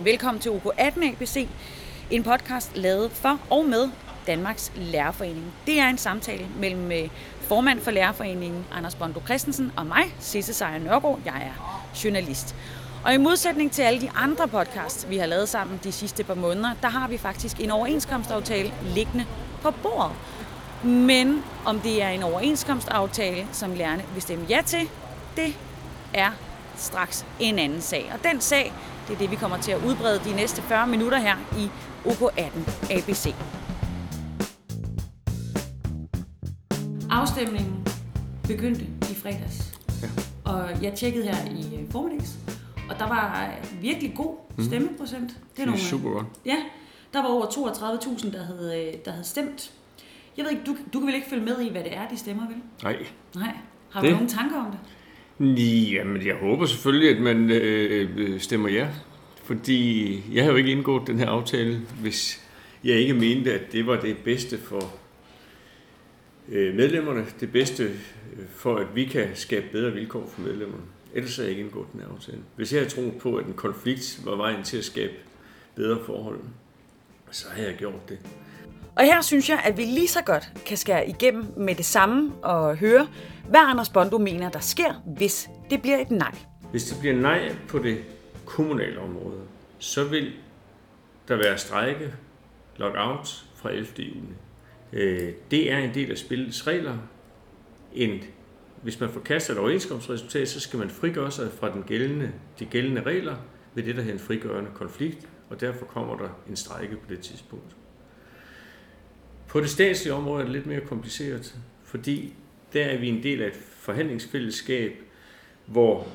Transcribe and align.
Velkommen 0.00 0.40
til 0.40 0.50
OK18 0.50 1.04
ABC, 1.04 1.48
en 2.10 2.22
podcast 2.22 2.76
lavet 2.76 3.10
for 3.12 3.40
og 3.50 3.64
med 3.64 3.90
Danmarks 4.26 4.72
Lærerforening. 4.76 5.52
Det 5.66 5.80
er 5.80 5.88
en 5.88 5.98
samtale 5.98 6.46
mellem 6.58 6.92
øh, 6.92 7.08
formand 7.40 7.80
for 7.80 7.90
Lærerforeningen, 7.90 8.64
Anders 8.72 8.94
Bondo 8.94 9.20
Christensen, 9.24 9.72
og 9.76 9.86
mig, 9.86 10.02
Sisse 10.18 10.54
Seier 10.54 10.78
Nørgaard. 10.78 11.18
Jeg 11.24 11.34
er 11.34 11.90
journalist. 12.04 12.54
Og 13.04 13.14
i 13.14 13.16
modsætning 13.16 13.72
til 13.72 13.82
alle 13.82 14.00
de 14.00 14.10
andre 14.10 14.48
podcasts, 14.48 15.10
vi 15.10 15.16
har 15.16 15.26
lavet 15.26 15.48
sammen 15.48 15.80
de 15.84 15.92
sidste 15.92 16.24
par 16.24 16.34
måneder, 16.34 16.70
der 16.82 16.88
har 16.88 17.08
vi 17.08 17.18
faktisk 17.18 17.60
en 17.60 17.70
overenskomstaftale 17.70 18.72
liggende 18.94 19.26
på 19.62 19.70
bordet. 19.70 20.12
Men 20.84 21.42
om 21.66 21.80
det 21.80 22.02
er 22.02 22.08
en 22.08 22.22
overenskomstaftale, 22.22 23.46
som 23.52 23.74
lærerne 23.74 24.04
vil 24.12 24.22
stemme 24.22 24.46
ja 24.48 24.60
til, 24.66 24.88
det 25.36 25.56
er 26.14 26.30
straks 26.76 27.26
en 27.40 27.58
anden 27.58 27.80
sag. 27.80 28.12
Og 28.14 28.24
den 28.32 28.40
sag, 28.40 28.72
det 29.08 29.14
er 29.14 29.18
det, 29.18 29.30
vi 29.30 29.36
kommer 29.36 29.56
til 29.58 29.72
at 29.72 29.84
udbrede 29.86 30.20
de 30.24 30.36
næste 30.36 30.62
40 30.62 30.86
minutter 30.86 31.18
her 31.18 31.36
i 31.58 31.70
OK18 32.06 32.92
ABC. 32.98 33.34
Afstemningen 37.10 37.86
begyndte 38.46 38.84
i 38.84 39.14
fredags. 39.14 39.78
Ja. 40.02 40.08
Og 40.52 40.82
jeg 40.82 40.94
tjekkede 40.94 41.24
her 41.24 41.50
i 41.50 41.76
øh, 41.82 41.90
formiddags, 41.90 42.38
og 42.90 42.98
der 42.98 43.08
var 43.08 43.46
øh, 43.74 43.82
virkelig 43.82 44.12
god 44.16 44.36
stemmeprocent. 44.66 45.30
Det 45.56 45.68
er 45.68 45.76
super 45.76 46.10
godt. 46.10 46.26
Ja, 46.46 46.56
der 47.12 47.22
var 47.22 47.28
over 47.28 47.46
32.000, 47.46 48.32
der 48.32 48.44
havde, 48.44 48.86
øh, 48.88 48.94
der 49.04 49.10
havde 49.10 49.24
stemt. 49.24 49.72
Jeg 50.36 50.44
ved 50.44 50.52
ikke, 50.52 50.64
du, 50.66 50.76
du 50.92 50.98
kan 50.98 51.06
vel 51.06 51.14
ikke 51.14 51.30
følge 51.30 51.44
med 51.44 51.60
i, 51.60 51.70
hvad 51.70 51.84
det 51.84 51.96
er, 51.96 52.08
de 52.08 52.16
stemmer, 52.16 52.46
vel? 52.46 52.56
Nej. 52.82 52.96
Nej. 53.34 53.56
Har 53.90 54.00
du 54.00 54.06
Det- 54.06 54.14
nogle 54.14 54.28
tanker 54.28 54.56
om 54.58 54.70
det? 54.70 54.78
Jamen, 55.40 56.26
jeg 56.26 56.34
håber 56.34 56.66
selvfølgelig, 56.66 57.16
at 57.16 57.22
man 57.22 57.50
øh, 57.50 58.10
øh 58.16 58.40
stemmer 58.40 58.68
ja. 58.68 58.88
Fordi 59.44 60.22
jeg 60.32 60.44
har 60.44 60.50
jo 60.50 60.56
ikke 60.56 60.70
indgået 60.70 61.06
den 61.06 61.18
her 61.18 61.26
aftale, 61.26 61.80
hvis 62.00 62.48
jeg 62.84 62.96
ikke 62.96 63.14
mente, 63.14 63.54
at 63.54 63.72
det 63.72 63.86
var 63.86 64.00
det 64.00 64.16
bedste 64.24 64.58
for 64.58 64.94
øh, 66.48 66.74
medlemmerne. 66.74 67.26
Det 67.40 67.52
bedste 67.52 67.84
øh, 67.84 68.46
for, 68.48 68.76
at 68.76 68.86
vi 68.94 69.04
kan 69.04 69.28
skabe 69.34 69.66
bedre 69.72 69.92
vilkår 69.92 70.30
for 70.34 70.40
medlemmerne. 70.40 70.82
Ellers 71.14 71.36
har 71.36 71.42
jeg 71.42 71.50
ikke 71.50 71.62
indgået 71.62 71.86
den 71.92 72.00
her 72.00 72.08
aftale. 72.08 72.38
Hvis 72.56 72.72
jeg 72.72 72.80
havde 72.80 72.90
troet 72.90 73.14
på, 73.18 73.36
at 73.36 73.46
en 73.46 73.52
konflikt 73.52 74.20
var 74.24 74.36
vejen 74.36 74.64
til 74.64 74.76
at 74.76 74.84
skabe 74.84 75.12
bedre 75.74 75.98
forhold, 76.06 76.40
så 77.30 77.46
havde 77.50 77.68
jeg 77.68 77.76
gjort 77.76 78.08
det. 78.08 78.18
Og 78.98 79.04
her 79.04 79.20
synes 79.20 79.48
jeg, 79.48 79.60
at 79.64 79.76
vi 79.76 79.82
lige 79.82 80.08
så 80.08 80.22
godt 80.22 80.52
kan 80.66 80.76
skære 80.76 81.08
igennem 81.08 81.46
med 81.56 81.74
det 81.74 81.84
samme 81.84 82.32
og 82.42 82.76
høre, 82.76 83.08
hvad 83.48 83.60
Anders 83.60 83.88
Bondo 83.88 84.18
mener, 84.18 84.50
der 84.50 84.60
sker, 84.60 85.02
hvis 85.16 85.48
det 85.70 85.82
bliver 85.82 85.98
et 85.98 86.10
nej. 86.10 86.34
Hvis 86.70 86.84
det 86.84 87.00
bliver 87.00 87.16
nej 87.16 87.54
på 87.68 87.78
det 87.78 88.04
kommunale 88.44 89.00
område, 89.00 89.40
så 89.78 90.04
vil 90.04 90.32
der 91.28 91.36
være 91.36 91.58
strejke, 91.58 92.14
lockout 92.76 93.44
fra 93.54 93.70
11. 93.70 93.86
juni. 93.98 94.34
Øh, 94.92 95.32
det 95.50 95.72
er 95.72 95.78
en 95.78 95.94
del 95.94 96.10
af 96.10 96.18
spillets 96.18 96.66
regler. 96.66 96.98
En, 97.94 98.20
hvis 98.82 99.00
man 99.00 99.10
forkaster 99.10 99.52
et 99.52 99.58
overenskomstresultat, 99.58 100.48
så 100.48 100.60
skal 100.60 100.78
man 100.78 100.90
frigøre 100.90 101.30
sig 101.30 101.50
fra 101.60 101.72
den 101.72 101.82
gældende, 101.82 102.32
de 102.58 102.64
gældende 102.64 103.02
regler 103.02 103.36
ved 103.74 103.82
det, 103.82 103.96
der 103.96 104.02
hedder 104.02 104.18
en 104.18 104.24
frigørende 104.24 104.70
konflikt, 104.74 105.28
og 105.50 105.60
derfor 105.60 105.86
kommer 105.86 106.16
der 106.16 106.28
en 106.48 106.56
strejke 106.56 106.96
på 106.96 107.04
det 107.08 107.20
tidspunkt. 107.20 107.77
På 109.48 109.60
det 109.60 109.70
statslige 109.70 110.14
område 110.14 110.40
er 110.40 110.44
det 110.44 110.52
lidt 110.52 110.66
mere 110.66 110.80
kompliceret, 110.80 111.58
fordi 111.84 112.34
der 112.72 112.84
er 112.84 112.98
vi 112.98 113.08
en 113.08 113.22
del 113.22 113.42
af 113.42 113.46
et 113.46 113.56
forhandlingsfællesskab, 113.78 114.92
hvor 115.66 116.06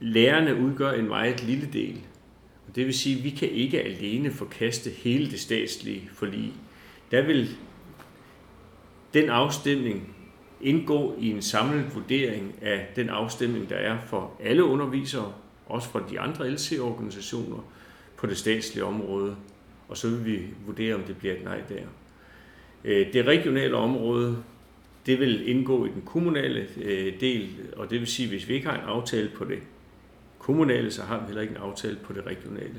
lærerne 0.00 0.56
udgør 0.56 0.92
en 0.92 1.08
meget 1.08 1.42
lille 1.42 1.68
del. 1.72 2.00
Og 2.68 2.76
det 2.76 2.86
vil 2.86 2.94
sige, 2.94 3.18
at 3.18 3.24
vi 3.24 3.30
kan 3.30 3.48
ikke 3.48 3.82
alene 3.82 4.30
forkaste 4.30 4.90
hele 4.90 5.30
det 5.30 5.40
statslige 5.40 6.10
forlig. 6.12 6.52
Der 7.10 7.22
vil 7.22 7.56
den 9.14 9.28
afstemning 9.28 10.16
indgå 10.60 11.14
i 11.18 11.30
en 11.30 11.42
samlet 11.42 11.94
vurdering 11.94 12.54
af 12.62 12.92
den 12.96 13.08
afstemning, 13.08 13.70
der 13.70 13.76
er 13.76 13.98
for 14.06 14.36
alle 14.40 14.64
undervisere, 14.64 15.32
også 15.66 15.88
for 15.88 15.98
de 15.98 16.20
andre 16.20 16.50
LC-organisationer 16.50 17.72
på 18.16 18.26
det 18.26 18.38
statslige 18.38 18.84
område. 18.84 19.36
Og 19.90 19.96
så 19.96 20.08
vil 20.08 20.24
vi 20.24 20.40
vurdere, 20.66 20.94
om 20.94 21.02
det 21.02 21.16
bliver 21.16 21.34
et 21.34 21.44
nej 21.44 21.60
der. 21.68 21.82
Øh, 22.84 23.12
Det 23.12 23.26
regionale 23.26 23.76
område, 23.76 24.36
det 25.06 25.20
vil 25.20 25.48
indgå 25.48 25.86
i 25.86 25.88
den 25.88 26.02
kommunale 26.06 26.66
øh, 26.82 27.20
del, 27.20 27.48
og 27.76 27.90
det 27.90 28.00
vil 28.00 28.06
sige, 28.08 28.26
at 28.26 28.30
hvis 28.30 28.48
vi 28.48 28.54
ikke 28.54 28.66
har 28.66 28.74
en 28.74 28.84
aftale 28.86 29.30
på 29.36 29.44
det 29.44 29.58
kommunale, 30.38 30.90
så 30.90 31.02
har 31.02 31.18
vi 31.18 31.24
heller 31.26 31.42
ikke 31.42 31.54
en 31.54 31.60
aftale 31.62 31.96
på 32.04 32.12
det 32.12 32.26
regionale. 32.26 32.74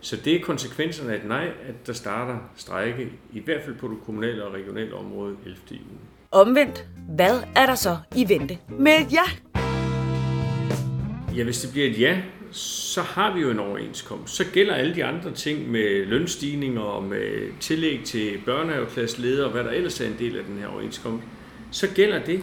Så 0.00 0.16
det 0.24 0.36
er 0.36 0.40
konsekvenserne 0.40 1.12
af 1.12 1.16
et 1.16 1.28
nej, 1.28 1.48
at 1.68 1.86
der 1.86 1.92
starter 1.92 2.38
strejke, 2.56 3.08
i 3.32 3.40
hvert 3.40 3.62
fald 3.62 3.76
på 3.76 3.88
det 3.88 3.96
kommunale 4.06 4.44
og 4.44 4.54
regionale 4.54 4.94
område 4.94 5.36
11. 5.44 5.58
juni. 5.70 5.80
Omvendt, 6.30 6.86
hvad 7.08 7.40
er 7.56 7.66
der 7.66 7.74
så 7.74 7.96
i 8.16 8.28
vente 8.28 8.58
med 8.78 8.92
et 8.92 9.12
ja? 9.12 9.22
Ja, 11.36 11.44
hvis 11.44 11.60
det 11.60 11.72
bliver 11.72 11.86
et 11.90 12.00
ja, 12.00 12.22
så 12.54 13.02
har 13.02 13.34
vi 13.34 13.40
jo 13.40 13.50
en 13.50 13.58
overenskomst. 13.58 14.34
Så 14.34 14.44
gælder 14.52 14.74
alle 14.74 14.94
de 14.94 15.04
andre 15.04 15.32
ting 15.32 15.70
med 15.70 16.06
lønstigninger 16.06 16.80
og 16.80 17.02
med 17.02 17.60
tillæg 17.60 18.00
til 18.04 18.38
børnehaveklasseledere 18.46 19.46
og 19.46 19.52
hvad 19.52 19.64
der 19.64 19.70
ellers 19.70 20.00
er 20.00 20.06
en 20.06 20.16
del 20.18 20.38
af 20.38 20.44
den 20.44 20.58
her 20.58 20.66
overenskomst. 20.66 21.26
Så 21.70 21.88
gælder 21.94 22.24
det. 22.24 22.42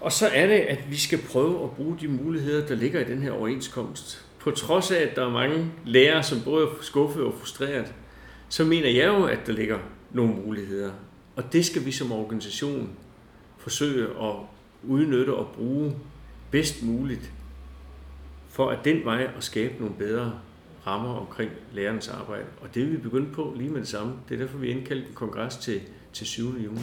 Og 0.00 0.12
så 0.12 0.26
er 0.26 0.46
det, 0.46 0.54
at 0.54 0.90
vi 0.90 0.96
skal 0.96 1.18
prøve 1.32 1.64
at 1.64 1.70
bruge 1.70 1.96
de 2.00 2.08
muligheder, 2.08 2.66
der 2.66 2.74
ligger 2.74 3.00
i 3.00 3.04
den 3.04 3.22
her 3.22 3.32
overenskomst. 3.32 4.26
På 4.38 4.50
trods 4.50 4.90
af, 4.90 5.02
at 5.02 5.16
der 5.16 5.26
er 5.26 5.30
mange 5.30 5.70
lærere, 5.84 6.22
som 6.22 6.40
både 6.44 6.66
er 6.66 6.70
skuffet 6.80 7.24
og 7.24 7.34
frustreret, 7.38 7.94
så 8.48 8.64
mener 8.64 8.88
jeg 8.88 9.06
jo, 9.06 9.24
at 9.24 9.46
der 9.46 9.52
ligger 9.52 9.78
nogle 10.12 10.34
muligheder. 10.34 10.90
Og 11.36 11.52
det 11.52 11.66
skal 11.66 11.84
vi 11.84 11.92
som 11.92 12.12
organisation 12.12 12.90
forsøge 13.58 14.04
at 14.04 14.34
udnytte 14.82 15.34
og 15.34 15.48
bruge 15.54 15.92
bedst 16.50 16.82
muligt, 16.82 17.30
for 18.54 18.70
at 18.70 18.78
den 18.84 19.04
vej 19.04 19.30
at 19.36 19.44
skabe 19.44 19.74
nogle 19.78 19.94
bedre 19.98 20.32
rammer 20.86 21.14
omkring 21.14 21.50
lærernes 21.72 22.08
arbejde. 22.08 22.44
Og 22.60 22.74
det 22.74 22.82
vil 22.82 22.92
vi 22.92 22.96
begynde 22.96 23.32
på 23.32 23.54
lige 23.56 23.70
med 23.70 23.80
det 23.80 23.88
samme. 23.88 24.12
Det 24.28 24.34
er 24.34 24.38
derfor, 24.38 24.58
vi 24.58 24.68
indkaldte 24.68 25.08
en 25.08 25.14
kongres 25.14 25.56
til, 25.56 25.80
til 26.12 26.26
7. 26.26 26.44
juni. 26.44 26.80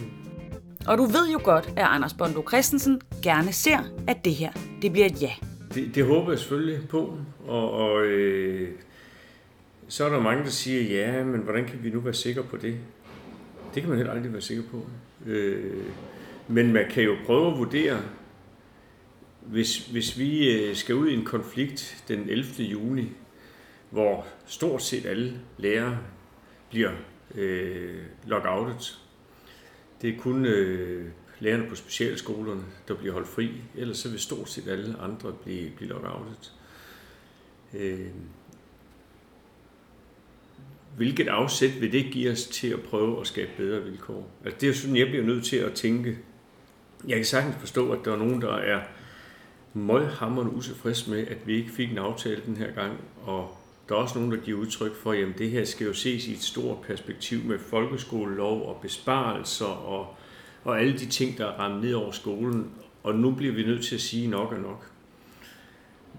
Og 0.87 0.97
du 0.97 1.05
ved 1.05 1.31
jo 1.33 1.39
godt, 1.43 1.67
at 1.67 1.85
Anders 1.89 2.13
Bondo 2.13 2.43
Christensen 2.47 3.01
gerne 3.23 3.53
ser, 3.53 3.77
at 4.07 4.25
det 4.25 4.35
her 4.35 4.51
det 4.81 4.91
bliver 4.91 5.05
et 5.05 5.21
ja. 5.21 5.31
Det, 5.73 5.95
det 5.95 6.05
håber 6.05 6.31
jeg 6.31 6.39
selvfølgelig 6.39 6.87
på, 6.89 7.17
og, 7.47 7.71
og 7.71 8.01
øh, 8.05 8.69
så 9.87 10.05
er 10.05 10.09
der 10.09 10.19
mange, 10.19 10.43
der 10.43 10.49
siger, 10.49 10.81
ja, 10.83 11.23
men 11.23 11.41
hvordan 11.41 11.65
kan 11.65 11.79
vi 11.83 11.89
nu 11.89 11.99
være 11.99 12.13
sikre 12.13 12.43
på 12.43 12.57
det? 12.57 12.75
Det 13.73 13.81
kan 13.81 13.89
man 13.89 13.97
heller 13.97 14.13
aldrig 14.13 14.33
være 14.33 14.41
sikker 14.41 14.63
på. 14.71 14.85
Øh, 15.25 15.83
men 16.47 16.73
man 16.73 16.85
kan 16.89 17.03
jo 17.03 17.15
prøve 17.25 17.51
at 17.51 17.57
vurdere, 17.57 17.97
hvis, 19.41 19.87
hvis 19.87 20.19
vi 20.19 20.51
øh, 20.51 20.75
skal 20.75 20.95
ud 20.95 21.09
i 21.09 21.13
en 21.13 21.25
konflikt 21.25 22.03
den 22.07 22.29
11. 22.29 22.63
juni, 22.63 23.09
hvor 23.89 24.27
stort 24.45 24.83
set 24.83 25.05
alle 25.05 25.39
lærere 25.57 25.97
bliver 26.69 26.91
øh, 27.35 28.03
lockoutet. 28.27 28.99
Det 30.01 30.09
er 30.09 30.17
kun 30.17 30.45
øh, 30.45 31.09
lærerne 31.39 31.69
på 31.69 31.75
specialskolerne, 31.75 32.63
der 32.87 32.93
bliver 32.93 33.13
holdt 33.13 33.27
fri. 33.27 33.51
Ellers 33.75 33.97
så 33.97 34.09
vil 34.09 34.19
stort 34.19 34.49
set 34.49 34.67
alle 34.67 34.95
andre 34.99 35.33
blive, 35.43 35.69
blive 35.69 35.89
lockoutet. 35.89 36.53
Øh, 37.73 38.07
hvilket 40.97 41.27
afsæt 41.27 41.81
vil 41.81 41.91
det 41.91 42.05
give 42.11 42.31
os 42.31 42.43
til 42.43 42.67
at 42.67 42.81
prøve 42.81 43.21
at 43.21 43.27
skabe 43.27 43.51
bedre 43.57 43.83
vilkår? 43.83 44.31
Altså 44.45 44.57
det 44.59 44.67
er 44.67 44.71
jo 44.71 44.77
sådan, 44.77 44.97
jeg 44.97 45.07
bliver 45.07 45.23
nødt 45.23 45.45
til 45.45 45.57
at 45.57 45.73
tænke. 45.73 46.17
Jeg 47.07 47.15
kan 47.15 47.25
sagtens 47.25 47.55
forstå, 47.59 47.91
at 47.91 47.99
der 48.05 48.13
er 48.13 48.17
nogen, 48.17 48.41
der 48.41 48.55
er 48.55 48.81
møghammerende 49.73 50.53
utilfreds 50.53 51.07
med, 51.07 51.27
at 51.27 51.47
vi 51.47 51.55
ikke 51.55 51.71
fik 51.71 51.91
en 51.91 51.97
aftale 51.97 52.41
den 52.45 52.57
her 52.57 52.71
gang, 52.71 52.97
og 53.23 53.57
der 53.89 53.95
er 53.95 53.99
også 53.99 54.19
nogen, 54.19 54.31
der 54.31 54.37
giver 54.37 54.59
udtryk 54.59 54.95
for, 54.95 55.11
at 55.11 55.37
det 55.37 55.51
her 55.51 55.65
skal 55.65 55.87
jo 55.87 55.93
ses 55.93 56.27
i 56.27 56.33
et 56.33 56.41
stort 56.41 56.81
perspektiv 56.81 57.43
med 57.43 57.59
folkeskolelov 57.59 58.69
og 58.69 58.81
besparelser 58.81 59.65
og, 59.65 60.15
og 60.63 60.79
alle 60.79 60.93
de 60.93 61.05
ting, 61.05 61.37
der 61.37 61.45
er 61.45 61.59
ramt 61.59 61.83
ned 61.83 61.93
over 61.93 62.11
skolen, 62.11 62.71
og 63.03 63.15
nu 63.15 63.31
bliver 63.31 63.53
vi 63.53 63.63
nødt 63.63 63.85
til 63.85 63.95
at 63.95 64.01
sige 64.01 64.27
nok 64.27 64.51
og 64.51 64.59
nok. 64.59 64.91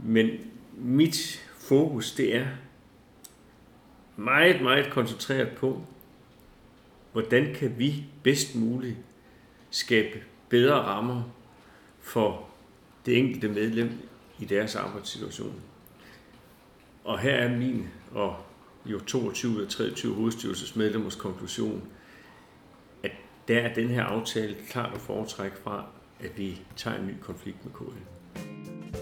Men 0.05 0.31
mit 0.75 1.51
fokus, 1.59 2.13
det 2.13 2.37
er 2.37 2.47
meget, 4.17 4.63
meget 4.63 4.91
koncentreret 4.91 5.49
på, 5.49 5.83
hvordan 7.13 7.55
kan 7.55 7.79
vi 7.79 8.05
bedst 8.23 8.55
muligt 8.55 8.97
skabe 9.71 10.23
bedre 10.49 10.75
rammer 10.75 11.23
for 12.01 12.52
det 13.07 13.19
enkelte 13.19 13.49
medlem 13.49 13.91
i 14.39 14.45
deres 14.45 14.77
arbejdssituation. 14.77 15.61
Og 17.05 17.19
her 17.19 17.35
er 17.35 17.57
min 17.57 17.89
og 18.13 18.37
jo 18.87 19.01
22 19.01 19.63
og 19.63 19.69
23 19.69 20.15
hovedstyrelsesmedlemmers 20.15 21.15
konklusion, 21.15 21.83
at 23.03 23.11
der 23.49 23.59
er 23.59 23.75
den 23.75 23.89
her 23.89 24.03
aftale 24.03 24.57
klart 24.69 24.95
at 24.95 25.01
foretrække 25.01 25.57
fra, 25.57 25.85
at 26.21 26.39
vi 26.39 26.61
tager 26.77 26.99
en 26.99 27.07
ny 27.07 27.15
konflikt 27.21 27.65
med 27.65 27.73
KL. 27.73 28.13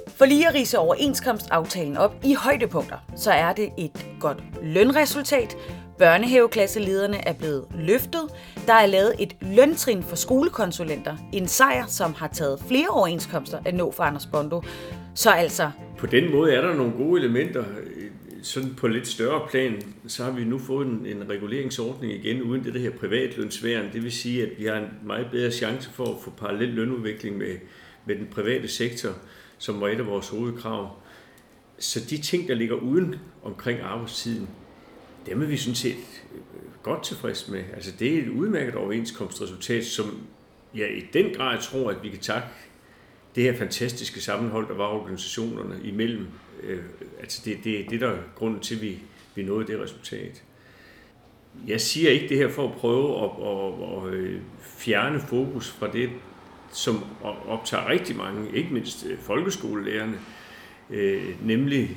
For 0.08 0.24
lige 0.24 0.48
at 0.48 0.54
rise 0.54 0.78
overenskomstaftalen 0.78 1.96
op 1.96 2.24
i 2.24 2.34
højdepunkter, 2.34 2.98
så 3.16 3.30
er 3.30 3.52
det 3.52 3.70
et 3.78 4.06
godt 4.20 4.42
lønresultat, 4.62 5.56
Børnehaveklasselederne 6.00 7.28
er 7.28 7.32
blevet 7.32 7.64
løftet. 7.74 8.20
Der 8.66 8.72
er 8.72 8.86
lavet 8.86 9.14
et 9.18 9.36
løntrin 9.40 10.02
for 10.02 10.16
skolekonsulenter. 10.16 11.16
En 11.32 11.48
sejr, 11.48 11.86
som 11.86 12.14
har 12.14 12.28
taget 12.28 12.60
flere 12.68 12.88
overenskomster 12.88 13.58
at 13.64 13.74
nå 13.74 13.90
for 13.90 14.02
Anders 14.02 14.26
Bondo. 14.26 14.62
Så 15.14 15.30
altså... 15.30 15.70
På 15.98 16.06
den 16.06 16.32
måde 16.32 16.52
er 16.54 16.60
der 16.60 16.74
nogle 16.74 16.92
gode 16.92 17.20
elementer. 17.20 17.60
Øh, 17.60 18.10
sådan 18.42 18.74
på 18.74 18.86
lidt 18.86 19.08
større 19.08 19.48
plan, 19.50 19.82
så 20.06 20.24
har 20.24 20.30
vi 20.30 20.44
nu 20.44 20.58
fået 20.58 20.86
en, 20.86 21.06
en 21.06 21.30
reguleringsordning 21.30 22.12
igen, 22.12 22.42
uden 22.42 22.64
det, 22.64 22.74
der 22.74 22.80
her 22.80 22.90
privatlønsværen. 22.90 23.92
Det 23.92 24.02
vil 24.02 24.12
sige, 24.12 24.42
at 24.42 24.48
vi 24.58 24.64
har 24.64 24.76
en 24.76 24.88
meget 25.02 25.26
bedre 25.30 25.50
chance 25.50 25.90
for 25.90 26.04
at 26.04 26.16
få 26.24 26.30
parallel 26.30 26.68
lønudvikling 26.68 27.38
med, 27.38 27.54
med 28.06 28.16
den 28.16 28.28
private 28.30 28.68
sektor, 28.68 29.10
som 29.58 29.80
var 29.80 29.88
et 29.88 29.98
af 29.98 30.06
vores 30.06 30.28
hovedkrav. 30.28 30.96
Så 31.78 32.00
de 32.10 32.18
ting, 32.18 32.48
der 32.48 32.54
ligger 32.54 32.76
uden 32.76 33.14
omkring 33.42 33.80
arbejdstiden, 33.80 34.48
dem 35.26 35.42
er 35.42 35.46
vi 35.46 35.56
sådan 35.56 35.74
set 35.74 35.96
øh, 36.34 36.40
godt 36.82 37.02
tilfreds 37.02 37.48
med. 37.48 37.64
Altså 37.74 37.92
det 37.98 38.14
er 38.14 38.22
et 38.22 38.28
udmærket 38.28 38.74
overenskomstresultat, 38.74 39.84
som 39.84 40.20
jeg 40.74 40.96
i 40.96 41.06
den 41.12 41.34
grad 41.34 41.58
tror, 41.62 41.90
at 41.90 42.02
vi 42.02 42.08
kan 42.08 42.18
takke 42.18 42.48
det 43.34 43.42
her 43.42 43.56
fantastiske 43.56 44.20
sammenhold, 44.20 44.68
der 44.68 44.74
var 44.74 44.86
organisationerne 44.86 45.80
imellem. 45.84 46.26
Øh, 46.62 46.82
altså 47.20 47.42
det, 47.44 47.58
det, 47.64 47.90
det 47.90 48.00
der 48.00 48.08
er 48.08 48.18
grunden 48.34 48.60
til, 48.60 48.74
at 48.74 48.82
vi, 48.82 48.98
vi 49.34 49.42
nåede 49.42 49.66
det 49.66 49.80
resultat. 49.80 50.42
Jeg 51.66 51.80
siger 51.80 52.10
ikke 52.10 52.28
det 52.28 52.36
her 52.36 52.48
for 52.48 52.68
at 52.68 52.74
prøve 52.74 53.24
at, 53.24 53.30
at, 53.42 54.14
at, 54.14 54.34
at 54.34 54.40
fjerne 54.62 55.20
fokus 55.20 55.70
fra 55.70 55.92
det, 55.92 56.10
som 56.72 57.04
optager 57.48 57.88
rigtig 57.88 58.16
mange, 58.16 58.56
ikke 58.56 58.74
mindst 58.74 59.06
øh, 59.06 59.18
folkeskolelærerne, 59.18 60.18
nemlig 61.42 61.96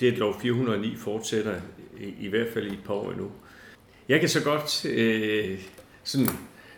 det, 0.00 0.12
at 0.12 0.18
lov 0.18 0.40
409 0.40 0.96
fortsætter 0.96 1.60
i, 2.00 2.14
i 2.20 2.28
hvert 2.28 2.52
fald 2.52 2.66
i 2.66 2.72
et 2.72 2.84
par 2.84 2.94
år 2.94 3.10
endnu. 3.10 3.30
Jeg 4.08 4.20
kan 4.20 4.28
så 4.28 4.44
godt, 4.44 4.84
øh, 4.84 5.58
sådan, 6.04 6.28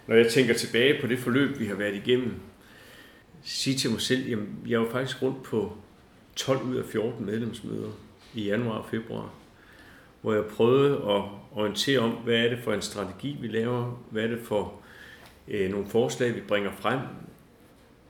når 0.07 0.17
jeg 0.17 0.33
tænker 0.33 0.55
tilbage 0.55 1.01
på 1.01 1.07
det 1.07 1.19
forløb, 1.19 1.59
vi 1.59 1.67
har 1.67 1.75
været 1.75 1.95
igennem, 1.95 2.35
sige 3.43 3.77
til 3.77 3.91
mig 3.91 4.01
selv, 4.01 4.33
at 4.33 4.39
jeg 4.71 4.81
var 4.81 4.91
faktisk 4.91 5.23
rundt 5.23 5.43
på 5.43 5.77
12 6.37 6.63
ud 6.63 6.77
af 6.77 6.85
14 6.85 7.27
medlemsmøder 7.27 7.91
i 8.35 8.45
januar 8.45 8.79
og 8.79 8.87
februar, 8.91 9.31
hvor 10.21 10.35
jeg 10.35 10.45
prøvede 10.45 10.95
at 10.95 11.23
orientere 11.53 11.99
om, 11.99 12.11
hvad 12.11 12.37
er 12.37 12.49
det 12.49 12.59
for 12.59 12.73
en 12.73 12.83
strategi, 12.83 13.37
vi 13.41 13.47
laver, 13.47 14.03
hvad 14.11 14.23
er 14.23 14.29
det 14.29 14.41
for 14.41 14.75
øh, 15.49 15.71
nogle 15.71 15.87
forslag, 15.87 16.35
vi 16.35 16.41
bringer 16.41 16.73
frem, 16.73 17.01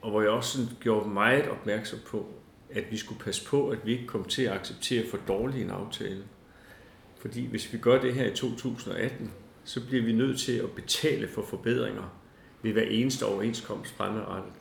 og 0.02 0.10
hvor 0.10 0.20
jeg 0.20 0.30
også 0.30 0.52
sådan 0.52 0.76
gjorde 0.80 1.08
meget 1.08 1.48
opmærksom 1.48 1.98
på, 2.06 2.26
at 2.70 2.84
vi 2.90 2.96
skulle 2.96 3.20
passe 3.20 3.46
på, 3.46 3.68
at 3.68 3.78
vi 3.84 3.92
ikke 3.92 4.06
kom 4.06 4.24
til 4.24 4.42
at 4.42 4.52
acceptere 4.52 5.06
for 5.10 5.18
dårlig 5.28 5.62
en 5.62 5.70
aftale. 5.70 6.22
Fordi 7.26 7.46
hvis 7.46 7.72
vi 7.72 7.78
gør 7.78 8.00
det 8.00 8.14
her 8.14 8.26
i 8.26 8.34
2018, 8.34 9.32
så 9.64 9.86
bliver 9.86 10.04
vi 10.04 10.12
nødt 10.12 10.38
til 10.40 10.52
at 10.52 10.70
betale 10.70 11.28
for 11.28 11.42
forbedringer 11.42 12.18
ved 12.62 12.72
hver 12.72 12.82
eneste 12.82 13.26
overenskomst 13.26 13.96
fremadrettet. 13.96 14.52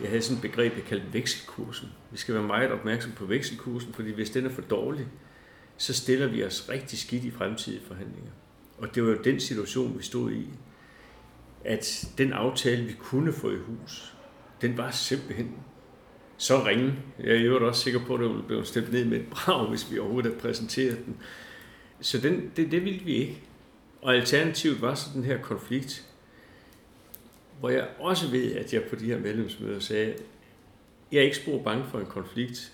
Jeg 0.00 0.08
havde 0.08 0.22
sådan 0.22 0.36
et 0.36 0.42
begreb, 0.42 0.76
jeg 0.76 0.84
kaldte 0.84 1.12
vekselkursen. 1.12 1.88
Vi 2.10 2.16
skal 2.16 2.34
være 2.34 2.44
meget 2.46 2.70
opmærksom 2.70 3.12
på 3.12 3.24
vekselkursen, 3.24 3.92
fordi 3.92 4.12
hvis 4.12 4.30
den 4.30 4.46
er 4.46 4.50
for 4.50 4.62
dårlig, 4.62 5.06
så 5.76 5.92
stiller 5.94 6.26
vi 6.26 6.44
os 6.44 6.68
rigtig 6.68 6.98
skidt 6.98 7.24
i 7.24 7.30
fremtidige 7.30 7.82
forhandlinger. 7.86 8.32
Og 8.78 8.94
det 8.94 9.02
var 9.02 9.10
jo 9.10 9.22
den 9.24 9.40
situation, 9.40 9.98
vi 9.98 10.02
stod 10.02 10.32
i, 10.32 10.48
at 11.64 12.08
den 12.18 12.32
aftale, 12.32 12.84
vi 12.84 12.92
kunne 12.92 13.32
få 13.32 13.50
i 13.50 13.58
hus, 13.58 14.14
den 14.60 14.76
var 14.76 14.90
simpelthen 14.90 15.54
så 16.42 16.66
ringe. 16.66 16.94
Jeg 17.18 17.36
er 17.36 17.40
jo 17.40 17.66
også 17.68 17.82
sikker 17.82 18.00
på, 18.06 18.14
at 18.14 18.20
det 18.20 18.28
ville 18.28 18.42
blive 18.42 18.64
stemt 18.64 18.92
ned 18.92 19.04
med 19.04 19.20
et 19.20 19.26
brag, 19.30 19.68
hvis 19.70 19.92
vi 19.92 19.98
overhovedet 19.98 20.30
havde 20.30 20.40
præsenteret 20.40 20.98
den. 21.06 21.16
Så 22.00 22.18
den, 22.18 22.52
det, 22.56 22.70
det 22.70 22.84
ville 22.84 23.00
vi 23.00 23.12
ikke. 23.12 23.42
Og 24.02 24.14
alternativet 24.14 24.82
var 24.82 24.94
så 24.94 25.10
den 25.14 25.24
her 25.24 25.42
konflikt, 25.42 26.06
hvor 27.60 27.70
jeg 27.70 27.88
også 27.98 28.30
ved, 28.30 28.54
at 28.54 28.74
jeg 28.74 28.82
på 28.82 28.96
de 28.96 29.04
her 29.04 29.18
medlemsmøder 29.18 29.80
sagde, 29.80 30.14
jeg 31.12 31.18
er 31.18 31.22
ikke 31.22 31.36
spor 31.36 31.62
bange 31.62 31.84
for 31.90 31.98
en 31.98 32.06
konflikt, 32.06 32.72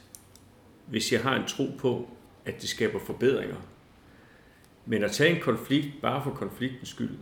hvis 0.87 1.13
jeg 1.13 1.23
har 1.23 1.37
en 1.37 1.49
tro 1.49 1.67
på, 1.79 2.09
at 2.45 2.61
det 2.61 2.69
skaber 2.69 2.99
forbedringer. 2.99 3.57
Men 4.87 5.05
at 5.05 5.11
tage 5.11 5.35
en 5.37 5.43
konflikt 5.43 5.89
bare 6.03 6.25
for 6.25 6.31
konfliktens 6.31 6.89
skyld, 6.89 7.19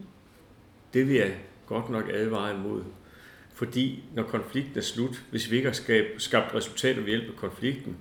det 0.94 1.08
vil 1.08 1.16
jeg 1.16 1.37
godt 1.66 1.90
nok 1.90 2.04
advare 2.12 2.54
imod. 2.54 2.84
Fordi 3.56 4.05
når 4.14 4.23
konflikten 4.23 4.79
er 4.79 4.82
slut, 4.82 5.25
hvis 5.31 5.50
vi 5.50 5.56
ikke 5.56 5.69
har 5.69 6.19
skabt 6.19 6.55
resultater 6.55 7.00
ved 7.00 7.08
hjælp 7.08 7.29
af 7.29 7.37
konflikten, 7.37 7.97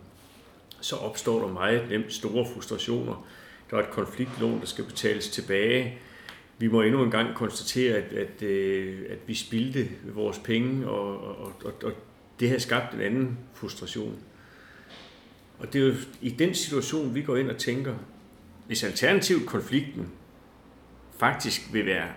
så 0.81 0.95
opstår 0.95 1.41
der 1.41 1.53
meget 1.53 1.89
nemt 1.89 2.13
store 2.13 2.47
frustrationer. 2.53 3.27
Der 3.71 3.77
er 3.77 3.81
et 3.81 3.89
konfliktlån, 3.89 4.59
der 4.59 4.65
skal 4.65 4.83
betales 4.83 5.29
tilbage. 5.29 5.97
Vi 6.57 6.67
må 6.67 6.81
endnu 6.81 7.03
en 7.03 7.11
gang 7.11 7.35
konstatere, 7.35 7.95
at, 7.95 8.13
at, 8.13 8.41
øh, 8.41 9.05
at 9.09 9.17
vi 9.27 9.35
spildte 9.35 9.89
vores 10.03 10.39
penge, 10.39 10.87
og, 10.87 11.37
og, 11.37 11.53
og, 11.65 11.73
og 11.83 11.91
det 12.39 12.49
har 12.49 12.57
skabt 12.57 12.93
en 12.93 13.01
anden 13.01 13.37
frustration. 13.53 14.19
Og 15.59 15.73
det 15.73 15.81
er 15.81 15.85
jo 15.85 15.93
i 16.21 16.29
den 16.29 16.53
situation, 16.53 17.15
vi 17.15 17.21
går 17.21 17.37
ind 17.37 17.49
og 17.49 17.57
tænker, 17.57 17.95
hvis 18.67 18.83
alternativt 18.83 19.45
konflikten 19.47 20.07
faktisk 21.19 21.73
vil 21.73 21.85
være 21.85 22.09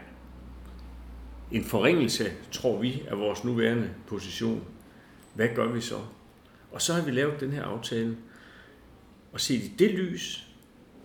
en 1.52 1.64
forringelse, 1.64 2.32
tror 2.52 2.78
vi, 2.78 3.02
af 3.08 3.18
vores 3.18 3.44
nuværende 3.44 3.90
position. 4.06 4.64
Hvad 5.34 5.48
gør 5.54 5.72
vi 5.72 5.80
så? 5.80 5.96
Og 6.72 6.82
så 6.82 6.92
har 6.92 7.02
vi 7.02 7.10
lavet 7.10 7.40
den 7.40 7.52
her 7.52 7.62
aftale. 7.62 8.16
Og 9.32 9.40
set 9.40 9.62
i 9.62 9.72
det 9.78 9.90
lys, 9.90 10.46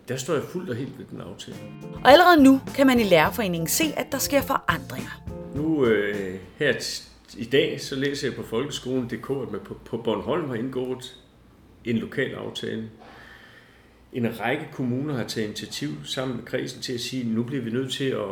der 0.08 0.16
står 0.16 0.34
jeg 0.34 0.42
fuldt 0.42 0.70
og 0.70 0.76
helt 0.76 0.98
ved 0.98 1.04
den 1.10 1.20
aftale. 1.20 1.56
Og 2.04 2.10
allerede 2.10 2.42
nu 2.42 2.60
kan 2.74 2.86
man 2.86 3.00
i 3.00 3.02
Lærerforeningen 3.02 3.68
se, 3.68 3.84
at 3.96 4.06
der 4.12 4.18
sker 4.18 4.42
forandringer. 4.42 5.22
Nu 5.54 5.86
øh, 5.86 6.38
her 6.58 7.00
i 7.36 7.44
dag, 7.44 7.80
så 7.80 7.96
læser 7.96 8.28
jeg 8.28 8.36
på 8.36 8.42
folkeskolen.dk, 8.42 9.30
at 9.30 9.52
man 9.52 9.60
på, 9.64 9.76
på 9.84 9.96
Bornholm 9.96 10.48
har 10.48 10.54
indgået 10.54 11.16
en 11.84 11.98
lokal 11.98 12.34
aftale. 12.34 12.90
En 14.12 14.40
række 14.40 14.68
kommuner 14.72 15.14
har 15.14 15.24
taget 15.24 15.46
initiativ 15.46 15.90
sammen 16.04 16.36
med 16.36 16.44
kredsen 16.44 16.82
til 16.82 16.92
at 16.92 17.00
sige, 17.00 17.20
at 17.20 17.26
nu 17.26 17.42
bliver 17.42 17.62
vi 17.62 17.70
nødt 17.70 17.92
til 17.92 18.04
at, 18.04 18.28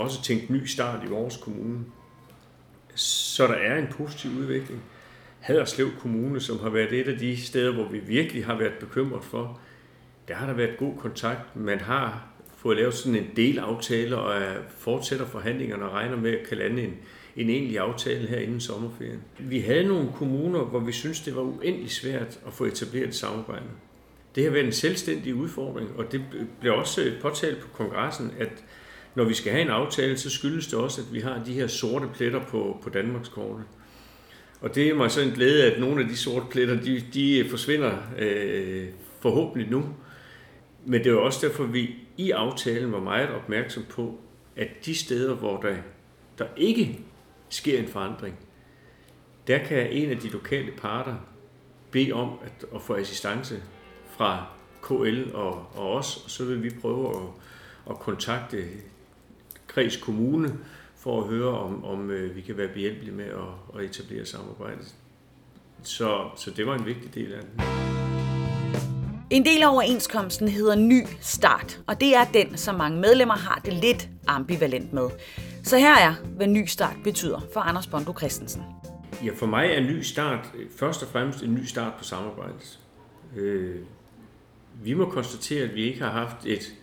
også 0.00 0.22
tænkt 0.22 0.50
ny 0.50 0.64
start 0.64 1.04
i 1.04 1.08
vores 1.08 1.36
kommune. 1.36 1.78
Så 2.94 3.46
der 3.46 3.54
er 3.54 3.78
en 3.78 3.86
positiv 3.90 4.30
udvikling. 4.30 4.82
Haderslev 5.40 5.90
Kommune, 6.00 6.40
som 6.40 6.58
har 6.58 6.70
været 6.70 6.92
et 6.92 7.08
af 7.08 7.18
de 7.18 7.36
steder, 7.36 7.72
hvor 7.72 7.88
vi 7.88 7.98
virkelig 7.98 8.44
har 8.44 8.58
været 8.58 8.72
bekymret 8.80 9.24
for, 9.24 9.60
der 10.28 10.34
har 10.34 10.46
der 10.46 10.54
været 10.54 10.78
god 10.78 10.96
kontakt. 10.96 11.56
Man 11.56 11.80
har 11.80 12.26
fået 12.56 12.76
lavet 12.76 12.94
sådan 12.94 13.18
en 13.18 13.30
delaftale 13.36 14.18
og 14.18 14.42
fortsætter 14.68 15.26
forhandlingerne 15.26 15.84
og 15.84 15.92
regner 15.92 16.16
med 16.16 16.38
at 16.38 16.46
kan 16.48 16.58
lande 16.58 16.82
en, 16.82 16.94
en 17.36 17.50
egentlig 17.50 17.78
aftale 17.78 18.28
her 18.28 18.38
inden 18.38 18.60
sommerferien. 18.60 19.22
Vi 19.38 19.60
havde 19.60 19.84
nogle 19.84 20.08
kommuner, 20.14 20.64
hvor 20.64 20.80
vi 20.80 20.92
synes 20.92 21.20
det 21.20 21.36
var 21.36 21.42
uendelig 21.42 21.90
svært 21.90 22.40
at 22.46 22.52
få 22.52 22.64
etableret 22.64 23.08
et 23.08 23.14
samarbejde. 23.14 23.64
Det 24.34 24.44
har 24.44 24.50
været 24.50 24.66
en 24.66 24.72
selvstændig 24.72 25.34
udfordring, 25.34 25.88
og 25.96 26.12
det 26.12 26.22
blev 26.60 26.74
også 26.74 27.12
påtalt 27.22 27.60
på 27.60 27.68
kongressen, 27.68 28.34
at 28.38 28.64
når 29.14 29.24
vi 29.24 29.34
skal 29.34 29.52
have 29.52 29.62
en 29.62 29.70
aftale, 29.70 30.18
så 30.18 30.30
skyldes 30.30 30.66
det 30.66 30.78
også, 30.78 31.00
at 31.00 31.14
vi 31.14 31.20
har 31.20 31.42
de 31.46 31.52
her 31.52 31.66
sorte 31.66 32.08
pletter 32.14 32.40
på, 32.44 32.78
på 32.82 32.90
Danmarkskortet. 32.90 33.64
Og 34.60 34.74
det 34.74 34.88
er 34.88 34.94
mig 34.94 35.10
så 35.10 35.20
en 35.20 35.30
glæde, 35.30 35.72
at 35.72 35.80
nogle 35.80 36.02
af 36.02 36.08
de 36.08 36.16
sorte 36.16 36.46
pletter, 36.50 36.80
de, 36.80 37.04
de 37.14 37.48
forsvinder 37.50 37.96
øh, 38.18 38.88
forhåbentlig 39.20 39.70
nu. 39.70 39.84
Men 40.84 41.04
det 41.04 41.12
er 41.12 41.16
også 41.16 41.46
derfor, 41.46 41.64
at 41.64 41.72
vi 41.72 41.94
i 42.16 42.30
aftalen 42.30 42.92
var 42.92 43.00
meget 43.00 43.30
opmærksom 43.30 43.84
på, 43.88 44.18
at 44.56 44.68
de 44.84 44.94
steder, 44.94 45.34
hvor 45.34 45.60
der, 45.60 45.76
der 46.38 46.46
ikke 46.56 47.00
sker 47.48 47.78
en 47.78 47.88
forandring, 47.88 48.38
der 49.46 49.58
kan 49.58 49.90
en 49.90 50.10
af 50.10 50.18
de 50.18 50.28
lokale 50.28 50.72
parter 50.72 51.16
bede 51.90 52.12
om 52.12 52.38
at, 52.44 52.64
at 52.74 52.82
få 52.82 52.94
assistance 52.94 53.62
fra 54.10 54.46
KL 54.82 55.34
og, 55.34 55.66
og 55.74 55.92
os, 55.92 56.16
og 56.24 56.30
så 56.30 56.44
vil 56.44 56.62
vi 56.62 56.70
prøve 56.80 57.08
at, 57.08 57.28
at 57.90 57.98
kontakte 57.98 58.64
Kreds 59.74 59.96
Kommune 59.96 60.58
for 60.96 61.22
at 61.22 61.28
høre, 61.28 61.58
om, 61.58 61.84
om 61.84 62.10
øh, 62.10 62.36
vi 62.36 62.40
kan 62.40 62.56
være 62.56 62.68
behjælpelige 62.68 63.14
med 63.14 63.24
at, 63.24 63.78
at 63.78 63.84
etablere 63.84 64.26
samarbejdet. 64.26 64.94
Så, 65.82 66.28
så 66.36 66.50
det 66.50 66.66
var 66.66 66.74
en 66.74 66.86
vigtig 66.86 67.14
del 67.14 67.32
af 67.32 67.40
det. 67.40 67.64
En 69.30 69.44
del 69.44 69.62
af 69.62 69.72
overenskomsten 69.72 70.48
hedder 70.48 70.74
Ny 70.76 71.02
Start, 71.20 71.80
og 71.86 72.00
det 72.00 72.16
er 72.16 72.24
den, 72.24 72.56
som 72.56 72.74
mange 72.74 73.00
medlemmer 73.00 73.36
har 73.36 73.60
det 73.64 73.72
lidt 73.72 74.08
ambivalent 74.26 74.92
med. 74.92 75.08
Så 75.62 75.78
her 75.78 75.94
er, 75.94 76.14
hvad 76.36 76.46
Ny 76.46 76.66
Start 76.66 76.96
betyder 77.04 77.40
for 77.52 77.60
Anders 77.60 77.86
Bondo 77.86 78.12
Christensen. 78.18 78.62
Ja, 79.24 79.30
for 79.36 79.46
mig 79.46 79.66
er 79.66 79.80
Ny 79.80 80.00
Start 80.00 80.52
først 80.76 81.02
og 81.02 81.08
fremmest 81.08 81.42
en 81.42 81.54
ny 81.54 81.64
start 81.64 81.92
på 81.98 82.04
samarbejdet. 82.04 82.78
Øh, 83.36 83.76
vi 84.82 84.94
må 84.94 85.10
konstatere, 85.10 85.64
at 85.64 85.74
vi 85.74 85.82
ikke 85.82 86.00
har 86.00 86.10
haft 86.10 86.46
et 86.46 86.74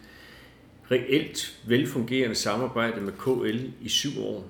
reelt 0.91 1.60
velfungerende 1.67 2.36
samarbejde 2.36 3.01
med 3.01 3.13
KL 3.13 3.60
i 3.82 3.89
syv 3.89 4.10
år. 4.20 4.46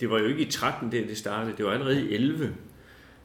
Det 0.00 0.10
var 0.10 0.18
jo 0.18 0.26
ikke 0.26 0.42
i 0.42 0.50
13, 0.50 0.92
der 0.92 1.06
det 1.06 1.16
startede. 1.16 1.56
Det 1.56 1.64
var 1.64 1.70
allerede 1.70 2.08
i 2.08 2.14
11, 2.14 2.54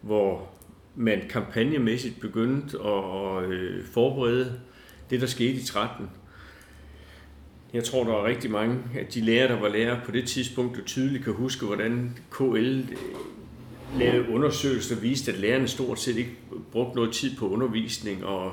hvor 0.02 0.50
man 0.96 1.22
kampagnemæssigt 1.30 2.20
begyndte 2.20 2.78
at 2.80 3.44
øh, 3.44 3.86
forberede 3.86 4.60
det, 5.10 5.22
der 5.22 5.28
skete 5.28 5.54
i 5.54 5.64
13. 5.64 6.10
Jeg 7.74 7.84
tror, 7.84 8.04
der 8.04 8.14
er 8.14 8.26
rigtig 8.26 8.52
mange 8.52 8.80
af 8.98 9.06
de 9.06 9.22
lærere, 9.22 9.48
der 9.48 9.60
var 9.60 9.70
lærere 9.70 10.02
på 10.06 10.12
det 10.12 10.28
tidspunkt, 10.28 10.78
der 10.78 10.84
tydeligt 10.84 11.24
kan 11.24 11.34
huske, 11.34 11.66
hvordan 11.66 12.18
KL 12.32 12.56
øh, 12.56 12.86
lavede 14.00 14.30
undersøgelser, 14.30 14.96
der 14.96 15.02
viste, 15.02 15.32
at 15.32 15.40
lærerne 15.40 15.68
stort 15.68 16.00
set 16.00 16.18
ikke 16.18 16.36
brugte 16.72 16.96
noget 16.96 17.14
tid 17.14 17.38
på 17.38 17.50
undervisning, 17.50 18.26
og 18.26 18.52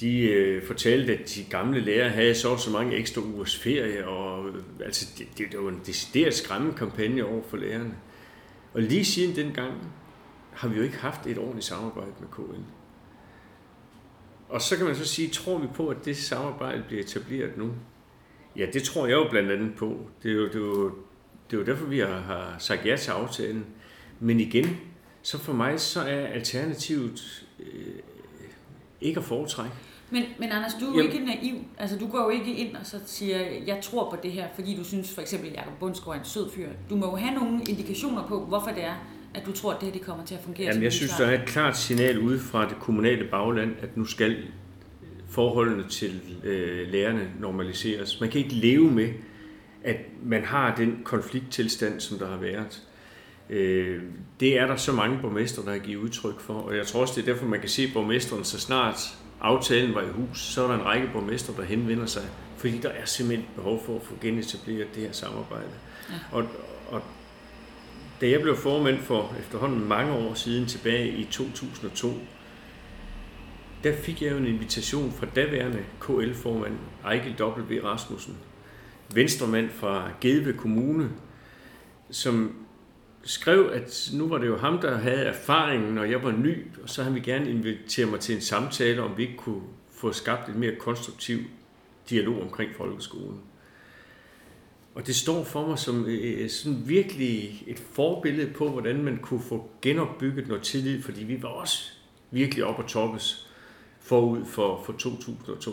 de 0.00 0.20
øh, 0.20 0.66
fortalte, 0.66 1.18
at 1.18 1.28
de 1.34 1.44
gamle 1.50 1.80
lærere 1.80 2.10
havde 2.10 2.34
så 2.34 2.56
så 2.56 2.70
mange 2.70 2.96
ekstra 2.96 3.20
ugers 3.20 3.56
ferie, 3.56 4.08
og 4.08 4.48
øh, 4.48 4.54
altså, 4.84 5.06
det, 5.18 5.28
det, 5.38 5.52
det 5.52 5.60
var 5.60 5.68
en 5.68 5.80
decideret 5.86 6.34
skræmmende 6.34 6.76
kampagne 6.76 7.24
over 7.24 7.42
for 7.48 7.56
lærerne. 7.56 7.94
Og 8.74 8.82
lige 8.82 9.04
siden 9.04 9.36
dengang 9.36 9.72
har 10.52 10.68
vi 10.68 10.76
jo 10.76 10.82
ikke 10.82 10.96
haft 10.96 11.26
et 11.26 11.38
ordentligt 11.38 11.66
samarbejde 11.66 12.12
med 12.20 12.28
KL. 12.28 12.60
Og 14.48 14.62
så 14.62 14.76
kan 14.76 14.86
man 14.86 14.96
så 14.96 15.04
sige, 15.04 15.28
tror 15.28 15.58
vi 15.58 15.66
på, 15.74 15.88
at 15.88 15.96
det 16.04 16.16
samarbejde 16.16 16.84
bliver 16.86 17.02
etableret 17.02 17.56
nu? 17.56 17.72
Ja, 18.56 18.66
det 18.72 18.82
tror 18.82 19.06
jeg 19.06 19.14
jo 19.14 19.28
blandt 19.30 19.50
andet 19.50 19.74
på. 19.74 20.10
Det 20.22 20.30
er 20.30 20.34
jo, 20.34 20.46
det 20.46 20.54
er 20.54 20.58
jo, 20.58 20.84
det 21.50 21.56
er 21.56 21.60
jo 21.60 21.64
derfor, 21.64 21.86
vi 21.86 21.98
har, 21.98 22.20
har 22.20 22.56
sagt 22.58 22.86
ja 22.86 22.96
til 22.96 23.10
aftalen. 23.10 23.66
Men 24.20 24.40
igen, 24.40 24.76
så 25.22 25.38
for 25.38 25.52
mig, 25.52 25.80
så 25.80 26.00
er 26.00 26.26
alternativet 26.26 27.46
øh, 27.58 27.94
ikke 29.06 29.20
at 29.20 29.24
foretrække. 29.24 29.74
Men, 30.10 30.22
men 30.38 30.52
Anders, 30.52 30.74
du 30.80 30.86
er 30.86 30.96
jo 30.96 31.02
ikke 31.02 31.24
naiv. 31.24 31.54
Altså, 31.78 31.98
du 31.98 32.06
går 32.06 32.22
jo 32.22 32.28
ikke 32.28 32.56
ind 32.56 32.76
og 32.76 32.86
så 32.86 32.96
siger, 33.06 33.38
jeg 33.66 33.78
tror 33.82 34.10
på 34.10 34.16
det 34.22 34.32
her, 34.32 34.46
fordi 34.54 34.76
du 34.76 34.84
synes 34.84 35.14
for 35.14 35.20
eksempel, 35.20 35.48
at 35.50 35.56
Jacob 35.56 35.72
Bundsgaard 35.80 36.16
er 36.16 36.20
en 36.20 36.26
sød 36.26 36.50
fyr. 36.50 36.68
Du 36.90 36.96
må 36.96 37.06
jo 37.06 37.16
have 37.16 37.34
nogle 37.34 37.60
indikationer 37.68 38.26
på, 38.26 38.44
hvorfor 38.44 38.70
det 38.70 38.84
er, 38.84 38.94
at 39.34 39.46
du 39.46 39.52
tror, 39.52 39.72
at 39.72 39.80
det 39.80 39.86
her 39.86 39.92
det 39.92 40.02
kommer 40.02 40.24
til 40.24 40.34
at 40.34 40.40
fungere. 40.40 40.66
Jamen, 40.66 40.82
jeg 40.82 40.92
synes, 40.92 41.12
der 41.12 41.26
er 41.26 41.42
et 41.42 41.48
klart 41.48 41.76
signal 41.76 42.18
ude 42.18 42.38
fra 42.38 42.68
det 42.68 42.78
kommunale 42.80 43.24
bagland, 43.30 43.74
at 43.80 43.96
nu 43.96 44.04
skal 44.04 44.36
forholdene 45.28 45.88
til 45.88 46.20
øh, 46.44 46.88
lærerne 46.88 47.30
normaliseres. 47.40 48.20
Man 48.20 48.30
kan 48.30 48.40
ikke 48.40 48.54
leve 48.54 48.90
med, 48.90 49.08
at 49.84 49.96
man 50.22 50.44
har 50.44 50.74
den 50.74 51.00
konflikttilstand, 51.04 52.00
som 52.00 52.18
der 52.18 52.26
har 52.28 52.36
været. 52.36 52.82
Øh, 53.50 54.02
det 54.40 54.58
er 54.58 54.66
der 54.66 54.76
så 54.76 54.92
mange 54.92 55.18
borgmestre, 55.22 55.64
der 55.64 55.70
har 55.70 55.78
givet 55.78 56.02
udtryk 56.02 56.40
for, 56.40 56.54
og 56.54 56.76
jeg 56.76 56.86
tror 56.86 57.00
også, 57.00 57.14
det 57.16 57.28
er 57.28 57.32
derfor, 57.32 57.46
man 57.46 57.60
kan 57.60 57.68
se 57.68 57.82
at 57.82 57.90
borgmesteren, 57.94 58.44
så 58.44 58.60
snart 58.60 59.18
aftalen 59.40 59.94
var 59.94 60.02
i 60.02 60.08
hus, 60.08 60.40
så 60.40 60.64
er 60.64 60.68
der 60.68 60.74
en 60.74 60.84
række 60.84 61.10
borgmestre, 61.12 61.54
der 61.56 61.62
henvender 61.62 62.06
sig, 62.06 62.22
fordi 62.56 62.78
der 62.78 62.88
er 62.88 63.04
simpelthen 63.04 63.48
behov 63.54 63.82
for 63.84 63.96
at 63.96 64.02
få 64.02 64.14
genetableret 64.20 64.94
det 64.94 65.02
her 65.02 65.12
samarbejde. 65.12 65.70
Ja. 66.10 66.14
Og, 66.32 66.44
og 66.88 67.02
da 68.20 68.30
jeg 68.30 68.40
blev 68.40 68.56
formand 68.56 68.98
for 68.98 69.34
efterhånden 69.40 69.88
mange 69.88 70.12
år 70.12 70.34
siden, 70.34 70.66
tilbage 70.66 71.08
i 71.08 71.24
2002, 71.24 72.12
der 73.84 73.96
fik 73.96 74.22
jeg 74.22 74.32
jo 74.32 74.36
en 74.36 74.46
invitation 74.46 75.12
fra 75.12 75.26
daværende 75.36 75.84
KL-formand 76.00 76.76
Ejkel 77.04 77.34
W. 77.40 77.84
Rasmussen, 77.84 78.36
venstremand 79.14 79.70
fra 79.70 80.10
Gedve 80.20 80.52
Kommune, 80.52 81.10
som 82.10 82.65
skrev, 83.26 83.70
at 83.72 84.10
nu 84.14 84.28
var 84.28 84.38
det 84.38 84.46
jo 84.46 84.56
ham, 84.56 84.80
der 84.80 84.96
havde 84.96 85.24
erfaringen, 85.24 85.98
og 85.98 86.10
jeg 86.10 86.22
var 86.22 86.32
ny, 86.32 86.66
og 86.82 86.90
så 86.90 87.02
han 87.02 87.14
ville 87.14 87.32
gerne 87.32 87.50
invitere 87.50 88.06
mig 88.06 88.20
til 88.20 88.34
en 88.34 88.40
samtale, 88.40 89.02
om 89.02 89.16
vi 89.16 89.22
ikke 89.22 89.36
kunne 89.36 89.62
få 89.90 90.12
skabt 90.12 90.48
en 90.48 90.58
mere 90.60 90.74
konstruktiv 90.76 91.38
dialog 92.10 92.42
omkring 92.42 92.70
folkeskolen. 92.76 93.40
Og 94.94 95.06
det 95.06 95.16
står 95.16 95.44
for 95.44 95.66
mig 95.66 95.78
som 95.78 96.06
øh, 96.06 96.50
sådan 96.50 96.82
virkelig 96.88 97.64
et 97.66 97.78
forbillede 97.78 98.52
på, 98.52 98.68
hvordan 98.68 99.04
man 99.04 99.18
kunne 99.18 99.42
få 99.42 99.70
genopbygget 99.82 100.48
noget 100.48 100.62
tillid, 100.62 101.02
fordi 101.02 101.24
vi 101.24 101.42
var 101.42 101.48
også 101.48 101.92
virkelig 102.30 102.64
op 102.64 102.78
og 102.78 102.86
toppes 102.86 103.50
forud 104.00 104.44
for, 104.44 104.82
for 104.84 104.92
2002. 104.92 105.70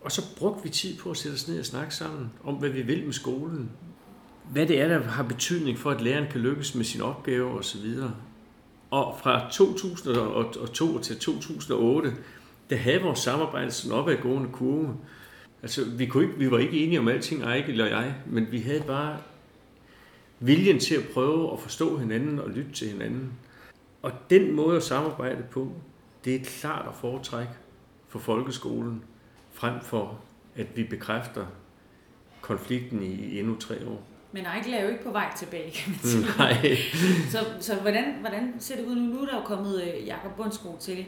Og 0.00 0.12
så 0.12 0.36
brugte 0.36 0.62
vi 0.62 0.68
tid 0.68 0.98
på 0.98 1.10
at 1.10 1.16
sætte 1.16 1.34
os 1.34 1.48
ned 1.48 1.58
og 1.58 1.66
snakke 1.66 1.94
sammen 1.94 2.32
om, 2.44 2.54
hvad 2.54 2.68
vi 2.68 2.82
vil 2.82 3.04
med 3.04 3.12
skolen, 3.12 3.70
hvad 4.50 4.66
det 4.66 4.80
er, 4.80 4.88
der 4.88 5.02
har 5.02 5.22
betydning 5.22 5.78
for, 5.78 5.90
at 5.90 6.00
læreren 6.00 6.30
kan 6.30 6.40
lykkes 6.40 6.74
med 6.74 6.84
sin 6.84 7.00
opgave 7.00 7.50
osv. 7.58 7.86
Og 8.90 9.18
fra 9.22 9.50
2002 9.50 10.98
til 10.98 11.18
2008, 11.18 12.12
der 12.70 12.76
havde 12.76 13.02
vores 13.02 13.18
samarbejde 13.18 13.70
sådan 13.70 13.98
opadgående 13.98 14.48
kurve. 14.52 14.96
Altså, 15.62 15.84
vi, 15.84 16.06
kunne 16.06 16.24
ikke, 16.24 16.38
vi 16.38 16.50
var 16.50 16.58
ikke 16.58 16.84
enige 16.84 16.98
om 16.98 17.08
alting, 17.08 17.42
Ejkel 17.42 17.70
eller 17.70 17.86
jeg, 17.86 18.14
men 18.26 18.52
vi 18.52 18.58
havde 18.58 18.82
bare 18.86 19.18
viljen 20.40 20.80
til 20.80 20.94
at 20.94 21.08
prøve 21.14 21.52
at 21.52 21.60
forstå 21.60 21.98
hinanden 21.98 22.38
og 22.38 22.50
lytte 22.50 22.72
til 22.72 22.88
hinanden. 22.88 23.32
Og 24.02 24.12
den 24.30 24.52
måde 24.52 24.76
at 24.76 24.82
samarbejde 24.82 25.42
på, 25.50 25.72
det 26.24 26.34
er 26.34 26.44
klart 26.44 26.86
at 26.88 26.94
foretrække 26.94 27.52
for 28.08 28.18
folkeskolen, 28.18 29.04
frem 29.52 29.80
for 29.80 30.20
at 30.56 30.66
vi 30.76 30.84
bekræfter 30.84 31.46
konflikten 32.40 33.02
i 33.02 33.38
endnu 33.38 33.56
tre 33.56 33.88
år. 33.88 34.11
Men 34.32 34.46
Eichel 34.56 34.74
er 34.74 34.82
jo 34.82 34.88
ikke 34.88 35.04
på 35.04 35.10
vej 35.10 35.32
tilbage, 35.36 35.70
kan 35.70 35.90
man 35.92 36.00
sige. 36.02 36.26
Nej. 36.38 36.76
så, 37.30 37.38
så 37.60 37.74
hvordan, 37.74 38.04
hvordan 38.20 38.54
ser 38.58 38.76
det 38.76 38.84
ud 38.84 38.94
nu? 38.94 39.14
Nu 39.14 39.22
er 39.22 39.26
der 39.26 39.36
jo 39.36 39.44
kommet 39.44 39.82
øh, 39.82 40.06
Jakob 40.06 40.36
Bundsgaard 40.36 40.78
til. 40.80 41.06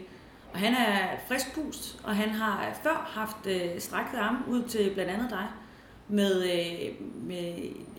Og 0.52 0.58
han 0.58 0.74
er 0.74 1.08
frisk 1.28 1.54
pust, 1.54 2.00
og 2.04 2.16
han 2.16 2.28
har 2.28 2.78
før 2.82 3.10
haft 3.14 3.46
øh, 3.46 3.80
strækket 3.80 4.18
arme 4.18 4.38
ud 4.48 4.62
til 4.62 4.90
blandt 4.94 5.10
andet 5.10 5.30
dig 5.30 5.46
med, 6.08 6.42
øh, 6.42 7.06
med 7.26 7.44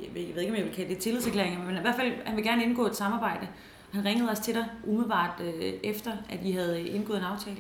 jeg, 0.03 0.09
ved, 0.13 0.21
jeg 0.21 0.35
ved 0.35 0.41
ikke, 0.41 0.51
om 0.51 0.57
jeg 0.57 0.65
vil 0.65 0.73
kalde 0.73 0.89
det 0.89 0.97
tillidserklæringer, 0.97 1.65
men 1.65 1.77
i 1.77 1.79
hvert 1.81 1.95
fald, 1.95 2.11
han 2.25 2.35
vil 2.35 2.43
gerne 2.43 2.63
indgå 2.63 2.85
et 2.85 2.95
samarbejde. 2.95 3.47
Han 3.93 4.05
ringede 4.05 4.29
også 4.29 4.43
til 4.43 4.53
dig 4.53 4.65
umiddelbart 4.83 5.41
øh, 5.43 5.73
efter, 5.83 6.11
at 6.29 6.39
I 6.43 6.51
havde 6.51 6.87
indgået 6.87 7.17
en 7.17 7.23
aftale. 7.23 7.57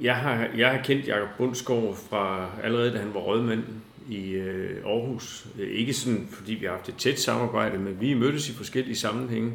Jeg 0.00 0.16
har, 0.16 0.46
jeg 0.56 0.70
har 0.70 0.82
kendt 0.82 1.08
Jakob 1.08 1.28
Bundsgaard 1.38 1.96
fra 2.10 2.46
allerede, 2.64 2.92
da 2.92 2.98
han 2.98 3.14
var 3.14 3.20
rådmand 3.20 3.64
i 4.08 4.30
øh, 4.30 4.84
Aarhus. 4.86 5.46
Ikke 5.58 5.94
sådan, 5.94 6.28
fordi 6.30 6.54
vi 6.54 6.66
har 6.66 6.72
haft 6.72 6.88
et 6.88 6.96
tæt 6.96 7.20
samarbejde, 7.20 7.78
men 7.78 8.00
vi 8.00 8.14
mødtes 8.14 8.48
i 8.48 8.52
forskellige 8.52 8.96
sammenhænge. 8.96 9.52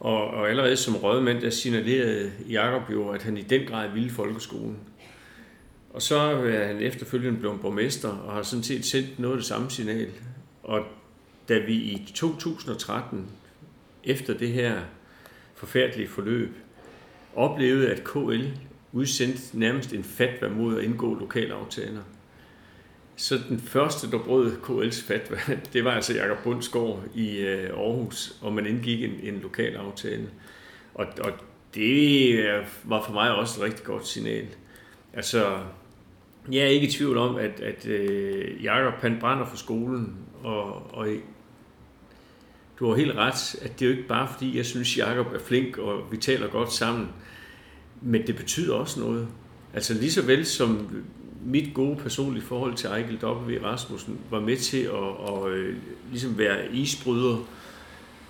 Og, 0.00 0.26
og 0.28 0.48
allerede 0.50 0.76
som 0.76 0.96
rådmand, 0.96 1.40
der 1.40 1.50
signalerede 1.50 2.32
Jakob 2.50 2.90
jo, 2.92 3.08
at 3.08 3.22
han 3.22 3.36
i 3.36 3.42
den 3.42 3.66
grad 3.66 3.90
ville 3.90 4.10
folkeskolen. 4.10 4.78
Og 5.92 6.02
så 6.02 6.18
er 6.18 6.66
han 6.66 6.82
efterfølgende 6.82 7.38
blevet 7.38 7.60
borgmester, 7.60 8.08
og 8.08 8.32
har 8.32 8.42
sådan 8.42 8.62
set 8.62 8.84
sendt 8.84 9.18
noget 9.18 9.34
af 9.34 9.38
det 9.38 9.46
samme 9.46 9.70
signal. 9.70 10.08
Og 10.62 10.84
da 11.48 11.58
vi 11.58 11.74
i 11.74 12.12
2013, 12.14 13.26
efter 14.04 14.38
det 14.38 14.48
her 14.48 14.80
forfærdelige 15.54 16.08
forløb, 16.08 16.56
oplevede, 17.34 17.88
at 17.88 18.04
KL 18.04 18.44
udsendte 18.92 19.58
nærmest 19.58 19.92
en 19.92 20.04
fatwa 20.04 20.48
mod 20.48 20.78
at 20.78 20.84
indgå 20.84 21.14
lokalaftaler, 21.14 22.02
så 23.20 23.40
den 23.48 23.60
første, 23.60 24.10
der 24.10 24.18
brød 24.18 24.52
KL's 24.52 25.06
fat, 25.06 25.32
det 25.72 25.84
var 25.84 25.90
altså 25.90 26.14
Jakob 26.14 26.38
Bundsgaard 26.44 27.02
i 27.14 27.38
øh, 27.38 27.70
Aarhus, 27.70 28.36
og 28.40 28.52
man 28.52 28.66
indgik 28.66 29.02
en, 29.02 29.10
en 29.22 29.40
lokal 29.42 29.76
aftale. 29.76 30.30
Og, 30.94 31.06
og 31.20 31.32
det 31.74 32.44
var 32.84 33.04
for 33.04 33.12
mig 33.12 33.34
også 33.34 33.60
et 33.60 33.66
rigtig 33.66 33.84
godt 33.84 34.06
signal. 34.06 34.46
Altså, 35.14 35.58
jeg 36.52 36.62
er 36.62 36.66
ikke 36.66 36.86
i 36.86 36.90
tvivl 36.90 37.16
om, 37.16 37.36
at, 37.36 37.60
at 37.60 37.86
øh, 37.86 38.64
Jakob 38.64 38.94
han 38.94 39.16
brænder 39.20 39.46
for 39.46 39.56
skolen, 39.56 40.16
og, 40.42 40.94
og 40.94 41.08
du 42.78 42.88
har 42.88 42.96
helt 42.96 43.16
ret, 43.16 43.54
at 43.62 43.80
det 43.80 43.86
er 43.86 43.90
jo 43.90 43.96
ikke 43.96 44.08
bare 44.08 44.28
fordi, 44.32 44.56
jeg 44.56 44.66
synes, 44.66 44.98
Jakob 44.98 45.26
er 45.34 45.38
flink, 45.38 45.78
og 45.78 46.12
vi 46.12 46.16
taler 46.16 46.48
godt 46.48 46.72
sammen, 46.72 47.08
men 48.00 48.26
det 48.26 48.36
betyder 48.36 48.74
også 48.74 49.00
noget. 49.00 49.28
Altså 49.74 49.94
lige 49.94 50.12
så 50.12 50.22
vel 50.22 50.46
som 50.46 50.88
mit 51.44 51.74
gode 51.74 51.96
personlige 51.96 52.44
forhold 52.44 52.74
til 52.74 52.88
Ejkel 52.88 53.18
W. 53.24 53.62
Rasmussen 53.64 54.20
var 54.30 54.40
med 54.40 54.56
til 54.56 54.82
at, 54.82 54.92
at, 55.28 55.52
at 55.52 55.74
ligesom 56.10 56.38
være 56.38 56.74
isbryder 56.74 57.36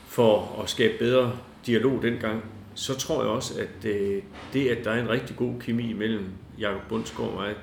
for 0.06 0.60
at 0.62 0.70
skabe 0.70 0.98
bedre 0.98 1.38
dialog 1.66 2.02
dengang, 2.02 2.44
så 2.74 2.94
tror 2.98 3.22
jeg 3.22 3.30
også, 3.30 3.60
at 3.60 3.84
øh, 3.84 4.22
det, 4.52 4.68
at 4.68 4.84
der 4.84 4.90
er 4.90 5.02
en 5.02 5.08
rigtig 5.08 5.36
god 5.36 5.60
kemi 5.60 5.92
mellem 5.92 6.24
Jakob 6.58 6.82
Bundsgaard 6.88 7.30
og 7.30 7.34
mig, 7.34 7.54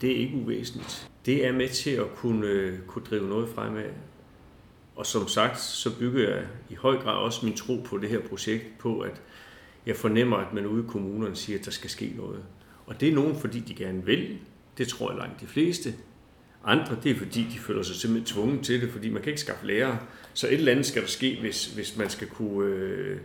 det 0.00 0.12
er 0.12 0.16
ikke 0.16 0.36
uvæsentligt. 0.36 1.10
Det 1.26 1.46
er 1.46 1.52
med 1.52 1.68
til 1.68 1.90
at 1.90 2.14
kunne, 2.14 2.46
øh, 2.46 2.78
kunne 2.86 3.04
drive 3.04 3.28
noget 3.28 3.48
fremad. 3.48 3.90
Og 4.96 5.06
som 5.06 5.28
sagt, 5.28 5.60
så 5.60 5.98
bygger 5.98 6.28
jeg 6.28 6.46
i 6.70 6.74
høj 6.74 6.96
grad 6.96 7.16
også 7.16 7.46
min 7.46 7.56
tro 7.56 7.76
på 7.84 7.98
det 7.98 8.08
her 8.08 8.20
projekt 8.20 8.78
på, 8.78 9.00
at 9.00 9.22
jeg 9.86 9.96
fornemmer, 9.96 10.36
at 10.36 10.52
man 10.52 10.66
ude 10.66 10.84
i 10.84 10.86
kommunerne 10.88 11.36
siger, 11.36 11.58
at 11.58 11.64
der 11.64 11.70
skal 11.70 11.90
ske 11.90 12.12
noget. 12.16 12.44
Og 12.86 13.00
det 13.00 13.08
er 13.08 13.14
nogen, 13.14 13.36
fordi 13.36 13.60
de 13.60 13.74
gerne 13.74 14.04
vil, 14.04 14.38
det 14.78 14.88
tror 14.88 15.10
jeg 15.10 15.18
langt 15.18 15.40
de 15.40 15.46
fleste. 15.46 15.94
Andre, 16.64 16.96
det 17.02 17.10
er 17.10 17.16
fordi, 17.16 17.46
de 17.54 17.58
føler 17.58 17.82
sig 17.82 17.96
simpelthen 17.96 18.34
tvunget 18.34 18.64
til 18.64 18.80
det, 18.80 18.90
fordi 18.90 19.10
man 19.10 19.22
kan 19.22 19.30
ikke 19.30 19.40
skaffe 19.40 19.66
lærere. 19.66 19.98
Så 20.34 20.46
et 20.46 20.52
eller 20.52 20.72
andet 20.72 20.86
skal 20.86 21.02
der 21.02 21.08
ske, 21.08 21.38
hvis, 21.40 21.66
hvis 21.66 21.96
man 21.96 22.10
skal 22.10 22.28
kunne 22.28 22.74
øh, 22.74 23.18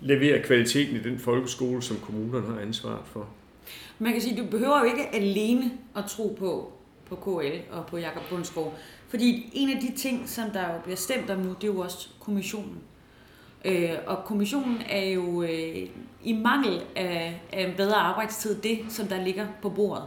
levere 0.00 0.42
kvaliteten 0.42 0.96
i 0.96 0.98
den 0.98 1.18
folkeskole, 1.18 1.82
som 1.82 1.96
kommunerne 1.96 2.46
har 2.46 2.60
ansvaret 2.60 3.02
for. 3.04 3.28
Man 3.98 4.12
kan 4.12 4.22
sige, 4.22 4.32
at 4.32 4.44
du 4.44 4.50
behøver 4.50 4.78
jo 4.78 4.84
ikke 4.84 5.14
alene 5.14 5.70
at 5.96 6.04
tro 6.04 6.36
på, 6.38 6.72
på 7.08 7.16
KL 7.16 7.74
og 7.74 7.86
på 7.86 7.98
Jakob 7.98 8.22
Bundsgaard. 8.30 8.78
Fordi 9.08 9.50
en 9.52 9.70
af 9.70 9.80
de 9.80 9.96
ting, 9.96 10.28
som 10.28 10.50
der 10.50 10.74
jo 10.74 10.80
bliver 10.84 10.96
stemt 10.96 11.30
om 11.30 11.38
nu, 11.38 11.48
det 11.48 11.68
er 11.68 11.72
jo 11.72 11.78
også 11.78 12.08
kommissionen. 12.20 12.78
Øh, 13.64 13.90
og 14.06 14.24
kommissionen 14.24 14.82
er 14.88 15.04
jo 15.04 15.42
øh, 15.42 15.88
i 16.24 16.32
mangel 16.32 16.82
af, 16.96 17.40
af 17.52 17.68
en 17.68 17.76
bedre 17.76 17.96
arbejdstid 17.96 18.62
det, 18.62 18.78
som 18.88 19.06
der 19.06 19.24
ligger 19.24 19.46
på 19.62 19.68
bordet. 19.68 20.04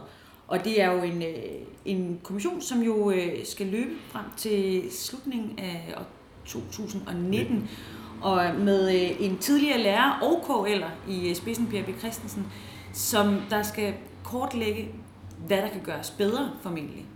Og 0.50 0.64
det 0.64 0.82
er 0.82 0.92
jo 0.92 1.02
en, 1.02 1.22
øh, 1.22 1.36
en 1.84 2.20
kommission, 2.22 2.60
som 2.60 2.82
jo 2.82 3.10
øh, 3.10 3.32
skal 3.44 3.66
løbe 3.66 3.90
frem 4.08 4.24
til 4.36 4.82
slutningen 4.90 5.58
af 5.58 5.94
2019. 6.46 7.70
Og 8.22 8.44
med 8.58 8.94
øh, 8.94 9.26
en 9.26 9.38
tidligere 9.38 9.78
lærer 9.78 10.18
og 10.22 10.44
KL'er 10.44 11.10
i 11.10 11.34
spidsen, 11.34 11.66
Per 11.66 11.82
B. 11.82 11.98
Christensen, 11.98 12.46
som 12.92 13.42
der 13.50 13.62
skal 13.62 13.94
kortlægge, 14.24 14.88
hvad 15.46 15.56
der 15.56 15.68
kan 15.68 15.80
gøres 15.84 16.10
bedre 16.10 16.50
formentlig. 16.62 17.06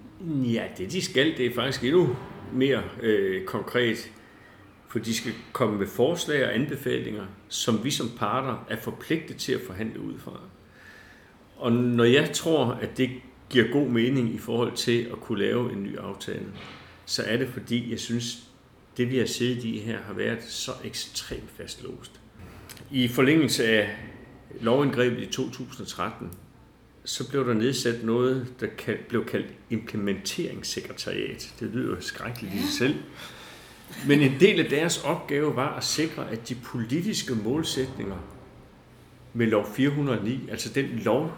Ja, 0.54 0.64
det 0.78 0.92
de 0.92 1.02
skal, 1.02 1.36
det 1.36 1.46
er 1.46 1.54
faktisk 1.54 1.84
endnu 1.84 2.16
mere 2.52 2.82
øh, 3.02 3.44
konkret. 3.44 4.10
For 4.88 4.98
de 4.98 5.14
skal 5.14 5.32
komme 5.52 5.78
med 5.78 5.86
forslag 5.86 6.44
og 6.44 6.54
anbefalinger, 6.54 7.24
som 7.48 7.84
vi 7.84 7.90
som 7.90 8.10
parter 8.18 8.66
er 8.70 8.76
forpligtet 8.76 9.36
til 9.36 9.52
at 9.52 9.60
forhandle 9.66 10.00
ud 10.00 10.18
fra. 10.18 10.40
Og 11.56 11.73
når 11.73 12.04
jeg 12.04 12.30
tror, 12.32 12.66
at 12.66 12.96
det 12.96 13.11
giver 13.50 13.73
god 13.73 13.88
mening 13.88 14.34
i 14.34 14.38
forhold 14.38 14.73
til 14.76 15.02
at 15.12 15.20
kunne 15.20 15.38
lave 15.38 15.73
en 15.73 15.82
ny 15.82 15.99
aftale, 15.99 16.46
så 17.04 17.23
er 17.23 17.37
det 17.37 17.49
fordi, 17.49 17.90
jeg 17.90 18.00
synes, 18.00 18.42
det 18.96 19.11
vi 19.11 19.18
har 19.18 19.26
siddet 19.26 19.64
i 19.64 19.78
her 19.78 19.99
har 20.06 20.12
været 20.14 20.42
så 20.42 20.73
ekstremt 20.84 21.50
fastlåst. 21.56 22.20
I 22.90 23.08
forlængelse 23.08 23.64
af 23.66 23.96
lovindgrebet 24.61 25.23
i 25.23 25.26
2013, 25.26 26.30
så 27.04 27.30
blev 27.30 27.46
der 27.46 27.54
nedsat 27.54 28.04
noget, 28.04 28.46
der 28.61 28.66
blev 29.08 29.26
kaldt 29.26 29.46
implementeringssekretariat. 29.70 31.54
Det 31.61 31.70
lyder 31.70 32.00
skrækkeligt 32.00 32.54
i 32.54 32.58
sig 32.58 32.73
selv. 32.73 32.94
Men 34.06 34.20
en 34.20 34.40
del 34.40 34.61
af 34.61 34.70
deres 34.70 35.04
opgave 35.04 35.56
var 35.56 35.76
at 35.76 35.84
sikre, 35.84 36.30
at 36.30 36.49
de 36.49 36.54
politiske 36.54 37.34
målsætninger 37.34 38.16
med 39.32 39.46
lov 39.46 39.66
409, 39.75 40.49
altså 40.50 40.73
den 40.73 40.87
lov, 40.87 41.32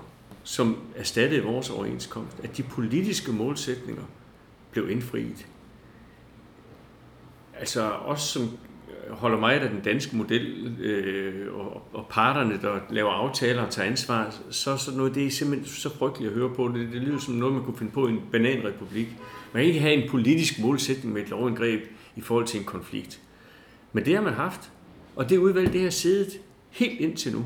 som 0.47 0.77
erstattede 0.97 1.43
vores 1.43 1.71
overenskomst, 1.71 2.37
at 2.43 2.57
de 2.57 2.63
politiske 2.63 3.33
målsætninger 3.33 4.03
blev 4.71 4.91
indfriet. 4.91 5.47
Altså 7.55 7.91
os, 7.91 8.21
som 8.21 8.51
holder 9.11 9.39
meget 9.39 9.61
af 9.61 9.71
den 9.71 9.81
danske 9.81 10.17
model, 10.17 10.77
øh, 10.81 11.55
og, 11.55 11.83
og 11.93 12.07
parterne, 12.11 12.61
der 12.63 12.79
laver 12.91 13.11
aftaler 13.11 13.63
og 13.63 13.71
tager 13.71 13.89
ansvar, 13.89 14.35
så, 14.51 14.77
så 14.77 14.97
noget, 14.97 15.15
det 15.15 15.27
er 15.27 15.31
simpelthen 15.31 15.69
så 15.69 15.97
frygteligt 15.99 16.33
at 16.33 16.39
høre 16.39 16.55
på. 16.55 16.69
Det, 16.69 16.93
det 16.93 17.03
lyder 17.03 17.19
som 17.19 17.35
noget, 17.35 17.55
man 17.55 17.65
kunne 17.65 17.79
finde 17.79 17.93
på 17.93 18.09
i 18.09 18.11
en 18.11 18.23
bananrepublik. 18.33 19.09
Man 19.53 19.63
kan 19.63 19.65
ikke 19.65 19.81
have 19.81 19.95
en 19.95 20.11
politisk 20.11 20.59
målsætning 20.59 21.15
med 21.15 21.23
et 21.23 21.29
lovindgreb 21.29 21.81
i 22.17 22.21
forhold 22.21 22.47
til 22.47 22.61
en 22.61 22.67
konflikt. 22.67 23.21
Men 23.93 24.05
det 24.05 24.15
har 24.15 24.23
man 24.23 24.35
haft, 24.35 24.71
og 25.17 25.29
det 25.31 25.39
udvalg, 25.39 25.73
det 25.73 25.83
har 25.83 25.91
siddet 25.91 26.41
helt 26.71 27.01
indtil 27.01 27.33
nu. 27.33 27.45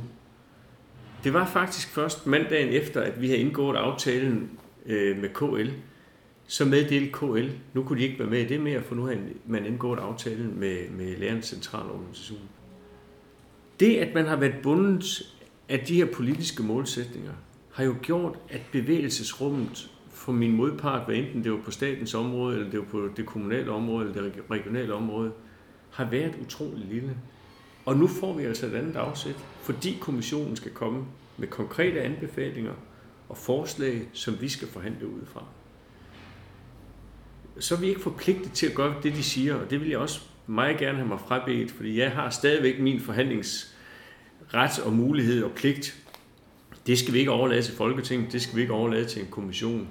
Det 1.25 1.33
var 1.33 1.47
faktisk 1.47 1.89
først 1.89 2.27
mandagen 2.27 2.69
efter, 2.69 3.01
at 3.01 3.21
vi 3.21 3.27
havde 3.27 3.41
indgået 3.41 3.77
aftalen 3.77 4.51
øh, 4.87 5.19
med 5.19 5.29
KL, 5.29 5.71
så 6.47 6.65
meddelte 6.65 7.13
KL, 7.13 7.49
nu 7.75 7.83
kunne 7.83 7.99
de 7.99 8.05
ikke 8.05 8.19
være 8.19 8.31
med 8.31 8.41
i 8.41 8.47
det 8.47 8.61
mere, 8.61 8.83
for 8.83 8.95
nu 8.95 9.05
havde 9.05 9.21
man 9.47 9.67
indgået 9.67 9.99
aftalen 9.99 10.61
med, 10.61 10.91
med 10.91 11.17
lærernes 11.17 11.47
centrale 11.47 11.91
organisation. 11.91 12.41
Det, 13.81 13.97
at 13.97 14.15
man 14.15 14.27
har 14.27 14.37
været 14.37 14.55
bundet 14.63 15.23
af 15.69 15.81
de 15.81 15.95
her 15.95 16.07
politiske 16.07 16.63
målsætninger, 16.63 17.33
har 17.73 17.85
jo 17.85 17.95
gjort, 18.03 18.39
at 18.49 18.61
bevægelsesrummet 18.73 19.91
for 20.11 20.33
min 20.33 20.53
modpart, 20.53 21.07
hvad 21.07 21.17
enten 21.17 21.45
det 21.45 21.53
var 21.53 21.59
på 21.65 21.71
statens 21.71 22.15
område, 22.15 22.57
eller 22.57 22.71
det 22.71 22.79
var 22.79 22.87
på 22.87 23.09
det 23.17 23.27
kommunale 23.27 23.71
område, 23.71 24.09
eller 24.09 24.23
det 24.23 24.43
regionale 24.51 24.95
område, 24.95 25.33
har 25.91 26.11
været 26.11 26.35
utrolig 26.43 26.87
lille. 26.91 27.17
Og 27.91 27.97
nu 27.97 28.07
får 28.07 28.33
vi 28.33 28.45
altså 28.45 28.67
et 28.67 28.75
andet 28.75 28.97
afsæt, 28.97 29.37
fordi 29.63 29.99
kommissionen 30.01 30.57
skal 30.57 30.71
komme 30.71 31.05
med 31.37 31.49
konkrete 31.49 32.01
anbefalinger 32.01 32.73
og 33.29 33.37
forslag, 33.37 34.09
som 34.13 34.41
vi 34.41 34.49
skal 34.49 34.69
forhandle 34.69 35.07
ud 35.09 35.27
fra 35.27 35.45
så 37.59 37.75
er 37.75 37.79
vi 37.79 37.89
ikke 37.89 38.01
forpligtet 38.01 38.53
til 38.53 38.67
at 38.67 38.75
gøre 38.75 38.95
det, 39.03 39.13
de 39.13 39.23
siger, 39.23 39.55
og 39.55 39.71
det 39.71 39.81
vil 39.81 39.89
jeg 39.89 39.99
også 39.99 40.21
meget 40.47 40.79
gerne 40.79 40.97
have 40.97 41.09
mig 41.09 41.21
frabedt, 41.21 41.71
fordi 41.71 41.99
jeg 41.99 42.11
har 42.11 42.31
stadigvæk 42.31 42.81
min 42.81 43.01
forhandlingsret 43.01 44.79
og 44.85 44.93
mulighed 44.93 45.43
og 45.43 45.51
pligt. 45.53 45.97
Det 46.87 46.99
skal 46.99 47.15
vi 47.15 47.19
ikke 47.19 47.31
overlade 47.31 47.63
til 47.63 47.75
Folketinget, 47.75 48.33
det 48.33 48.43
skal 48.43 48.57
vi 48.57 48.61
ikke 48.61 48.73
overlade 48.73 49.05
til 49.05 49.23
en 49.23 49.29
kommission. 49.31 49.89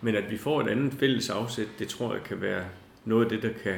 Men 0.00 0.14
at 0.14 0.30
vi 0.30 0.38
får 0.38 0.60
et 0.60 0.68
andet 0.68 0.92
fælles 0.92 1.30
afsæt, 1.30 1.68
det 1.78 1.88
tror 1.88 2.12
jeg 2.14 2.22
kan 2.22 2.40
være 2.40 2.64
noget 3.04 3.24
af 3.24 3.30
det, 3.30 3.42
der 3.42 3.62
kan 3.62 3.76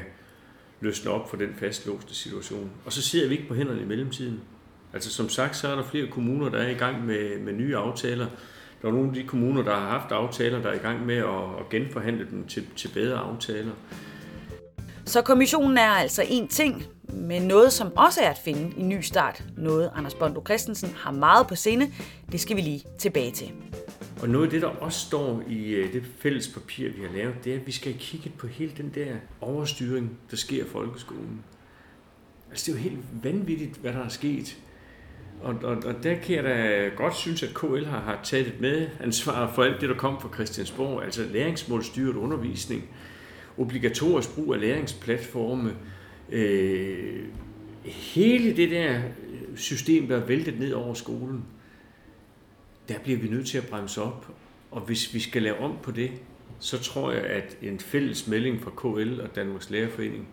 løsne 0.82 1.10
op 1.10 1.30
for 1.30 1.36
den 1.36 1.54
fastlåste 1.58 2.14
situation. 2.14 2.70
Og 2.84 2.92
så 2.92 3.02
sidder 3.02 3.28
vi 3.28 3.34
ikke 3.34 3.48
på 3.48 3.54
hænderne 3.54 3.82
i 3.82 3.84
mellemtiden. 3.84 4.40
Altså 4.94 5.10
som 5.10 5.28
sagt, 5.28 5.56
så 5.56 5.68
er 5.68 5.76
der 5.76 5.84
flere 5.84 6.06
kommuner, 6.06 6.48
der 6.48 6.58
er 6.58 6.70
i 6.70 6.74
gang 6.74 7.06
med, 7.06 7.38
med 7.38 7.52
nye 7.52 7.76
aftaler. 7.76 8.26
Der 8.82 8.88
er 8.88 8.92
nogle 8.92 9.08
af 9.08 9.14
de 9.14 9.22
kommuner, 9.22 9.62
der 9.62 9.74
har 9.74 9.88
haft 9.88 10.12
aftaler, 10.12 10.62
der 10.62 10.68
er 10.68 10.74
i 10.74 10.78
gang 10.78 11.06
med 11.06 11.16
at, 11.16 11.60
at 11.60 11.68
genforhandle 11.70 12.26
dem 12.30 12.46
til, 12.46 12.66
til 12.76 12.88
bedre 12.88 13.18
aftaler. 13.18 13.72
Så 15.04 15.22
kommissionen 15.22 15.78
er 15.78 15.90
altså 15.90 16.24
en 16.28 16.48
ting, 16.48 16.84
men 17.12 17.42
noget, 17.42 17.72
som 17.72 17.96
også 17.96 18.20
er 18.20 18.30
at 18.30 18.38
finde 18.44 18.72
i 18.76 18.82
ny 18.82 19.00
start. 19.00 19.44
Noget, 19.56 19.90
Anders 19.96 20.14
Bondo 20.14 20.42
Christensen 20.44 20.94
har 20.96 21.12
meget 21.12 21.46
på 21.46 21.54
sinde. 21.54 21.92
Det 22.32 22.40
skal 22.40 22.56
vi 22.56 22.60
lige 22.60 22.84
tilbage 22.98 23.32
til. 23.32 23.52
Og 24.22 24.28
noget 24.28 24.44
af 24.44 24.50
det, 24.50 24.62
der 24.62 24.68
også 24.68 25.06
står 25.06 25.42
i 25.48 25.68
øh, 25.68 25.92
det 25.92 26.02
fælles 26.18 26.48
papir, 26.48 26.90
vi 26.90 27.02
har 27.02 27.12
lavet, 27.16 27.34
det 27.44 27.52
er, 27.52 27.60
at 27.60 27.66
vi 27.66 27.72
skal 27.72 27.94
kigge 27.98 28.32
på 28.38 28.46
hele 28.46 28.72
den 28.76 28.92
der 28.94 29.14
overstyring, 29.40 30.18
der 30.30 30.36
sker 30.36 30.64
i 30.64 30.68
folkeskolen. 30.68 31.44
Altså, 32.50 32.72
det 32.72 32.78
er 32.78 32.82
jo 32.82 32.90
helt 32.90 33.04
vanvittigt, 33.22 33.76
hvad 33.76 33.92
der 33.92 34.04
er 34.04 34.08
sket. 34.08 34.58
Og, 35.42 35.54
og, 35.62 35.76
og 35.76 35.94
der 36.02 36.14
kan 36.14 36.36
jeg 36.36 36.44
da 36.44 36.88
godt 36.96 37.16
synes, 37.16 37.42
at 37.42 37.54
KL 37.54 37.84
har, 37.84 38.00
har 38.00 38.20
taget 38.24 38.46
et 38.46 38.60
med 38.60 38.88
ansvar 39.00 39.52
for 39.54 39.62
alt 39.62 39.80
det, 39.80 39.88
der 39.88 39.96
kom 39.96 40.20
fra 40.20 40.28
Christiansborg, 40.34 41.04
altså 41.04 41.24
læringsmålstyret 41.32 42.16
undervisning, 42.16 42.88
obligatorisk 43.58 44.34
brug 44.34 44.54
af 44.54 44.60
læringsplatforme, 44.60 45.76
øh, 46.30 47.24
hele 47.84 48.56
det 48.56 48.70
der 48.70 49.00
system, 49.56 50.08
der 50.08 50.16
er 50.16 50.26
væltet 50.26 50.58
ned 50.58 50.72
over 50.72 50.94
skolen, 50.94 51.44
der 52.92 52.98
bliver 52.98 53.18
vi 53.18 53.28
nødt 53.28 53.46
til 53.46 53.58
at 53.58 53.66
bremse 53.66 54.02
op. 54.02 54.34
Og 54.70 54.80
hvis 54.80 55.14
vi 55.14 55.20
skal 55.20 55.42
lave 55.42 55.58
om 55.58 55.78
på 55.82 55.90
det, 55.90 56.10
så 56.58 56.78
tror 56.78 57.12
jeg, 57.12 57.24
at 57.24 57.56
en 57.62 57.80
fælles 57.80 58.26
melding 58.26 58.62
fra 58.62 58.70
KL 58.70 59.20
og 59.20 59.36
Danmarks 59.36 59.70
Lærerforening, 59.70 60.28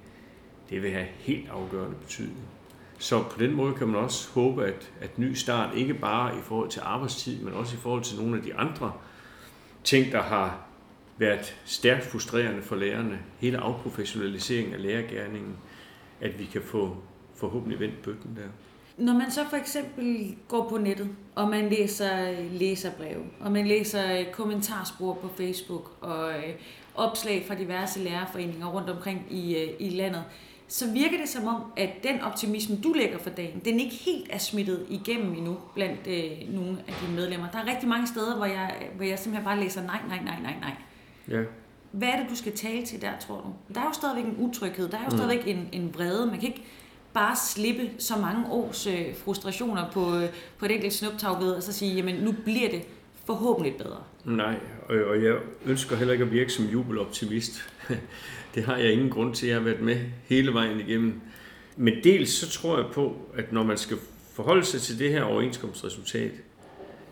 det 0.69 0.83
vil 0.83 0.91
have 0.91 1.07
helt 1.19 1.49
afgørende 1.49 1.95
betydning. 1.95 2.37
Så 2.99 3.23
på 3.23 3.39
den 3.39 3.55
måde 3.55 3.73
kan 3.73 3.87
man 3.87 3.95
også 3.95 4.29
håbe, 4.31 4.65
at, 4.65 4.91
at 5.01 5.19
ny 5.19 5.33
start 5.33 5.77
ikke 5.77 5.93
bare 5.93 6.37
i 6.37 6.41
forhold 6.43 6.69
til 6.69 6.81
arbejdstid, 6.83 7.41
men 7.41 7.53
også 7.53 7.75
i 7.75 7.79
forhold 7.79 8.03
til 8.03 8.17
nogle 8.17 8.37
af 8.37 8.43
de 8.43 8.55
andre 8.55 8.93
ting, 9.83 10.11
der 10.11 10.21
har 10.21 10.67
været 11.17 11.55
stærkt 11.65 12.05
frustrerende 12.05 12.61
for 12.61 12.75
lærerne. 12.75 13.19
Hele 13.39 13.57
afprofessionaliseringen 13.57 14.73
af 14.73 14.81
lærergærningen, 14.81 15.55
at 16.21 16.39
vi 16.39 16.45
kan 16.45 16.61
få 16.61 16.97
forhåbentlig 17.35 17.79
vendt 17.79 18.01
bøtten 18.01 18.35
der. 18.35 18.49
Når 18.99 19.13
man 19.13 19.31
så 19.31 19.45
for 19.49 19.57
eksempel 19.57 20.35
går 20.47 20.69
på 20.69 20.77
nettet, 20.77 21.09
og 21.35 21.49
man 21.49 21.69
læser 21.69 22.31
læserbreve, 22.51 23.23
og 23.39 23.51
man 23.51 23.67
læser 23.67 24.23
kommentarspor 24.31 25.13
på 25.13 25.29
Facebook, 25.37 25.91
og 26.01 26.29
øh, 26.29 26.53
opslag 26.95 27.45
fra 27.47 27.55
diverse 27.55 27.99
lærerforeninger 27.99 28.67
rundt 28.67 28.89
omkring 28.89 29.25
i, 29.29 29.55
øh, 29.57 29.69
i 29.79 29.89
landet, 29.89 30.23
så 30.67 30.91
virker 30.91 31.17
det 31.17 31.29
som 31.29 31.47
om, 31.47 31.61
at 31.77 31.89
den 32.03 32.21
optimisme, 32.21 32.77
du 32.83 32.93
lægger 32.93 33.17
for 33.17 33.29
dagen, 33.29 33.61
den 33.65 33.79
ikke 33.79 33.95
helt 33.95 34.27
er 34.29 34.37
smittet 34.37 34.85
igennem 34.89 35.33
endnu 35.33 35.57
blandt 35.75 36.07
øh, 36.07 36.55
nogle 36.55 36.77
af 36.87 36.93
dine 37.01 37.15
medlemmer. 37.15 37.47
Der 37.51 37.57
er 37.57 37.65
rigtig 37.65 37.89
mange 37.89 38.07
steder, 38.07 38.35
hvor 38.35 38.45
jeg, 38.45 38.75
hvor 38.95 39.05
jeg 39.05 39.19
simpelthen 39.19 39.45
bare 39.45 39.59
læser 39.59 39.83
nej, 39.83 39.99
nej, 40.07 40.19
nej, 40.23 40.41
nej, 40.41 40.53
nej. 40.61 40.75
Ja. 41.27 41.43
Hvad 41.91 42.07
er 42.07 42.19
det, 42.19 42.29
du 42.29 42.35
skal 42.35 42.55
tale 42.55 42.85
til 42.85 43.01
der, 43.01 43.11
tror 43.19 43.35
du? 43.35 43.73
Der 43.73 43.79
er 43.79 43.85
jo 43.85 43.93
stadigvæk 43.93 44.25
en 44.25 44.35
utryghed, 44.37 44.89
der 44.89 44.97
er 44.97 45.01
jo 45.01 45.09
mm. 45.09 45.17
stadigvæk 45.17 45.47
en, 45.47 45.69
en 45.71 45.93
vrede. 45.93 46.25
Man 46.25 46.39
kan 46.39 46.49
ikke 46.49 46.63
bare 47.13 47.35
slippe 47.35 47.89
så 47.97 48.17
mange 48.17 48.51
års 48.51 48.87
øh, 48.87 49.15
frustrationer 49.15 49.91
på, 49.91 50.15
øh, 50.15 50.29
på 50.57 50.65
et 50.65 50.71
enkelt 50.71 50.93
snuptag 50.93 51.41
ved, 51.41 51.51
og 51.51 51.63
så 51.63 51.73
sige, 51.73 51.95
jamen 51.95 52.15
nu 52.15 52.35
bliver 52.43 52.69
det 52.69 52.81
forhåbentlig 53.25 53.75
bedre. 53.77 54.03
Nej, 54.25 54.55
og, 54.89 54.95
og 54.95 55.23
jeg 55.23 55.35
ønsker 55.65 55.95
heller 55.95 56.13
ikke 56.13 56.25
at 56.25 56.31
virke 56.31 56.53
som 56.53 56.65
jubeloptimist. 56.65 57.69
Det 58.55 58.63
har 58.63 58.77
jeg 58.77 58.91
ingen 58.91 59.09
grund 59.09 59.35
til. 59.35 59.47
Jeg 59.47 59.57
har 59.57 59.63
været 59.63 59.81
med 59.81 59.97
hele 60.27 60.53
vejen 60.53 60.79
igennem. 60.79 61.21
Men 61.77 61.93
dels 62.03 62.29
så 62.29 62.49
tror 62.49 62.77
jeg 62.77 62.87
på, 62.93 63.15
at 63.35 63.51
når 63.51 63.63
man 63.63 63.77
skal 63.77 63.97
forholde 64.33 64.65
sig 64.65 64.81
til 64.81 64.99
det 64.99 65.11
her 65.11 65.23
overenskomstresultat, 65.23 66.31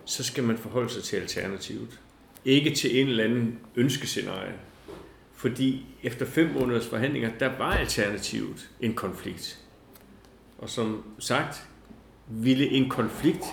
så 0.06 0.24
skal 0.24 0.44
man 0.44 0.58
forholde 0.58 0.90
sig 0.90 1.04
til 1.04 1.18
alternativet. 1.18 2.00
Ikke 2.46 2.76
til 2.76 3.02
en 3.02 3.08
eller 3.08 3.24
anden 3.24 3.60
ønskescenarie. 3.76 4.54
Fordi 5.36 5.86
efter 6.04 6.26
fem 6.26 6.50
måneders 6.60 6.88
forhandlinger, 6.88 7.32
der 7.40 7.58
var 7.58 7.72
alternativet 7.72 8.70
en 8.82 8.94
konflikt. 8.94 9.60
Og 10.58 10.70
som 10.70 11.04
sagt, 11.20 11.68
ville 12.28 12.70
en 12.70 12.90
konflikt, 12.90 13.46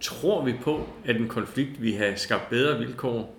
tror 0.00 0.44
vi 0.44 0.54
på, 0.62 0.88
at 1.04 1.16
en 1.16 1.28
konflikt 1.28 1.82
vi 1.82 1.92
have 1.92 2.16
skabt 2.16 2.50
bedre 2.50 2.78
vilkår 2.78 3.34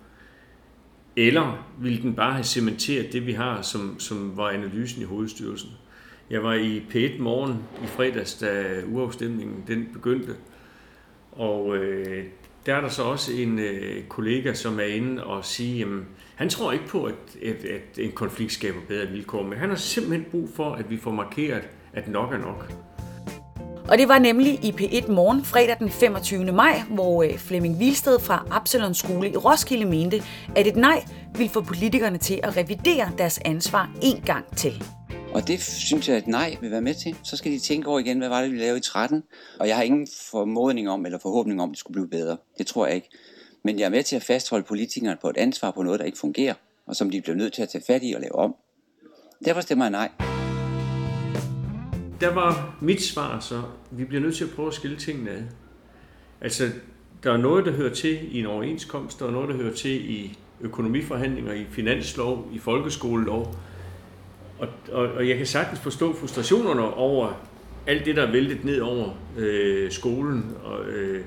eller 1.15 1.67
ville 1.79 2.01
den 2.01 2.15
bare 2.15 2.33
have 2.33 2.43
cementeret 2.43 3.13
det, 3.13 3.25
vi 3.25 3.31
har, 3.31 3.61
som, 3.61 3.99
som 3.99 4.37
var 4.37 4.49
analysen 4.49 5.01
i 5.01 5.05
hovedstyrelsen? 5.05 5.69
Jeg 6.29 6.43
var 6.43 6.53
i 6.53 6.79
P1 6.79 7.21
morgen 7.21 7.63
i 7.83 7.87
fredags, 7.87 8.33
da 8.33 8.81
uafstemningen 8.87 9.63
den 9.67 9.89
begyndte. 9.93 10.35
Og 11.31 11.77
øh, 11.77 12.25
der 12.65 12.75
er 12.75 12.81
der 12.81 12.89
så 12.89 13.03
også 13.03 13.33
en 13.33 13.59
øh, 13.59 14.03
kollega, 14.03 14.53
som 14.53 14.79
er 14.79 14.83
inde 14.83 15.23
og 15.23 15.45
siger, 15.45 15.77
jamen, 15.77 16.05
han 16.35 16.49
tror 16.49 16.71
ikke 16.71 16.87
på, 16.87 17.03
at, 17.03 17.37
at, 17.43 17.65
at 17.65 17.99
en 17.99 18.11
konflikt 18.11 18.51
skaber 18.51 18.79
bedre 18.87 19.07
vilkår, 19.07 19.43
men 19.43 19.57
han 19.57 19.69
har 19.69 19.75
simpelthen 19.75 20.25
brug 20.31 20.49
for, 20.55 20.73
at 20.73 20.89
vi 20.89 20.97
får 20.97 21.11
markeret, 21.11 21.69
at 21.95 22.07
nok 22.07 22.33
er 22.33 22.37
nok. 22.37 22.73
Og 23.89 23.97
det 23.97 24.07
var 24.07 24.19
nemlig 24.19 24.65
i 24.65 24.71
P1 24.71 25.11
Morgen 25.11 25.45
fredag 25.45 25.75
den 25.79 25.89
25. 25.89 26.51
maj, 26.51 26.81
hvor 26.89 27.23
øh, 27.23 27.37
Flemming 27.37 27.79
Vilsted 27.79 28.19
fra 28.19 28.47
Absalon 28.51 28.93
Skole 28.93 29.31
i 29.31 29.37
Roskilde 29.37 29.85
mente, 29.85 30.21
at 30.55 30.67
et 30.67 30.75
nej 30.75 31.05
vil 31.37 31.49
få 31.49 31.61
politikerne 31.61 32.17
til 32.17 32.39
at 32.43 32.57
revidere 32.57 33.11
deres 33.17 33.39
ansvar 33.45 33.91
en 34.01 34.21
gang 34.21 34.55
til. 34.55 34.83
Og 35.33 35.47
det 35.47 35.61
synes 35.61 36.09
jeg, 36.09 36.17
at 36.17 36.27
nej 36.27 36.57
vil 36.61 36.71
være 36.71 36.81
med 36.81 36.93
til. 36.93 37.15
Så 37.23 37.37
skal 37.37 37.51
de 37.51 37.59
tænke 37.59 37.87
over 37.87 37.99
igen, 37.99 38.17
hvad 38.17 38.29
var 38.29 38.41
det, 38.41 38.51
vi 38.51 38.57
lavede 38.57 38.77
i 38.77 38.81
13? 38.81 39.23
Og 39.59 39.67
jeg 39.67 39.75
har 39.75 39.83
ingen 39.83 40.07
formodning 40.31 40.89
om, 40.89 41.05
eller 41.05 41.19
forhåbning 41.19 41.61
om, 41.61 41.69
at 41.69 41.71
det 41.71 41.79
skulle 41.79 41.93
blive 41.93 42.21
bedre. 42.21 42.37
Det 42.57 42.67
tror 42.67 42.85
jeg 42.85 42.95
ikke. 42.95 43.09
Men 43.63 43.79
jeg 43.79 43.85
er 43.85 43.89
med 43.89 44.03
til 44.03 44.15
at 44.15 44.23
fastholde 44.23 44.65
politikerne 44.65 45.17
på 45.21 45.29
et 45.29 45.37
ansvar 45.37 45.71
på 45.71 45.83
noget, 45.83 45.99
der 45.99 46.05
ikke 46.05 46.17
fungerer, 46.17 46.53
og 46.87 46.95
som 46.95 47.09
de 47.09 47.21
bliver 47.21 47.35
nødt 47.35 47.53
til 47.53 47.61
at 47.61 47.69
tage 47.69 47.83
fat 47.87 48.01
i 48.03 48.13
og 48.13 48.21
lave 48.21 48.35
om. 48.35 48.55
Derfor 49.45 49.61
stemmer 49.61 49.85
jeg 49.85 49.91
nej. 49.91 50.34
Der 52.21 52.33
var 52.33 52.75
mit 52.81 53.01
svar 53.01 53.39
så, 53.39 53.61
vi 53.91 54.05
bliver 54.05 54.21
nødt 54.21 54.35
til 54.35 54.43
at 54.43 54.49
prøve 54.49 54.67
at 54.67 54.73
skille 54.73 54.97
tingene 54.97 55.31
ad. 55.31 55.43
Altså, 56.41 56.69
der 57.23 57.33
er 57.33 57.37
noget, 57.37 57.65
der 57.65 57.71
hører 57.71 57.93
til 57.93 58.35
i 58.35 58.39
en 58.39 58.45
overenskomst, 58.45 59.19
der 59.19 59.27
er 59.27 59.31
noget, 59.31 59.49
der 59.49 59.55
hører 59.55 59.73
til 59.73 60.11
i 60.11 60.37
økonomiforhandlinger, 60.61 61.53
i 61.53 61.65
finanslov, 61.71 62.49
i 62.53 62.59
folkeskolelov, 62.59 63.55
og, 64.59 64.67
og, 64.91 65.07
og 65.07 65.29
jeg 65.29 65.37
kan 65.37 65.45
sagtens 65.45 65.79
forstå 65.79 66.15
frustrationerne 66.15 66.93
over 66.93 67.33
alt 67.87 68.05
det, 68.05 68.15
der 68.15 68.27
er 68.27 68.31
væltet 68.31 68.65
ned 68.65 68.79
over 68.81 69.09
øh, 69.37 69.91
skolen. 69.91 70.55
Og, 70.63 70.85
øh, 70.85 71.25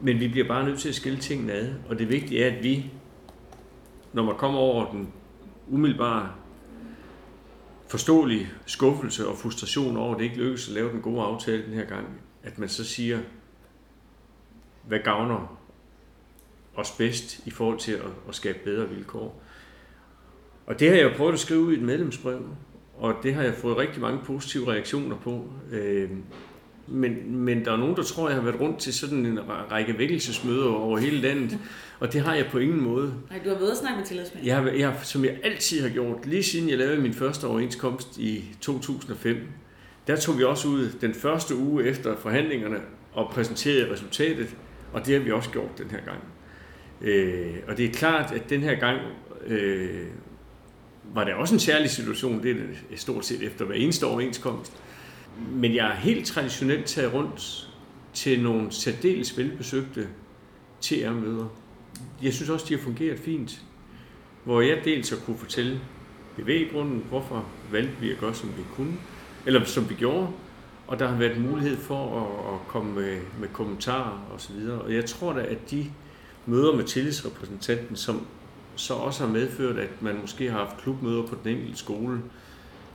men 0.00 0.20
vi 0.20 0.28
bliver 0.28 0.48
bare 0.48 0.64
nødt 0.64 0.78
til 0.78 0.88
at 0.88 0.94
skille 0.94 1.18
tingene 1.18 1.52
ad. 1.52 1.68
Og 1.88 1.98
det 1.98 2.08
vigtige 2.08 2.44
er, 2.44 2.56
at 2.56 2.64
vi, 2.64 2.90
når 4.12 4.22
man 4.22 4.34
kommer 4.36 4.58
over 4.58 4.90
den 4.92 5.08
umiddelbare 5.68 6.28
forståelig 7.90 8.52
skuffelse 8.66 9.28
og 9.28 9.38
frustration 9.38 9.96
over, 9.96 10.12
at 10.14 10.18
det 10.18 10.24
ikke 10.24 10.36
lykkedes 10.36 10.68
at 10.68 10.74
lave 10.74 10.90
den 10.90 11.02
gode 11.02 11.22
aftale 11.22 11.64
den 11.64 11.74
her 11.74 11.84
gang, 11.84 12.20
at 12.42 12.58
man 12.58 12.68
så 12.68 12.84
siger, 12.84 13.20
hvad 14.86 14.98
gavner 14.98 15.60
os 16.76 16.90
bedst 16.90 17.46
i 17.46 17.50
forhold 17.50 17.78
til 17.78 17.92
at, 17.92 18.10
at 18.28 18.34
skabe 18.34 18.58
bedre 18.64 18.88
vilkår. 18.88 19.42
Og 20.66 20.80
det 20.80 20.88
har 20.88 20.96
jeg 20.96 21.14
prøvet 21.16 21.32
at 21.32 21.38
skrive 21.38 21.60
ud 21.60 21.72
i 21.72 21.76
et 21.76 21.82
medlemsbrev, 21.82 22.48
og 22.96 23.14
det 23.22 23.34
har 23.34 23.42
jeg 23.42 23.54
fået 23.54 23.76
rigtig 23.76 24.00
mange 24.00 24.20
positive 24.24 24.72
reaktioner 24.72 25.16
på. 25.16 25.52
Øh, 25.70 26.10
men, 26.90 27.36
men 27.36 27.64
der 27.64 27.72
er 27.72 27.76
nogen, 27.76 27.96
der 27.96 28.02
tror, 28.02 28.28
jeg 28.28 28.36
har 28.36 28.44
været 28.44 28.60
rundt 28.60 28.78
til 28.78 28.94
sådan 28.94 29.26
en 29.26 29.38
række 29.70 29.98
vækkelsesmøder 29.98 30.68
over 30.68 30.98
hele 30.98 31.20
landet, 31.20 31.58
og 32.00 32.12
det 32.12 32.20
har 32.20 32.34
jeg 32.34 32.46
på 32.50 32.58
ingen 32.58 32.80
måde. 32.80 33.14
Nej, 33.30 33.40
du 33.44 33.48
har 33.48 33.56
været 33.56 33.70
og 33.70 33.76
snakket 33.76 33.98
med 33.98 34.06
tillidsmænd. 34.06 34.46
Jeg 34.46 34.56
har, 34.56 34.70
jeg, 34.70 34.94
som 35.02 35.24
jeg 35.24 35.38
altid 35.42 35.82
har 35.82 35.88
gjort, 35.88 36.26
lige 36.26 36.42
siden 36.42 36.68
jeg 36.68 36.78
lavede 36.78 37.00
min 37.00 37.14
første 37.14 37.46
overenskomst 37.46 38.18
i 38.18 38.44
2005, 38.60 39.36
der 40.06 40.16
tog 40.16 40.38
vi 40.38 40.44
også 40.44 40.68
ud 40.68 40.88
den 41.00 41.14
første 41.14 41.56
uge 41.56 41.84
efter 41.84 42.16
forhandlingerne 42.16 42.76
og 43.12 43.30
præsenterede 43.30 43.92
resultatet, 43.92 44.56
og 44.92 45.06
det 45.06 45.14
har 45.14 45.20
vi 45.20 45.32
også 45.32 45.50
gjort 45.50 45.78
den 45.78 45.90
her 45.90 46.00
gang. 46.04 46.18
Øh, 47.00 47.56
og 47.68 47.76
det 47.76 47.84
er 47.84 47.92
klart, 47.92 48.32
at 48.32 48.50
den 48.50 48.60
her 48.60 48.74
gang 48.74 49.00
øh, 49.46 50.06
var 51.14 51.24
det 51.24 51.34
også 51.34 51.54
en 51.54 51.60
særlig 51.60 51.90
situation, 51.90 52.42
det 52.42 52.56
er 52.92 52.96
stort 52.96 53.26
set 53.26 53.42
efter 53.42 53.64
hver 53.64 53.74
eneste 53.74 54.06
overenskomst. 54.06 54.72
Men 55.52 55.74
jeg 55.74 55.90
er 55.90 55.94
helt 55.94 56.26
traditionelt 56.26 56.86
taget 56.86 57.14
rundt 57.14 57.70
til 58.12 58.42
nogle 58.42 58.72
særdeles 58.72 59.38
velbesøgte 59.38 60.08
TR-møder. 60.80 61.46
Jeg 62.22 62.32
synes 62.32 62.50
også, 62.50 62.66
de 62.68 62.74
har 62.74 62.82
fungeret 62.82 63.18
fint. 63.18 63.62
Hvor 64.44 64.60
jeg 64.60 64.80
dels 64.84 65.10
har 65.10 65.16
kunne 65.16 65.38
fortælle 65.38 65.80
bevæggrunden, 66.36 67.04
hvorfor 67.08 67.46
valgte 67.72 67.96
vi 68.00 68.10
at 68.10 68.18
gøre, 68.18 68.34
som 68.34 68.48
vi 68.48 68.62
kunne, 68.74 68.96
eller 69.46 69.64
som 69.64 69.90
vi 69.90 69.94
gjorde, 69.94 70.28
og 70.86 70.98
der 70.98 71.08
har 71.08 71.16
været 71.16 71.40
mulighed 71.40 71.76
for 71.76 72.20
at, 72.20 72.54
at 72.54 72.68
komme 72.68 72.94
med, 72.94 73.20
med 73.40 73.48
kommentarer 73.48 74.30
osv. 74.34 74.56
Og, 74.70 74.82
og 74.82 74.94
jeg 74.94 75.04
tror 75.04 75.32
da, 75.32 75.40
at 75.40 75.70
de 75.70 75.86
møder 76.46 76.76
med 76.76 76.84
tillidsrepræsentanten, 76.84 77.96
som 77.96 78.26
så 78.76 78.94
også 78.94 79.26
har 79.26 79.32
medført, 79.32 79.78
at 79.78 80.02
man 80.02 80.18
måske 80.20 80.50
har 80.50 80.58
haft 80.58 80.76
klubmøder 80.82 81.26
på 81.26 81.36
den 81.44 81.56
enkelte 81.56 81.78
skole, 81.78 82.22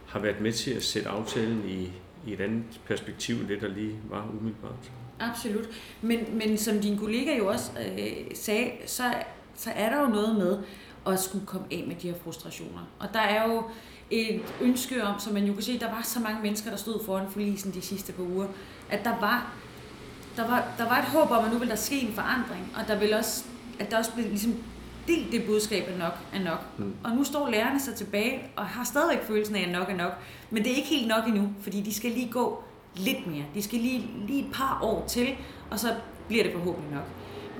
har 0.06 0.20
været 0.20 0.42
med 0.42 0.52
til 0.52 0.72
at 0.72 0.84
sætte 0.84 1.10
aftalen 1.10 1.64
i, 1.68 1.92
i 2.26 2.34
et 2.34 2.42
andet 2.42 2.64
perspektiv 2.88 3.36
end 3.36 3.48
det, 3.48 3.62
der 3.62 3.68
lige 3.68 3.96
var 4.10 4.28
umiddelbart. 4.40 4.92
Absolut. 5.20 5.70
Men, 6.02 6.20
men 6.34 6.58
som 6.58 6.80
din 6.80 6.98
kollega 6.98 7.38
jo 7.38 7.48
også 7.48 7.72
øh, 7.98 8.36
sagde, 8.36 8.72
så, 8.86 9.14
så 9.56 9.70
er 9.76 9.90
der 9.90 10.02
jo 10.02 10.08
noget 10.08 10.36
med 10.36 10.60
at 11.08 11.20
skulle 11.20 11.46
komme 11.46 11.68
af 11.72 11.84
med 11.88 11.96
de 11.96 12.08
her 12.08 12.18
frustrationer. 12.24 12.90
Og 13.00 13.08
der 13.14 13.20
er 13.20 13.52
jo 13.52 13.64
et 14.12 14.42
ønske 14.62 15.04
om, 15.04 15.20
som 15.20 15.34
man 15.34 15.46
jo 15.46 15.54
kan 15.54 15.62
se, 15.62 15.80
der 15.80 15.92
var 15.92 16.02
så 16.04 16.20
mange 16.20 16.42
mennesker, 16.42 16.70
der 16.70 16.78
stod 16.78 17.06
foran 17.06 17.30
forlisen 17.30 17.74
de 17.74 17.82
sidste 17.82 18.14
par 18.14 18.24
uger, 18.24 18.48
at 18.90 19.04
der 19.04 19.20
var, 19.20 19.54
der 20.36 20.48
var, 20.48 20.74
der 20.78 20.84
var 20.84 20.98
et 21.00 21.06
håb 21.06 21.32
om, 21.32 21.46
at 21.46 21.54
nu 21.54 21.60
vil 21.60 21.70
der 21.70 21.76
ske 21.76 22.00
en 22.00 22.14
forandring, 22.14 22.74
og 22.76 22.88
der 22.88 23.00
vil 23.00 23.14
også, 23.14 23.46
at 23.80 23.92
der 23.92 23.98
også 23.98 24.14
blev 24.14 24.26
ligesom 24.26 24.56
delt 25.08 25.32
det 25.32 25.46
budskab, 25.46 25.88
at 25.88 26.00
nok 26.00 26.13
er 26.34 26.44
nok. 26.44 26.60
Mm. 26.78 26.94
Og 27.04 27.12
nu 27.12 27.24
står 27.24 27.50
lærerne 27.50 27.80
så 27.80 27.96
tilbage 27.96 28.41
og 28.56 28.65
har 28.65 28.84
stadigvæk 28.84 29.24
følelsen 29.28 29.56
af, 29.56 29.62
at 29.62 29.72
nok 29.72 29.89
er 29.89 29.96
nok. 29.96 30.12
Men 30.50 30.63
det 30.63 30.72
er 30.72 30.76
ikke 30.76 30.89
helt 30.89 31.08
nok 31.08 31.28
endnu, 31.28 31.50
fordi 31.62 31.82
de 31.82 31.94
skal 31.94 32.12
lige 32.12 32.32
gå 32.32 32.63
lidt 32.96 33.28
mere. 33.28 33.44
De 33.54 33.63
skal 33.63 33.80
lige, 33.80 34.10
lige 34.28 34.46
et 34.46 34.54
par 34.54 34.80
år 34.84 35.06
til, 35.08 35.28
og 35.72 35.80
så 35.80 35.88
bliver 36.28 36.44
det 36.44 36.54
forhåbentlig 36.54 36.94
nok. 36.94 37.06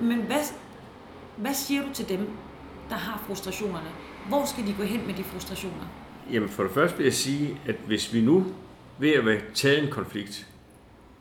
Men 0.00 0.18
hvad, 0.18 0.40
hvad 1.36 1.54
siger 1.54 1.82
du 1.82 1.92
til 1.92 2.08
dem, 2.08 2.28
der 2.88 2.96
har 2.96 3.24
frustrationerne? 3.26 3.88
Hvor 4.28 4.44
skal 4.44 4.66
de 4.66 4.74
gå 4.78 4.82
hen 4.82 5.06
med 5.06 5.14
de 5.14 5.24
frustrationer? 5.24 5.88
Jamen 6.32 6.48
for 6.48 6.62
det 6.62 6.72
første 6.72 6.96
vil 6.96 7.04
jeg 7.04 7.14
sige, 7.14 7.60
at 7.66 7.76
hvis 7.86 8.14
vi 8.14 8.20
nu 8.20 8.46
ved 8.98 9.10
at 9.10 9.26
være 9.26 9.40
taget 9.54 9.84
en 9.84 9.90
konflikt, 9.90 10.46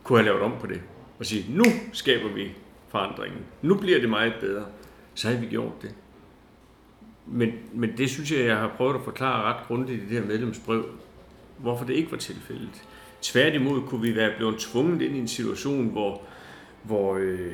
kunne 0.03 0.19
have 0.19 0.25
lavet 0.25 0.41
om 0.41 0.53
på 0.59 0.67
det, 0.67 0.81
og 1.19 1.25
sige, 1.25 1.45
nu 1.49 1.63
skaber 1.93 2.33
vi 2.33 2.51
forandringen, 2.87 3.39
nu 3.61 3.75
bliver 3.75 3.99
det 3.99 4.09
meget 4.09 4.33
bedre, 4.41 4.65
så 5.15 5.27
havde 5.27 5.41
vi 5.41 5.47
gjort 5.47 5.81
det. 5.81 5.95
Men, 7.27 7.51
men 7.73 7.97
det 7.97 8.09
synes 8.09 8.31
jeg, 8.31 8.45
jeg 8.45 8.57
har 8.57 8.73
prøvet 8.77 8.95
at 8.95 9.01
forklare 9.03 9.43
ret 9.43 9.67
grundigt 9.67 10.01
i 10.03 10.05
det 10.05 10.19
her 10.19 10.25
medlemsbrev, 10.25 10.85
hvorfor 11.57 11.85
det 11.85 11.93
ikke 11.93 12.11
var 12.11 12.17
tilfældet. 12.17 12.83
Tværtimod 13.21 13.81
kunne 13.81 14.01
vi 14.01 14.15
være 14.15 14.31
blevet 14.37 14.59
tvunget 14.59 15.01
ind 15.01 15.15
i 15.15 15.19
en 15.19 15.27
situation, 15.27 15.87
hvor, 15.87 16.21
hvor 16.83 17.15
øh, 17.15 17.51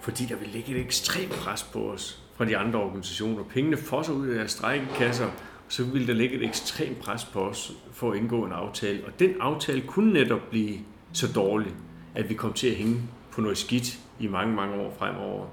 fordi 0.00 0.24
der 0.24 0.36
ville 0.36 0.52
ligge 0.52 0.70
et 0.70 0.80
ekstremt 0.80 1.30
pres 1.30 1.62
på 1.62 1.90
os 1.90 2.22
fra 2.34 2.44
de 2.44 2.56
andre 2.56 2.80
organisationer. 2.80 3.44
Pengene 3.44 3.76
fosser 3.76 4.12
ud 4.12 4.28
af 4.28 4.34
deres 4.34 4.50
strækkekasser, 4.50 5.30
så 5.68 5.84
ville 5.84 6.06
der 6.06 6.14
ligge 6.14 6.36
et 6.36 6.44
ekstremt 6.44 6.98
pres 6.98 7.24
på 7.24 7.40
os 7.40 7.72
for 7.92 8.10
at 8.10 8.18
indgå 8.18 8.44
en 8.44 8.52
aftale. 8.52 9.04
Og 9.04 9.18
den 9.18 9.34
aftale 9.40 9.80
kunne 9.80 10.12
netop 10.12 10.50
blive 10.50 10.78
så 11.12 11.32
dårlig, 11.32 11.74
at 12.14 12.28
vi 12.28 12.34
kom 12.34 12.52
til 12.52 12.68
at 12.68 12.74
hænge 12.74 13.02
på 13.32 13.40
noget 13.40 13.58
skidt 13.58 13.98
i 14.20 14.26
mange, 14.26 14.54
mange 14.54 14.74
år 14.74 14.96
fremover. 14.98 15.46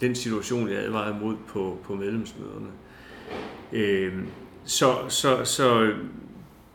Den 0.00 0.14
situation, 0.14 0.68
jeg 0.68 0.78
advarede 0.78 1.18
mod 1.20 1.36
på, 1.48 1.78
på 1.84 1.94
medlemsmøderne. 1.94 2.68
Øh, 3.72 4.12
så, 4.64 4.96
så, 5.08 5.44
så 5.44 5.92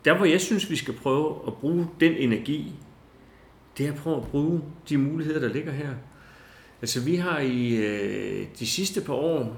der 0.06 0.18
hvor 0.18 0.26
jeg 0.26 0.42
synes, 0.42 0.70
vi 0.70 0.76
skal 0.76 0.94
prøve 0.94 1.40
at 1.48 1.54
bruge 1.54 1.88
den 2.00 2.14
energi, 2.14 2.72
det 3.78 3.88
er 3.88 3.92
at 3.92 3.98
prøve 3.98 4.18
at 4.18 4.24
bruge 4.24 4.62
de 4.90 4.98
muligheder, 4.98 5.40
der 5.40 5.54
ligger 5.54 5.72
her. 5.72 5.94
Altså 6.82 7.02
vi 7.02 7.16
har 7.16 7.40
i 7.40 7.76
øh, 7.76 8.48
de 8.60 8.68
sidste 8.68 9.02
par 9.02 9.14
år 9.14 9.58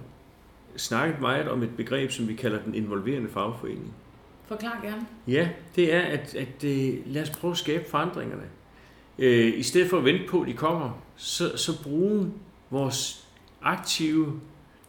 snakket 0.75 1.21
meget 1.21 1.47
om 1.47 1.63
et 1.63 1.75
begreb, 1.77 2.11
som 2.11 2.27
vi 2.27 2.33
kalder 2.33 2.63
den 2.63 2.75
involverende 2.75 3.29
fagforening. 3.29 3.93
Forklar 4.45 4.79
gerne. 4.83 5.05
Ja, 5.27 5.49
det 5.75 5.93
er, 5.93 6.01
at, 6.01 6.35
at 6.35 6.63
øh, 6.63 6.93
lad 7.05 7.21
os 7.21 7.29
prøve 7.29 7.51
at 7.51 7.57
skabe 7.57 7.89
forandringerne. 7.89 8.43
Øh, 9.19 9.59
I 9.59 9.63
stedet 9.63 9.89
for 9.89 9.97
at 9.97 10.05
vente 10.05 10.27
på, 10.29 10.41
at 10.41 10.47
de 10.47 10.53
kommer, 10.53 11.01
så, 11.15 11.57
så 11.57 11.83
bruge 11.83 12.31
vores 12.69 13.27
aktive, 13.61 14.39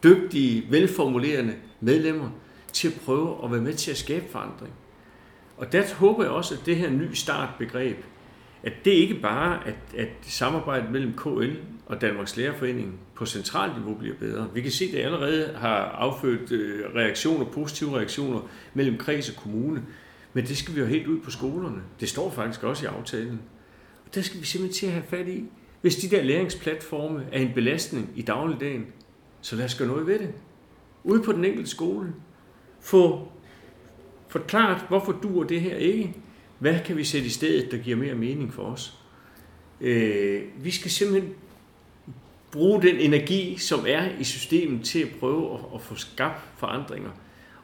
dygtige, 0.04 0.64
velformulerende 0.70 1.54
medlemmer 1.80 2.30
til 2.72 2.88
at 2.88 3.00
prøve 3.04 3.44
at 3.44 3.52
være 3.52 3.60
med 3.60 3.74
til 3.74 3.90
at 3.90 3.96
skabe 3.96 4.24
forandring. 4.30 4.72
Og 5.56 5.72
der 5.72 5.94
håber 5.94 6.22
jeg 6.22 6.32
også, 6.32 6.54
at 6.54 6.66
det 6.66 6.76
her 6.76 6.90
ny 6.90 7.12
startbegreb, 7.12 7.96
at 8.62 8.72
det 8.84 8.90
ikke 8.90 9.14
bare, 9.14 9.66
at, 9.66 9.74
at 9.96 10.08
samarbejdet 10.22 10.90
mellem 10.90 11.12
KL 11.16 11.56
og 11.86 12.00
Danmarks 12.00 12.36
Lærerforening 12.36 13.00
på 13.14 13.26
centralt 13.26 13.76
niveau 13.76 13.94
bliver 13.94 14.16
bedre. 14.16 14.48
Vi 14.54 14.60
kan 14.60 14.70
se, 14.70 14.84
at 14.84 14.92
det 14.92 14.98
allerede 14.98 15.54
har 15.56 15.76
affødt 15.76 16.52
øh, 16.52 16.94
reaktioner, 16.94 17.44
positive 17.44 17.98
reaktioner 17.98 18.40
mellem 18.74 18.98
kreds 18.98 19.30
og 19.30 19.36
kommune. 19.36 19.82
Men 20.32 20.46
det 20.46 20.56
skal 20.56 20.74
vi 20.74 20.80
jo 20.80 20.86
helt 20.86 21.06
ud 21.06 21.20
på 21.20 21.30
skolerne. 21.30 21.82
Det 22.00 22.08
står 22.08 22.30
faktisk 22.30 22.64
også 22.64 22.84
i 22.84 22.88
aftalen. 22.88 23.40
Og 24.06 24.14
der 24.14 24.22
skal 24.22 24.40
vi 24.40 24.46
simpelthen 24.46 24.74
til 24.74 24.86
at 24.86 24.92
have 24.92 25.04
fat 25.08 25.28
i. 25.28 25.44
Hvis 25.80 25.96
de 25.96 26.16
der 26.16 26.22
læringsplatforme 26.22 27.26
er 27.32 27.40
en 27.40 27.52
belastning 27.54 28.10
i 28.16 28.22
dagligdagen, 28.22 28.86
så 29.40 29.56
lad 29.56 29.64
os 29.64 29.74
gøre 29.74 29.88
noget 29.88 30.06
ved 30.06 30.18
det. 30.18 30.32
Ude 31.06 31.22
på 31.22 31.32
den 31.32 31.44
enkelte 31.44 31.70
skole. 31.70 32.12
Få 32.80 33.28
forklaret, 34.28 34.84
hvorfor 34.88 35.12
duer 35.12 35.44
det 35.44 35.60
her 35.60 35.76
ikke. 35.76 36.14
Hvad 36.58 36.80
kan 36.84 36.96
vi 36.96 37.04
sætte 37.04 37.26
i 37.26 37.30
stedet, 37.30 37.70
der 37.70 37.78
giver 37.78 37.96
mere 37.96 38.14
mening 38.14 38.52
for 38.52 38.62
os? 38.62 38.98
Øh, 39.80 40.42
vi 40.58 40.70
skal 40.70 40.90
simpelthen 40.90 41.34
bruge 42.52 42.82
den 42.82 42.96
energi, 42.96 43.56
som 43.58 43.84
er 43.88 44.08
i 44.18 44.24
systemet, 44.24 44.84
til 44.84 44.98
at 44.98 45.08
prøve 45.20 45.54
at, 45.54 45.60
at 45.74 45.80
få 45.80 45.94
skabt 45.94 46.40
forandringer. 46.56 47.10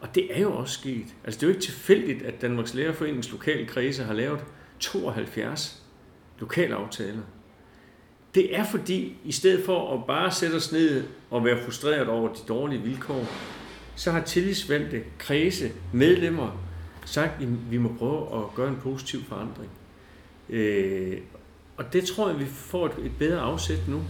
Og 0.00 0.14
det 0.14 0.38
er 0.38 0.40
jo 0.40 0.56
også 0.56 0.80
sket. 0.80 1.06
Altså 1.24 1.40
det 1.40 1.42
er 1.42 1.46
jo 1.46 1.54
ikke 1.54 1.66
tilfældigt, 1.66 2.22
at 2.22 2.42
Danmarks 2.42 2.74
Lærerforenings 2.74 3.32
lokale 3.32 3.66
kredse 3.66 4.04
har 4.04 4.14
lavet 4.14 4.40
72 4.80 5.82
lokale 6.38 6.74
aftaler. 6.74 7.22
Det 8.34 8.56
er 8.58 8.64
fordi, 8.64 9.16
i 9.24 9.32
stedet 9.32 9.64
for 9.64 9.94
at 9.94 10.04
bare 10.06 10.30
sætte 10.30 10.54
os 10.54 10.72
ned 10.72 11.04
og 11.30 11.44
være 11.44 11.64
frustreret 11.64 12.08
over 12.08 12.28
de 12.28 12.40
dårlige 12.48 12.82
vilkår, 12.82 13.26
så 13.96 14.10
har 14.10 14.20
tillidsvalgte 14.20 15.02
kredse, 15.18 15.72
medlemmer, 15.92 16.62
sagt, 17.04 17.42
at 17.42 17.70
vi 17.70 17.78
må 17.78 17.94
prøve 17.98 18.42
at 18.42 18.54
gøre 18.54 18.68
en 18.68 18.78
positiv 18.82 19.20
forandring. 19.28 19.70
Øh, 20.50 21.18
og 21.76 21.92
det 21.92 22.04
tror 22.04 22.28
jeg, 22.28 22.38
vi 22.38 22.44
får 22.44 22.86
et, 22.86 22.92
et 23.04 23.12
bedre 23.18 23.40
afsæt 23.40 23.88
nu. 23.88 24.02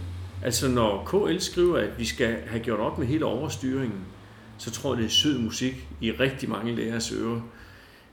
Altså 0.43 0.67
når 0.67 1.05
KL 1.05 1.39
skriver, 1.39 1.77
at 1.77 1.99
vi 1.99 2.05
skal 2.05 2.37
have 2.47 2.63
gjort 2.63 2.79
op 2.79 2.97
med 2.97 3.07
hele 3.07 3.25
overstyringen, 3.25 3.99
så 4.57 4.71
tror 4.71 4.93
jeg, 4.93 4.97
det 4.97 5.05
er 5.05 5.09
sød 5.09 5.39
musik 5.39 5.87
i 6.01 6.11
rigtig 6.11 6.49
mange 6.49 6.75
lærers 6.75 7.11
ører. 7.11 7.41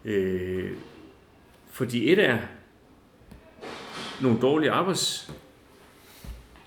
Øh, 0.04 0.70
fordi 1.70 2.12
et 2.12 2.18
er 2.18 2.38
nogle 4.20 4.40
dårlige 4.40 4.70
arbejds 4.70 5.32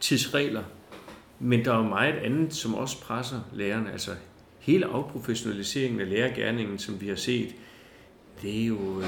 tidsregler, 0.03 0.63
men 1.39 1.65
der 1.65 1.73
er 1.73 1.83
meget 1.83 2.13
andet, 2.13 2.53
som 2.53 2.75
også 2.75 3.01
presser 3.01 3.39
lærerne. 3.53 3.91
Altså 3.91 4.11
hele 4.59 4.85
afprofessionaliseringen 4.85 6.01
af 6.01 6.09
lærergærningen, 6.09 6.77
som 6.77 7.01
vi 7.01 7.07
har 7.07 7.15
set, 7.15 7.55
det 8.41 8.61
er 8.61 8.65
jo 8.65 9.01
øh, 9.01 9.07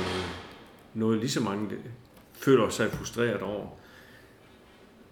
noget 0.93 1.19
lige 1.19 1.29
så 1.29 1.41
mange 1.41 1.71
øh, 1.71 1.79
føler 2.34 2.69
sig 2.69 2.91
frustreret 2.91 3.41
over. 3.41 3.67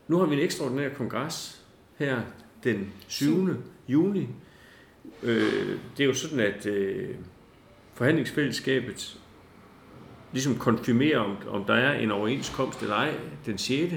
Nu 0.07 0.17
har 0.17 0.25
vi 0.25 0.35
en 0.35 0.41
ekstraordinær 0.41 0.89
kongres 0.89 1.65
her 1.97 2.21
den 2.63 2.91
7. 3.07 3.49
juni. 3.87 4.27
Øh, 5.23 5.79
det 5.97 6.03
er 6.03 6.07
jo 6.07 6.13
sådan, 6.13 6.39
at 6.39 6.65
øh, 6.65 7.15
forhandlingsfællesskabet 7.93 9.19
ligesom 10.31 10.57
konfirmerer, 10.57 11.19
om, 11.19 11.37
om 11.47 11.65
der 11.65 11.73
er 11.73 11.99
en 11.99 12.11
overenskomst 12.11 12.81
eller 12.81 12.95
ej 12.95 13.13
den 13.45 13.57
6. 13.57 13.93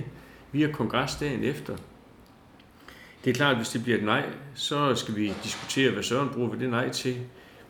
Vi 0.52 0.66
kongres 0.72 1.16
dagen 1.16 1.44
efter. 1.44 1.76
Det 3.24 3.30
er 3.30 3.34
klart, 3.34 3.50
at 3.50 3.56
hvis 3.56 3.68
det 3.68 3.82
bliver 3.82 3.98
et 3.98 4.04
nej, 4.04 4.30
så 4.54 4.94
skal 4.94 5.16
vi 5.16 5.32
diskutere, 5.44 5.92
hvad 5.92 6.02
Søren 6.02 6.28
bruger 6.28 6.50
vi 6.50 6.58
det 6.58 6.70
nej 6.70 6.88
til. 6.88 7.16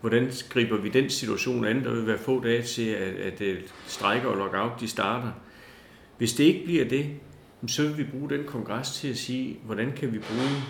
Hvordan 0.01 0.33
griber 0.49 0.77
vi 0.77 0.89
den 0.89 1.11
situation 1.11 1.65
an? 1.65 1.85
Der 1.85 1.95
vil 1.95 2.07
være 2.07 2.19
få 2.19 2.43
dage 2.43 2.63
til, 2.63 2.89
at, 2.89 3.41
at 3.41 3.57
strejker 3.87 4.29
og 4.29 4.37
lockout 4.37 4.81
de 4.81 4.89
starter. 4.89 5.33
Hvis 6.19 6.35
det 6.35 6.45
ikke 6.45 6.65
bliver 6.65 6.89
det, 6.89 7.11
så 7.67 7.83
vil 7.83 7.99
vi 7.99 8.05
bruge 8.05 8.31
den 8.31 8.45
kongres 8.45 8.91
til 8.91 9.09
at 9.09 9.17
sige, 9.17 9.59
hvordan 9.65 9.93
kan 9.93 10.13
vi 10.13 10.19
bruge 10.19 10.63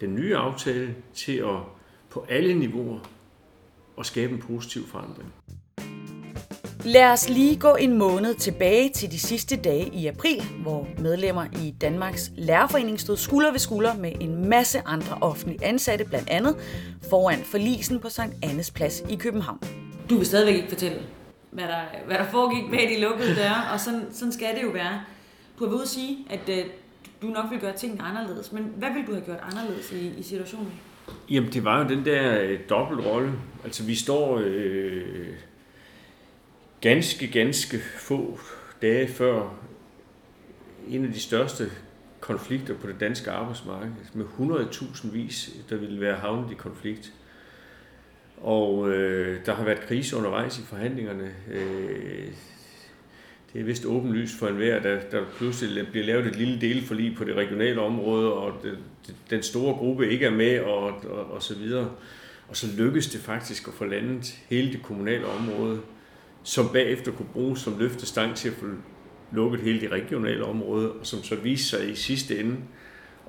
den 0.00 0.14
nye 0.14 0.36
aftale 0.36 0.94
til 1.14 1.36
at 1.36 1.58
på 2.10 2.26
alle 2.28 2.54
niveauer 2.54 3.00
at 3.98 4.06
skabe 4.06 4.32
en 4.32 4.40
positiv 4.40 4.86
forandring. 4.86 5.32
Lad 6.86 7.12
os 7.12 7.28
lige 7.28 7.56
gå 7.56 7.74
en 7.74 7.98
måned 7.98 8.34
tilbage 8.34 8.88
til 8.88 9.10
de 9.12 9.18
sidste 9.18 9.56
dage 9.56 9.90
i 9.94 10.06
april, 10.06 10.42
hvor 10.62 10.88
medlemmer 10.98 11.44
i 11.62 11.74
Danmarks 11.80 12.32
Lærerforening 12.36 13.00
stod 13.00 13.16
skulder 13.16 13.50
ved 13.50 13.58
skulder 13.58 13.94
med 13.94 14.12
en 14.20 14.48
masse 14.48 14.78
andre 14.86 15.18
offentlige 15.20 15.64
ansatte, 15.64 16.04
blandt 16.04 16.30
andet 16.30 16.56
foran 17.10 17.38
forlisen 17.38 18.00
på 18.00 18.08
Sankt 18.08 18.34
Annes 18.42 18.70
Plads 18.70 19.02
i 19.10 19.16
København. 19.16 19.58
Du 20.10 20.16
vil 20.16 20.26
stadigvæk 20.26 20.54
ikke 20.54 20.68
fortælle, 20.68 20.98
hvad 21.50 21.64
der, 21.64 21.80
hvad 22.06 22.16
der 22.16 22.24
foregik 22.24 22.70
bag 22.70 22.90
de 22.96 23.00
lukkede 23.00 23.36
døre, 23.36 23.72
og 23.72 23.80
sådan, 23.80 24.06
sådan 24.12 24.32
skal 24.32 24.54
det 24.54 24.62
jo 24.62 24.70
være. 24.70 25.00
Du 25.58 25.64
har 25.64 25.66
været 25.66 25.74
ude 25.74 25.82
at 25.82 25.88
sige, 25.88 26.18
at 26.30 26.48
øh, 26.48 26.64
du 27.22 27.26
nok 27.26 27.44
vil 27.50 27.60
gøre 27.60 27.76
tingene 27.76 28.02
anderledes, 28.02 28.52
men 28.52 28.72
hvad 28.76 28.88
vil 28.96 29.06
du 29.06 29.12
have 29.12 29.24
gjort 29.24 29.40
anderledes 29.52 29.92
i, 29.92 30.12
i 30.18 30.22
situationen? 30.22 30.72
Jamen, 31.30 31.52
det 31.52 31.64
var 31.64 31.82
jo 31.82 31.88
den 31.88 32.04
der 32.04 32.40
øh, 32.40 32.58
dobbeltrolle. 32.70 33.32
Altså, 33.64 33.84
vi 33.84 33.94
står 33.94 34.42
øh, 34.44 35.26
ganske, 36.84 37.26
ganske 37.26 37.78
få 37.98 38.38
dage 38.82 39.08
før 39.08 39.56
en 40.88 41.04
af 41.04 41.12
de 41.12 41.20
største 41.20 41.70
konflikter 42.20 42.74
på 42.74 42.86
det 42.86 43.00
danske 43.00 43.30
arbejdsmarked, 43.30 43.92
med 44.14 44.24
100.000 44.24 45.12
vis, 45.12 45.50
der 45.70 45.76
ville 45.76 46.00
være 46.00 46.16
havnet 46.16 46.50
i 46.50 46.54
konflikt. 46.54 47.12
Og 48.36 48.90
øh, 48.90 49.46
der 49.46 49.54
har 49.54 49.64
været 49.64 49.80
krise 49.80 50.16
undervejs 50.16 50.58
i 50.58 50.62
forhandlingerne. 50.62 51.34
Øh, 51.52 52.28
det 53.52 53.60
er 53.60 53.64
vist 53.64 53.84
åbenlyst 53.84 54.38
for 54.38 54.48
enhver, 54.48 54.82
der, 54.82 55.00
der 55.10 55.24
pludselig 55.36 55.88
bliver 55.88 56.06
lavet 56.06 56.26
et 56.26 56.36
lille 56.36 56.60
delforlig 56.60 57.16
på 57.16 57.24
det 57.24 57.34
regionale 57.34 57.80
område, 57.80 58.32
og 58.32 58.52
det, 58.62 58.78
den 59.30 59.42
store 59.42 59.74
gruppe 59.74 60.10
ikke 60.10 60.26
er 60.26 60.30
med, 60.30 60.60
og, 60.60 60.82
og, 60.82 61.30
og 61.30 61.42
så 61.42 61.54
videre. 61.54 61.90
Og 62.48 62.56
så 62.56 62.66
lykkes 62.78 63.06
det 63.06 63.20
faktisk 63.20 63.68
at 63.68 63.74
få 63.74 63.84
landet 63.84 64.38
hele 64.48 64.72
det 64.72 64.82
kommunale 64.82 65.26
område, 65.26 65.80
som 66.44 66.68
bagefter 66.72 67.12
kunne 67.12 67.28
bruges 67.32 67.60
som 67.60 67.78
løftestang 67.78 68.36
til 68.36 68.48
at 68.48 68.54
få 68.54 68.66
lukket 69.32 69.60
hele 69.60 69.80
det 69.80 69.90
regionale 69.90 70.44
område, 70.44 70.92
og 70.92 71.06
som 71.06 71.22
så 71.22 71.36
viste 71.36 71.66
sig 71.66 71.90
i 71.90 71.94
sidste 71.94 72.40
ende 72.40 72.56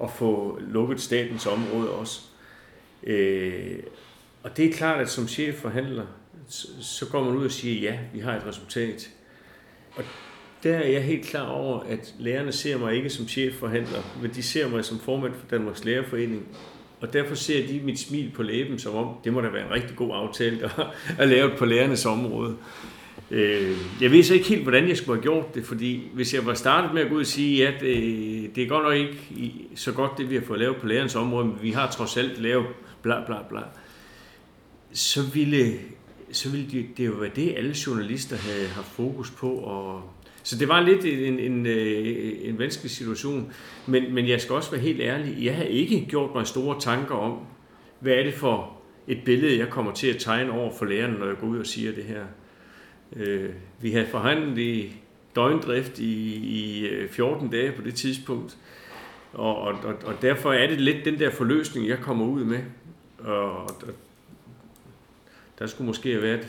at 0.04 0.12
få 0.12 0.60
lukket 0.68 1.02
statens 1.02 1.46
område 1.46 1.90
også. 1.90 2.22
Øh, 3.04 3.80
og 4.44 4.58
det 4.58 4.66
er 4.66 4.74
klart, 4.74 5.02
at 5.02 5.10
som 5.10 5.28
chefforhandler, 5.28 6.06
så 6.82 7.06
går 7.12 7.24
man 7.24 7.36
ud 7.36 7.46
og 7.46 7.52
siger, 7.52 7.82
ja, 7.82 8.00
vi 8.14 8.20
har 8.20 8.36
et 8.36 8.46
resultat. 8.48 9.10
Og 9.96 10.04
der 10.64 10.76
er 10.78 10.88
jeg 10.88 11.04
helt 11.04 11.26
klar 11.26 11.48
over, 11.48 11.80
at 11.80 12.14
lærerne 12.20 12.52
ser 12.52 12.78
mig 12.78 12.96
ikke 12.96 13.10
som 13.10 13.28
chefforhandler, 13.28 14.02
men 14.22 14.32
de 14.32 14.44
ser 14.44 14.70
mig 14.70 14.86
som 14.86 15.00
formand 15.00 15.34
for 15.34 15.48
Danmarks 15.48 15.86
Lærerforening. 15.86 16.48
Og 17.02 17.14
derfor 17.14 17.36
ser 17.36 17.68
de 17.68 17.82
mit 17.84 18.00
smil 18.00 18.32
på 18.36 18.44
læben, 18.44 18.80
som 18.80 18.96
om 18.96 19.16
det 19.24 19.34
må 19.34 19.42
da 19.42 19.48
være 19.48 19.66
en 19.66 19.74
rigtig 19.74 19.96
god 19.96 20.10
aftale, 20.14 20.60
der 20.60 20.94
er 21.20 21.26
lavet 21.26 21.58
på 21.58 21.66
lærernes 21.66 22.06
område. 22.06 22.58
Øh, 23.32 23.78
jeg 24.02 24.12
ved 24.12 24.24
så 24.24 24.34
ikke 24.34 24.48
helt, 24.48 24.62
hvordan 24.62 24.88
jeg 24.88 24.98
skulle 24.98 25.18
have 25.18 25.24
gjort 25.24 25.56
det, 25.56 25.66
fordi 25.66 26.10
hvis 26.14 26.34
jeg 26.34 26.46
var 26.46 26.54
startet 26.54 26.94
med 26.94 27.02
at 27.02 27.10
gå 27.10 27.16
ud 27.16 27.20
og 27.20 27.26
sige, 27.26 27.68
at 27.68 27.82
det, 27.82 28.56
det 28.56 28.64
er 28.64 28.68
godt 28.68 28.84
nok 28.84 28.96
ikke 28.96 29.68
så 29.76 29.92
godt, 29.92 30.12
det 30.18 30.30
vi 30.30 30.36
har 30.36 30.44
fået 30.44 30.60
lavet 30.60 30.76
på 30.76 30.88
lærernes 30.88 31.16
område, 31.16 31.46
men 31.46 31.58
vi 31.62 31.72
har 31.72 31.92
trods 31.92 32.18
alt 32.18 32.42
lavet 32.42 32.66
bla 33.02 33.26
bla 33.26 33.36
bla, 33.50 33.62
så 34.94 35.22
ville, 35.34 35.74
så 36.32 36.50
ville 36.50 36.72
det, 36.72 36.86
det 36.98 37.06
jo 37.06 37.12
være 37.12 37.32
det, 37.36 37.54
alle 37.58 37.76
journalister 37.88 38.36
havde 38.36 38.68
haft 38.68 38.92
fokus 38.92 39.32
på. 39.32 39.52
Og, 39.52 40.12
så 40.44 40.58
det 40.58 40.68
var 40.68 40.82
lidt 40.82 41.06
en, 41.06 41.20
en, 41.20 41.52
en, 41.52 41.66
øh, 41.66 42.34
en 42.42 42.60
vanskelig 42.60 42.92
situation. 42.92 43.54
Men, 43.86 44.14
men 44.14 44.28
jeg 44.28 44.42
skal 44.42 44.56
også 44.56 44.72
være 44.72 44.82
helt 44.82 45.02
ærlig, 45.02 45.46
jeg 45.46 45.56
har 45.56 45.64
ikke 45.64 46.06
gjort 46.10 46.30
mig 46.36 46.48
store 46.48 46.80
tanker 46.80 47.16
om, 47.16 47.40
hvad 48.00 48.14
er 48.14 48.24
det 48.24 48.34
for 48.34 48.78
et 49.08 49.20
billede, 49.26 49.58
jeg 49.58 49.70
kommer 49.70 49.92
til 49.92 50.08
at 50.08 50.18
tegne 50.20 50.52
over 50.52 50.72
for 50.78 50.86
lærerne, 50.86 51.20
når 51.20 51.26
jeg 51.26 51.36
går 51.38 51.48
ud 51.48 51.60
og 51.60 51.66
siger 51.66 51.92
det 51.92 52.04
her. 52.04 52.24
Øh, 53.16 53.50
vi 53.82 53.92
havde 53.92 54.08
forhandlet 54.08 54.58
i 54.58 54.96
døgndrift 55.36 56.00
i, 56.00 56.36
i 56.36 56.88
øh, 56.88 57.10
14 57.10 57.50
dage 57.50 57.72
på 57.72 57.82
det 57.82 57.96
tidspunkt, 57.96 58.58
og, 59.34 59.58
og, 59.58 59.76
og 60.06 60.14
derfor 60.22 60.54
er 60.54 60.68
det 60.68 60.82
lidt 60.82 61.06
den 61.06 61.20
der 61.20 61.32
forløsning, 61.32 61.88
jeg 61.88 62.00
kommer 62.00 62.26
ud 62.26 62.44
med. 62.44 62.60
Og, 63.20 63.52
og 63.64 63.72
der 65.60 65.68
skulle 65.68 65.86
måske 65.86 66.12
have 66.12 66.24
været 66.24 66.48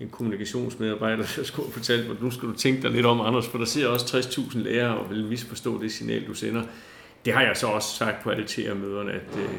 en 0.00 0.08
kommunikationsmedarbejder, 0.08 1.16
der 1.36 1.42
skulle 1.42 1.66
have 1.66 1.72
fortalt 1.72 2.08
mig, 2.08 2.16
nu 2.20 2.30
skal 2.30 2.48
du 2.48 2.54
tænke 2.54 2.82
dig 2.82 2.90
lidt 2.90 3.06
om, 3.06 3.20
Anders, 3.20 3.48
for 3.48 3.58
der 3.58 3.64
sidder 3.64 3.88
også 3.88 4.18
60.000 4.18 4.58
lærere 4.58 4.98
og 4.98 5.10
vil 5.10 5.24
misforstå 5.24 5.82
det 5.82 5.92
signal, 5.92 6.26
du 6.26 6.34
sender. 6.34 6.62
Det 7.24 7.32
har 7.32 7.42
jeg 7.42 7.56
så 7.56 7.66
også 7.66 7.96
sagt 7.96 8.22
på 8.22 8.30
alle 8.30 8.74
møderne, 8.74 9.12
at 9.12 9.34
det, 9.34 9.42
øh, 9.42 9.58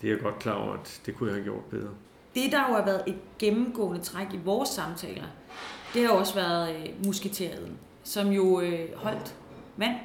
det 0.00 0.08
er 0.08 0.12
jeg 0.12 0.22
godt 0.22 0.38
klar 0.38 0.54
over, 0.54 0.74
at 0.74 1.00
det 1.06 1.14
kunne 1.14 1.28
jeg 1.28 1.34
have 1.36 1.44
gjort 1.44 1.64
bedre. 1.64 1.90
Det, 2.38 2.52
der 2.52 2.68
jo 2.68 2.74
har 2.74 2.84
været 2.84 3.02
et 3.06 3.18
gennemgående 3.38 4.00
træk 4.00 4.26
i 4.34 4.36
vores 4.36 4.68
samtaler, 4.68 5.24
det 5.94 6.02
har 6.02 6.12
jo 6.12 6.18
også 6.18 6.34
været 6.34 6.76
øh, 6.76 7.06
musketeriet, 7.06 7.72
som 8.02 8.28
jo 8.28 8.60
øh, 8.60 8.88
holdt 8.96 9.34
vand 9.76 9.96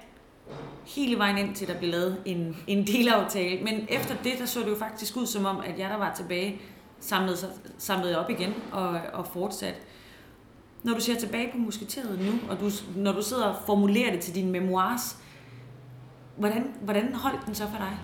hele 0.96 1.18
vejen 1.18 1.38
ind 1.38 1.56
til, 1.56 1.68
der 1.68 1.78
blev 1.78 1.92
lavet 1.92 2.18
en, 2.26 2.58
en 2.68 2.88
delaftale. 2.88 3.64
Men 3.64 3.88
efter 3.90 4.16
det, 4.24 4.34
der 4.40 4.46
så 4.46 4.60
det 4.60 4.70
jo 4.70 4.76
faktisk 4.76 5.18
ud 5.18 5.26
som 5.26 5.46
om, 5.46 5.60
at 5.60 5.80
jeg, 5.80 5.90
der 5.90 5.98
var 5.98 6.14
tilbage, 6.16 6.62
samlede, 7.00 7.38
sig, 7.38 7.50
samlede 7.78 8.20
op 8.20 8.30
igen 8.30 8.54
og, 8.72 9.00
og 9.14 9.28
fortsat. 9.28 9.76
Når 10.84 10.94
du 10.94 11.00
ser 11.00 11.16
tilbage 11.16 11.52
på 11.52 11.58
musketeriet 11.58 12.20
nu, 12.20 12.50
og 12.50 12.60
du, 12.60 12.70
når 12.96 13.12
du 13.12 13.22
sidder 13.22 13.46
og 13.46 13.56
formulerer 13.66 14.12
det 14.12 14.20
til 14.20 14.36
dine 14.36 14.52
memoirs, 14.52 15.18
hvordan, 16.38 16.74
hvordan 16.82 17.14
holdt 17.14 17.46
den 17.46 17.56
så 17.56 17.64
for 17.64 17.78
dig? 17.78 17.98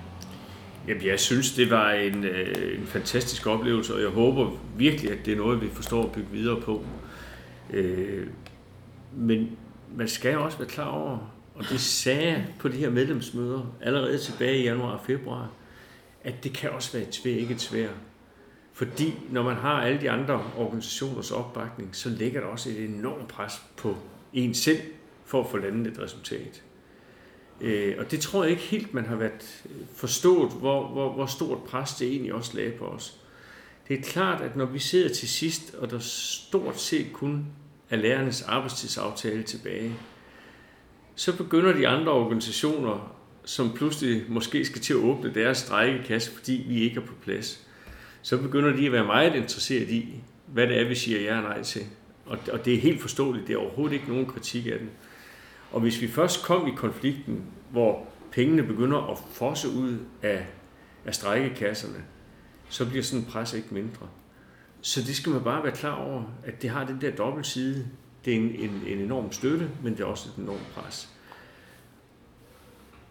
Jamen, 0.90 1.06
jeg 1.06 1.20
synes, 1.20 1.52
det 1.52 1.70
var 1.70 1.92
en, 1.92 2.24
øh, 2.24 2.80
en 2.80 2.88
fantastisk 2.88 3.48
oplevelse, 3.48 3.94
og 3.96 4.02
jeg 4.02 4.10
håber 4.10 4.52
virkelig, 4.78 5.12
at 5.12 5.26
det 5.26 5.34
er 5.34 5.38
noget, 5.38 5.62
vi 5.62 5.70
forstår 5.74 6.04
at 6.04 6.12
bygge 6.12 6.30
videre 6.32 6.62
på. 6.62 6.86
Øh, 7.74 8.28
men 9.16 9.58
man 9.96 10.08
skal 10.08 10.38
også 10.38 10.58
være 10.58 10.68
klar 10.68 10.88
over, 10.88 11.34
og 11.56 11.64
det 11.70 11.80
sagde 11.80 12.28
jeg 12.28 12.46
på 12.60 12.68
de 12.68 12.78
her 12.78 12.90
medlemsmøder 12.90 13.76
allerede 13.82 14.18
tilbage 14.18 14.58
i 14.58 14.64
januar 14.64 14.92
og 14.92 15.06
februar, 15.06 15.52
at 16.24 16.44
det 16.44 16.54
kan 16.54 16.70
også 16.70 16.94
være 16.94 17.08
et 17.08 17.10
tvær, 17.10 17.36
ikke 17.36 17.54
et 17.54 17.62
svær. 17.62 17.90
Fordi 18.74 19.14
når 19.32 19.44
man 19.44 19.56
har 19.56 19.82
alle 19.82 20.02
de 20.02 20.12
andre 20.12 20.44
organisationers 20.58 21.32
opbakning, 21.32 21.96
så 21.96 22.10
ligger 22.10 22.42
der 22.42 22.48
også 22.48 22.70
et 22.70 22.86
enormt 22.86 23.28
pres 23.28 23.54
på 23.78 23.98
en 24.34 24.54
selv 24.54 24.82
for 25.26 25.44
at 25.44 25.50
få 25.50 25.58
landet 25.58 25.94
et 25.94 26.00
resultat. 26.00 26.64
Øh, 27.62 27.96
og 28.00 28.12
det 28.12 28.20
tror 28.20 28.44
jeg 28.44 28.52
ikke 28.52 28.64
helt, 28.64 28.94
man 28.94 29.06
har 29.06 29.16
været 29.16 29.64
øh, 29.66 29.86
forstået, 29.96 30.52
hvor, 30.52 30.88
hvor, 30.88 31.14
hvor 31.14 31.26
stort 31.26 31.58
pres 31.58 31.94
det 31.94 32.08
egentlig 32.08 32.34
også 32.34 32.58
lagde 32.58 32.72
på 32.72 32.86
os. 32.86 33.20
Det 33.88 34.00
er 34.00 34.02
klart, 34.02 34.42
at 34.42 34.56
når 34.56 34.66
vi 34.66 34.80
sidder 34.80 35.14
til 35.14 35.30
sidst, 35.30 35.74
og 35.74 35.92
der 35.92 36.00
stort 36.00 36.80
set 36.80 37.14
kun 37.14 37.46
er 37.90 37.98
lærernes 37.98 38.42
arbejdstidsaftale 38.42 39.44
tilbage, 39.44 39.96
så 41.16 41.38
begynder 41.38 41.74
de 41.74 41.88
andre 41.88 42.12
organisationer, 42.12 43.16
som 43.46 43.74
pludselig 43.74 44.24
måske 44.28 44.66
skal 44.66 44.82
til 44.82 44.94
at 44.94 45.00
åbne 45.00 45.34
deres 45.34 45.58
strækkekasse, 45.58 46.32
fordi 46.32 46.66
vi 46.68 46.82
ikke 46.82 46.96
er 46.96 47.06
på 47.06 47.14
plads, 47.24 47.68
så 48.22 48.38
begynder 48.38 48.76
de 48.76 48.86
at 48.86 48.92
være 48.92 49.06
meget 49.06 49.36
interesseret 49.36 49.90
i, 49.90 50.14
hvad 50.48 50.68
det 50.68 50.80
er, 50.80 50.88
vi 50.88 50.96
siger 50.96 51.22
ja 51.22 51.38
og 51.38 51.44
nej 51.44 51.64
til. 51.64 51.82
Og, 52.26 52.38
og 52.52 52.66
det 52.66 52.74
er 52.74 52.80
helt 52.80 53.02
forståeligt, 53.02 53.48
det 53.48 53.54
er 53.54 53.58
overhovedet 53.58 53.94
ikke 53.94 54.08
nogen 54.08 54.26
kritik 54.26 54.66
af 54.66 54.80
den. 54.80 54.90
Og 55.72 55.82
hvis 55.82 56.02
vi 56.02 56.08
først 56.08 56.44
kom 56.44 56.68
i 56.68 56.72
konflikten, 56.76 57.44
hvor 57.72 58.08
pengene 58.32 58.64
begynder 58.64 59.12
at 59.12 59.18
fosse 59.32 59.70
ud 59.70 59.98
af, 60.22 60.48
af 61.06 61.16
strækkekasserne, 61.16 62.04
så 62.70 62.90
bliver 62.90 63.04
sådan 63.04 63.26
en 63.26 63.32
pres 63.32 63.54
ikke 63.54 63.74
mindre. 63.74 64.08
Så 64.82 65.02
det 65.02 65.16
skal 65.16 65.32
man 65.32 65.44
bare 65.44 65.64
være 65.64 65.76
klar 65.76 65.96
over, 65.96 66.24
at 66.46 66.62
det 66.62 66.70
har 66.70 66.86
den 66.86 67.02
der 67.02 67.12
dobbeltside. 67.12 67.88
Det 68.26 68.34
er 68.34 68.38
en, 68.38 68.56
en, 68.56 68.82
en 68.88 69.00
enorm 69.00 69.32
støtte, 69.32 69.70
men 69.84 69.94
det 69.94 70.00
er 70.00 70.06
også 70.06 70.30
et 70.30 70.44
enormt 70.44 70.68
pres. 70.76 71.10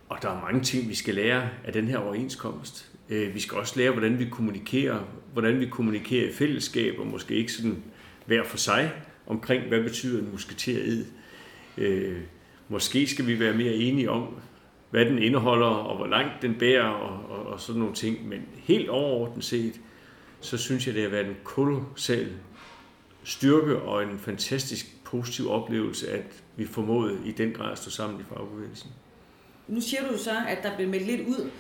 Og 0.09 0.19
der 0.23 0.31
er 0.31 0.41
mange 0.41 0.61
ting, 0.61 0.89
vi 0.89 0.95
skal 0.95 1.15
lære 1.15 1.49
af 1.65 1.73
den 1.73 1.89
her 1.89 1.99
overenskomst. 1.99 2.93
Øh, 3.09 3.35
vi 3.35 3.41
skal 3.41 3.59
også 3.59 3.75
lære, 3.77 3.91
hvordan 3.91 4.19
vi 4.19 4.29
kommunikerer, 4.31 5.05
hvordan 5.33 5.61
vi 5.61 5.67
kommunikerer 5.67 6.29
i 6.29 6.33
fællesskab, 6.33 6.99
og 6.99 7.07
måske 7.07 7.35
ikke 7.35 7.53
sådan 7.53 7.83
hver 8.27 8.45
for 8.45 8.57
sig, 8.57 8.93
omkring, 9.27 9.69
hvad 9.69 9.83
betyder 9.83 10.21
en 10.21 10.33
musketered. 10.33 11.05
Måske 12.69 13.07
skal 13.07 13.27
vi 13.27 13.41
være 13.41 13.55
mere 13.55 13.75
enige 13.75 14.11
om, 14.11 14.35
hvad 14.91 15.05
den 15.05 15.19
indeholder, 15.19 15.67
og 15.67 15.97
hvor 15.97 16.07
langt 16.07 16.43
den 16.43 16.55
bærer, 16.55 16.89
og, 16.89 17.37
og, 17.37 17.47
og 17.47 17.61
sådan 17.61 17.79
nogle 17.79 17.95
ting. 17.95 18.29
Men 18.29 18.41
helt 18.57 18.89
overordnet 18.89 19.45
set, 19.45 19.81
så 20.41 20.57
synes 20.57 20.87
jeg, 20.87 20.95
det 20.95 21.03
har 21.03 21.11
været 21.11 21.27
en 21.27 21.37
kolossal 21.45 22.29
styrke 23.25 23.79
og 23.79 24.03
en 24.03 24.19
fantastisk 24.19 25.05
positiv 25.05 25.51
oplevelse, 25.51 26.11
at 26.11 26.43
vi 26.57 26.67
formåede 26.67 27.19
i 27.25 27.33
den 27.33 27.53
grad 27.53 27.73
at 27.73 27.79
stå 27.79 27.91
sammen 27.91 28.21
i 28.21 28.23
fagbevægelsen. 28.29 28.91
Nu 29.69 29.81
siger 29.81 30.13
du 30.13 30.19
så, 30.19 30.33
at 30.49 30.59
der 30.63 30.77
blev 30.77 30.89
meldt 30.89 31.07
lidt 31.07 31.21
ud 31.21 31.51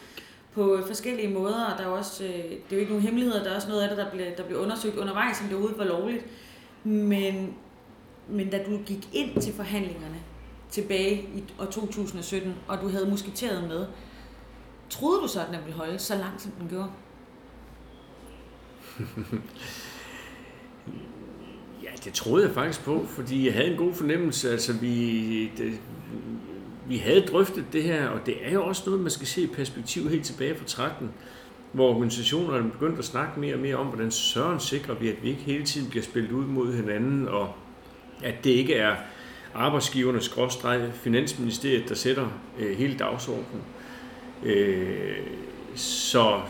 på 0.52 0.78
forskellige 0.86 1.28
måder, 1.28 1.64
og 1.64 1.78
der 1.78 1.84
er 1.84 1.88
også, 1.88 2.24
øh, 2.24 2.30
det 2.30 2.52
er 2.52 2.72
jo 2.72 2.78
ikke 2.78 2.92
nogen 2.92 3.04
hemmeligheder, 3.04 3.42
der 3.42 3.50
er 3.50 3.54
også 3.54 3.68
noget 3.68 3.82
af 3.82 3.88
det, 3.88 3.98
der 3.98 4.10
blev, 4.10 4.26
der 4.36 4.46
blev 4.46 4.58
undersøgt 4.58 4.96
undervejs, 4.96 5.36
som 5.36 5.46
det 5.46 5.56
overhovedet 5.56 5.78
var 5.78 5.84
lovligt. 5.84 6.26
Men, 6.84 7.54
men 8.28 8.50
da 8.50 8.64
du 8.64 8.78
gik 8.86 9.08
ind 9.12 9.40
til 9.40 9.52
forhandlingerne 9.52 10.20
tilbage 10.70 11.28
i 11.34 11.44
år 11.58 11.64
2017, 11.64 12.54
og 12.68 12.80
du 12.80 12.88
havde 12.88 13.10
musketeret 13.10 13.68
med, 13.68 13.86
troede 14.90 15.22
du 15.22 15.28
så, 15.28 15.40
at 15.40 15.46
den 15.46 15.56
ville 15.64 15.78
holde 15.78 15.98
så 15.98 16.14
langt, 16.14 16.42
som 16.42 16.52
den 16.52 16.68
gjorde? 16.68 16.90
ja, 21.84 21.90
det 22.04 22.12
troede 22.12 22.46
jeg 22.46 22.54
faktisk 22.54 22.84
på, 22.84 23.06
fordi 23.08 23.46
jeg 23.46 23.54
havde 23.54 23.70
en 23.70 23.76
god 23.76 23.94
fornemmelse. 23.94 24.50
Altså, 24.50 24.72
vi, 24.72 25.50
det, 25.56 25.80
vi 26.88 26.96
havde 26.96 27.20
drøftet 27.20 27.64
det 27.72 27.82
her, 27.82 28.08
og 28.08 28.26
det 28.26 28.34
er 28.42 28.52
jo 28.52 28.64
også 28.64 28.82
noget, 28.86 29.00
man 29.00 29.10
skal 29.10 29.26
se 29.26 29.42
i 29.42 29.46
perspektiv 29.46 30.08
helt 30.08 30.24
tilbage 30.24 30.56
fra 30.56 30.64
13, 30.66 31.10
hvor 31.72 31.94
organisationerne 31.94 32.70
begyndte 32.70 32.98
at 32.98 33.04
snakke 33.04 33.40
mere 33.40 33.54
og 33.54 33.60
mere 33.60 33.76
om, 33.76 33.86
hvordan 33.86 34.10
søren 34.10 34.60
sikrer 34.60 34.94
vi, 34.94 35.08
at 35.08 35.22
vi 35.22 35.28
ikke 35.28 35.42
hele 35.42 35.64
tiden 35.64 35.90
bliver 35.90 36.02
spillet 36.02 36.32
ud 36.32 36.44
mod 36.44 36.74
hinanden, 36.74 37.28
og 37.28 37.54
at 38.22 38.34
det 38.44 38.50
ikke 38.50 38.74
er 38.74 38.96
arbejdsgivernes 39.54 40.24
skråstreg, 40.24 40.90
Finansministeriet, 40.94 41.88
der 41.88 41.94
sætter 41.94 42.28
øh, 42.58 42.76
hele 42.76 42.98
dagsordenen. 42.98 43.62
Øh, 44.44 45.16
så 45.74 46.40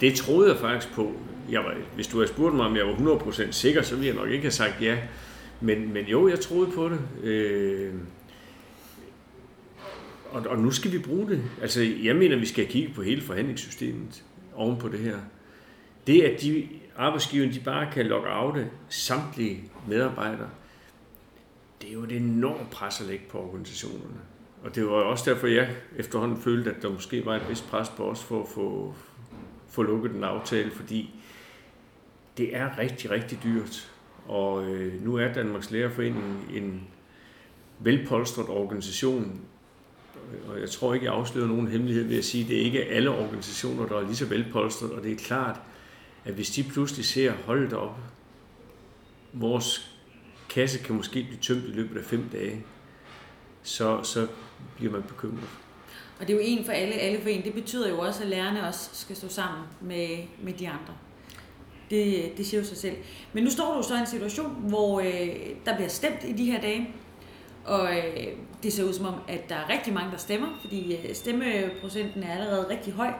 det 0.00 0.14
troede 0.14 0.50
jeg 0.50 0.58
faktisk 0.58 0.94
på. 0.94 1.12
Jeg 1.50 1.60
var, 1.60 1.74
hvis 1.94 2.06
du 2.06 2.16
havde 2.16 2.28
spurgt 2.28 2.54
mig, 2.54 2.66
om 2.66 2.76
jeg 2.76 2.86
var 2.86 2.92
100% 2.92 3.50
sikker, 3.50 3.82
så 3.82 3.94
ville 3.94 4.06
jeg 4.08 4.16
nok 4.16 4.30
ikke 4.30 4.42
have 4.42 4.50
sagt 4.50 4.82
ja. 4.82 4.98
Men, 5.60 5.92
men 5.92 6.04
jo, 6.04 6.28
jeg 6.28 6.40
troede 6.40 6.70
på 6.70 6.88
det. 6.88 7.28
Øh, 7.28 7.94
og, 10.30 10.46
og 10.46 10.58
nu 10.58 10.70
skal 10.70 10.92
vi 10.92 10.98
bruge 10.98 11.28
det. 11.28 11.42
Altså, 11.62 11.82
jeg 12.02 12.16
mener, 12.16 12.36
vi 12.36 12.46
skal 12.46 12.66
kigge 12.66 12.94
på 12.94 13.02
hele 13.02 13.22
forhandlingssystemet 13.22 14.24
oven 14.54 14.76
på 14.78 14.88
det 14.88 15.00
her. 15.00 15.16
Det, 16.06 16.22
at 16.22 16.42
de 16.42 16.68
arbejdsgiverne 16.96 17.52
de 17.52 17.60
bare 17.60 17.92
kan 17.92 18.06
logge 18.06 18.28
af 18.28 18.54
det 18.54 18.66
samtlige 18.88 19.60
medarbejdere, 19.88 20.48
det 21.84 21.90
er 21.90 21.94
jo 21.94 22.02
et 22.02 22.12
enormt 22.12 22.70
pres 22.70 23.00
at 23.00 23.06
lægge 23.06 23.24
på 23.28 23.38
organisationerne. 23.38 24.20
Og 24.62 24.74
det 24.74 24.86
var 24.86 24.92
også 24.92 25.30
derfor, 25.30 25.46
jeg 25.46 25.76
efterhånden 25.96 26.38
følte, 26.38 26.70
at 26.70 26.82
der 26.82 26.90
måske 26.90 27.26
var 27.26 27.36
et 27.36 27.48
vist 27.48 27.68
pres 27.68 27.88
på 27.88 28.04
os 28.04 28.22
for 28.22 28.42
at 28.42 28.48
få, 28.48 28.94
få 29.68 29.82
lukket 29.82 30.10
den 30.10 30.24
aftale, 30.24 30.70
fordi 30.70 31.14
det 32.36 32.56
er 32.56 32.78
rigtig, 32.78 33.10
rigtig 33.10 33.38
dyrt. 33.44 33.92
Og 34.26 34.64
øh, 34.64 35.04
nu 35.04 35.16
er 35.16 35.32
Danmarks 35.32 35.70
Lærerforening 35.70 36.44
en 36.54 36.82
velpolstret 37.78 38.48
organisation, 38.48 39.40
og 40.48 40.60
jeg 40.60 40.70
tror 40.70 40.94
ikke, 40.94 41.06
jeg 41.06 41.14
afslører 41.14 41.46
nogen 41.46 41.68
hemmelighed 41.68 42.04
ved 42.04 42.18
at 42.18 42.24
sige, 42.24 42.44
at 42.44 42.50
det 42.50 42.54
ikke 42.54 42.82
er 42.82 42.96
alle 42.96 43.10
organisationer, 43.10 43.86
der 43.86 43.96
er 43.96 44.02
lige 44.02 44.16
så 44.16 44.26
velpolstret, 44.26 44.92
og 44.92 45.02
det 45.02 45.12
er 45.12 45.16
klart, 45.16 45.60
at 46.24 46.34
hvis 46.34 46.50
de 46.50 46.62
pludselig 46.62 47.04
ser, 47.04 47.32
holdt 47.32 47.72
op, 47.72 47.98
vores 49.32 49.93
kasse 50.54 50.78
kan 50.78 50.96
måske 50.96 51.22
blive 51.22 51.40
tømt 51.40 51.64
i 51.64 51.72
løbet 51.72 51.98
af 51.98 52.04
fem 52.04 52.28
dage, 52.32 52.64
så, 53.62 54.02
så 54.02 54.26
bliver 54.76 54.92
man 54.92 55.02
bekymret. 55.02 55.48
Og 56.20 56.26
det 56.26 56.30
er 56.30 56.34
jo 56.34 56.42
en 56.44 56.64
for 56.64 56.72
alle, 56.72 56.94
alle 56.94 57.20
for 57.20 57.28
en. 57.28 57.44
Det 57.44 57.54
betyder 57.54 57.88
jo 57.88 57.98
også, 57.98 58.22
at 58.22 58.28
lærerne 58.28 58.66
også 58.66 58.90
skal 58.92 59.16
stå 59.16 59.28
sammen 59.28 59.62
med, 59.80 60.08
med 60.42 60.52
de 60.52 60.68
andre. 60.68 60.94
Det, 61.90 62.32
det 62.36 62.46
siger 62.46 62.60
jo 62.60 62.66
sig 62.66 62.76
selv. 62.76 62.96
Men 63.32 63.44
nu 63.44 63.50
står 63.50 63.76
du 63.76 63.82
så 63.88 63.94
i 63.94 63.98
en 63.98 64.06
situation, 64.06 64.64
hvor 64.68 65.00
øh, 65.00 65.36
der 65.66 65.74
bliver 65.76 65.88
stemt 65.88 66.24
i 66.24 66.32
de 66.32 66.44
her 66.44 66.60
dage, 66.60 66.94
og 67.64 67.96
øh, 67.96 68.26
det 68.62 68.72
ser 68.72 68.84
ud 68.84 68.92
som 68.92 69.06
om, 69.06 69.14
at 69.28 69.48
der 69.48 69.54
er 69.54 69.68
rigtig 69.68 69.92
mange, 69.92 70.10
der 70.10 70.16
stemmer, 70.16 70.48
fordi 70.60 70.96
øh, 70.96 71.14
stemmeprocenten 71.14 72.22
er 72.22 72.32
allerede 72.32 72.68
rigtig 72.68 72.92
høj. 72.92 73.12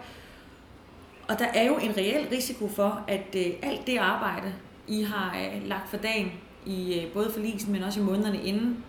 Og 1.28 1.38
der 1.38 1.46
er 1.46 1.66
jo 1.66 1.76
en 1.76 1.96
reel 1.96 2.28
risiko 2.32 2.68
for, 2.68 3.04
at 3.08 3.36
øh, 3.36 3.46
alt 3.62 3.86
det 3.86 3.96
arbejde, 3.96 4.54
I 4.88 5.02
har 5.02 5.36
øh, 5.38 5.68
lagt 5.68 5.90
for 5.90 5.96
dagen, 5.96 6.32
i 6.66 7.00
øh, 7.00 7.12
både 7.12 7.30
forlisen, 7.32 7.72
men 7.72 7.82
også 7.82 8.00
i 8.00 8.02
månederne 8.02 8.42
inden, 8.44 8.84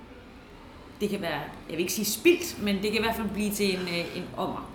det 1.01 1.09
kan 1.09 1.21
være, 1.21 1.41
jeg 1.69 1.77
vil 1.77 1.79
ikke 1.79 1.93
sige 1.93 2.05
spildt, 2.05 2.63
men 2.63 2.75
det 2.75 2.83
kan 2.83 2.93
i 2.93 3.01
hvert 3.03 3.15
fald 3.15 3.29
blive 3.33 3.51
til 3.51 3.73
en, 3.73 3.81
øh, 3.81 4.17
en 4.17 4.23
ommer. 4.37 4.71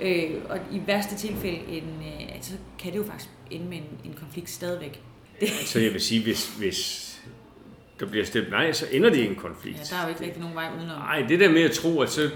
Øh, 0.00 0.30
og 0.48 0.58
i 0.72 0.82
værste 0.86 1.16
tilfælde, 1.16 1.58
en, 1.68 1.84
øh, 1.84 2.34
altså, 2.34 2.52
kan 2.78 2.92
det 2.92 2.98
jo 2.98 3.04
faktisk 3.04 3.30
ende 3.50 3.66
med 3.66 3.76
en, 3.76 3.84
en 4.04 4.14
konflikt 4.20 4.50
stadigvæk. 4.50 5.00
Så 5.64 5.80
jeg 5.80 5.92
vil 5.92 6.00
sige, 6.00 6.22
hvis, 6.22 6.56
hvis 6.58 7.20
der 8.00 8.06
bliver 8.06 8.24
stemt 8.24 8.50
nej, 8.50 8.72
så 8.72 8.86
ender 8.92 9.10
det 9.10 9.18
i 9.18 9.26
en 9.26 9.34
konflikt. 9.34 9.78
Ja, 9.78 9.96
der 9.96 9.96
er 9.96 10.02
jo 10.02 10.08
ikke 10.08 10.24
rigtig 10.24 10.40
nogen 10.40 10.56
vej 10.56 10.70
udenom. 10.78 10.98
Nej, 10.98 11.24
det 11.28 11.40
der 11.40 11.52
med 11.52 11.62
at 11.62 11.70
tro, 11.70 12.00
at 12.00 12.10
så 12.10 12.30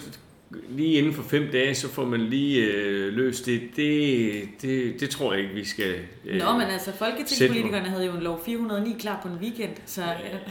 lige 0.69 0.99
inden 0.99 1.13
for 1.13 1.23
fem 1.23 1.49
dage, 1.53 1.75
så 1.75 1.89
får 1.89 2.05
man 2.05 2.21
lige 2.21 2.67
øh, 2.67 3.13
løst 3.13 3.47
det, 3.47 3.63
det, 3.77 4.49
det, 4.63 5.01
det 5.01 5.11
tror 5.11 5.33
jeg 5.33 5.43
ikke, 5.43 5.55
vi 5.55 5.65
skal 5.65 5.95
øh, 6.25 6.39
Nå, 6.39 6.53
men 6.53 6.63
altså, 6.63 6.93
folketingspolitikerne 6.93 7.89
havde 7.89 8.07
jo 8.07 8.13
en 8.13 8.23
lov 8.23 8.45
409 8.45 8.97
klar 8.99 9.21
på 9.23 9.29
en 9.29 9.35
weekend, 9.35 9.71
så... 9.87 10.03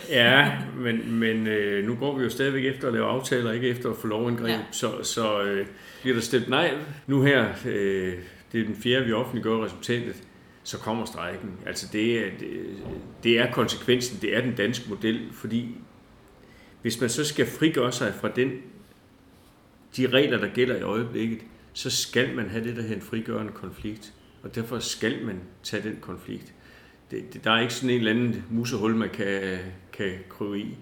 ja, 0.09 0.51
men, 0.77 1.19
men 1.19 1.47
øh, 1.47 1.87
nu 1.87 1.95
går 1.95 2.17
vi 2.17 2.23
jo 2.23 2.29
stadigvæk 2.29 2.65
efter 2.65 2.87
at 2.87 2.93
lave 2.93 3.05
aftaler, 3.05 3.51
ikke 3.51 3.67
efter 3.67 3.89
at 3.89 3.97
få 3.97 4.07
lovindgreb, 4.07 4.49
ja. 4.49 4.59
så, 4.71 5.03
så 5.03 5.41
øh, 5.41 5.65
bliver 6.01 6.15
der 6.15 6.21
stemt 6.21 6.49
nej 6.49 6.71
nu 7.07 7.21
her, 7.21 7.45
øh, 7.65 8.13
det 8.51 8.61
er 8.61 8.65
den 8.65 8.75
fjerde, 8.75 9.05
vi 9.05 9.13
offentliggør 9.13 9.65
resultatet, 9.65 10.15
så 10.63 10.77
kommer 10.77 11.05
strejken. 11.05 11.51
Altså 11.65 11.87
det 11.93 12.17
er, 12.17 12.29
det, 12.39 12.49
det 13.23 13.39
er 13.39 13.51
konsekvensen, 13.51 14.19
det 14.21 14.37
er 14.37 14.41
den 14.41 14.56
danske 14.56 14.89
model, 14.89 15.19
fordi 15.33 15.75
hvis 16.81 17.02
man 17.02 17.10
så 17.10 17.25
skal 17.25 17.45
frigøre 17.45 17.91
sig 17.91 18.13
fra 18.21 18.29
den, 18.35 18.52
de 19.98 20.08
regler, 20.08 20.37
der 20.37 20.48
gælder 20.54 20.75
i 20.75 20.81
øjeblikket, 20.81 21.39
så 21.73 21.89
skal 21.89 22.35
man 22.35 22.50
have 22.50 22.63
det, 22.63 22.75
der 22.75 22.81
hedder 22.81 22.96
en 22.96 23.02
frigørende 23.02 23.52
konflikt. 23.52 24.13
Og 24.44 24.56
derfor 24.56 24.79
skal 24.79 25.25
man 25.25 25.39
tage 25.63 25.83
den 25.83 25.98
konflikt. 26.02 26.54
Det, 27.12 27.33
det, 27.33 27.44
der 27.44 27.52
er 27.52 27.62
ikke 27.62 27.73
sådan 27.73 27.89
en 27.89 27.98
eller 27.98 28.12
anden 28.12 28.46
musehul, 28.50 28.96
man 28.96 29.10
kan, 29.10 29.58
kan 29.94 30.12
krybe 30.29 30.60
i. 30.60 30.77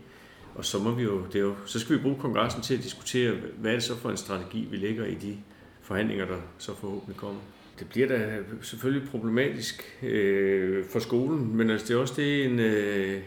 Og 0.56 0.66
så, 0.66 0.80
må 0.80 0.92
vi 0.92 1.04
jo, 1.04 1.26
det 1.26 1.36
er 1.36 1.40
jo, 1.40 1.56
så 1.66 1.80
skal 1.80 1.96
vi 1.96 2.02
bruge 2.02 2.16
kongressen 2.20 2.62
til 2.62 2.78
at 2.78 2.84
diskutere, 2.84 3.36
hvad 3.58 3.72
er 3.72 3.76
det 3.76 3.84
så 3.84 3.98
for 3.98 4.10
en 4.10 4.18
strategi, 4.18 4.68
vi 4.72 4.78
lægger 4.78 5.06
i 5.06 5.16
de 5.16 5.38
forhandlinger, 5.82 6.26
der 6.26 6.38
så 6.58 6.76
forhåbentlig 6.76 7.18
kommer 7.18 7.40
det 7.80 7.90
bliver 7.90 8.08
da 8.08 8.38
selvfølgelig 8.62 9.10
problematisk 9.10 9.98
øh, 10.04 10.86
for 10.86 11.00
skolen, 11.00 11.58
men 11.58 11.70
altså 11.70 11.88
det 11.88 11.96
er 11.96 12.00
også 12.00 12.14
det 12.18 12.46
en... 12.46 12.60
Øh, 12.60 13.22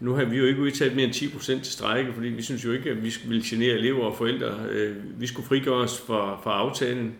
nu 0.00 0.14
har 0.14 0.24
vi 0.24 0.36
jo 0.36 0.44
ikke 0.44 0.60
udtaget 0.60 0.96
mere 0.96 1.04
end 1.04 1.14
10 1.14 1.28
procent 1.28 1.62
til 1.62 1.72
strække, 1.72 2.12
fordi 2.12 2.28
vi 2.28 2.42
synes 2.42 2.64
jo 2.64 2.72
ikke, 2.72 2.90
at 2.90 3.04
vi 3.04 3.14
ville 3.26 3.42
genere 3.46 3.74
elever 3.74 4.04
og 4.04 4.16
forældre. 4.16 4.58
Øh, 4.70 5.20
vi 5.20 5.26
skulle 5.26 5.48
frigøre 5.48 5.76
os 5.76 6.00
fra, 6.00 6.40
fra 6.42 6.52
aftalen, 6.52 7.14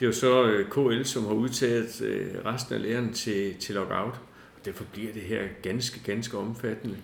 Det 0.00 0.02
er 0.02 0.06
jo 0.06 0.12
så 0.12 0.44
øh, 0.44 0.70
KL, 0.70 1.02
som 1.04 1.26
har 1.26 1.34
udtaget 1.34 2.02
øh, 2.02 2.26
resten 2.44 2.74
af 2.74 2.82
lærerne 2.82 3.12
til, 3.12 3.54
til 3.54 3.74
lockout. 3.74 4.14
Og 4.56 4.64
derfor 4.64 4.84
bliver 4.92 5.12
det 5.12 5.22
her 5.22 5.42
ganske, 5.62 6.00
ganske 6.04 6.38
omfattende. 6.38 6.96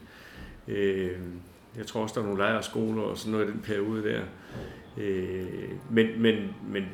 Jeg 1.77 1.87
tror 1.87 2.03
også, 2.03 2.15
der 2.15 2.21
er 2.21 2.25
nogle 2.25 2.39
lejerskoler 2.39 3.03
og 3.03 3.19
sådan 3.19 3.33
noget 3.33 3.49
i 3.49 3.51
den 3.51 3.61
periode 3.61 4.03
der. 4.03 4.21
Men, 5.91 6.23
men, 6.23 6.35
men 6.73 6.85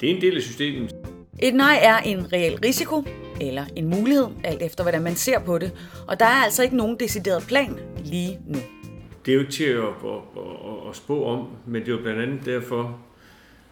det 0.00 0.10
er 0.10 0.14
en 0.14 0.20
del 0.20 0.36
af 0.36 0.42
systemet. 0.42 0.94
Et 1.38 1.54
nej 1.54 1.78
er 1.82 1.96
en 1.96 2.32
reel 2.32 2.58
risiko 2.64 3.04
eller 3.40 3.64
en 3.76 3.88
mulighed, 3.88 4.26
alt 4.44 4.62
efter 4.62 4.84
hvordan 4.84 5.02
man 5.02 5.16
ser 5.16 5.38
på 5.38 5.58
det. 5.58 5.72
Og 6.08 6.20
der 6.20 6.26
er 6.26 6.44
altså 6.44 6.62
ikke 6.62 6.76
nogen 6.76 7.00
decideret 7.00 7.44
plan 7.48 7.78
lige 8.04 8.38
nu. 8.46 8.58
Det 9.26 9.32
er 9.32 9.34
jo 9.34 9.40
ikke 9.40 9.52
til 9.52 9.64
at, 9.64 9.78
at, 9.78 10.20
at, 10.36 10.88
at 10.88 10.96
spå 10.96 11.24
om, 11.24 11.48
men 11.66 11.82
det 11.82 11.88
er 11.88 11.92
jo 11.92 12.02
blandt 12.02 12.22
andet 12.22 12.46
derfor, 12.46 12.98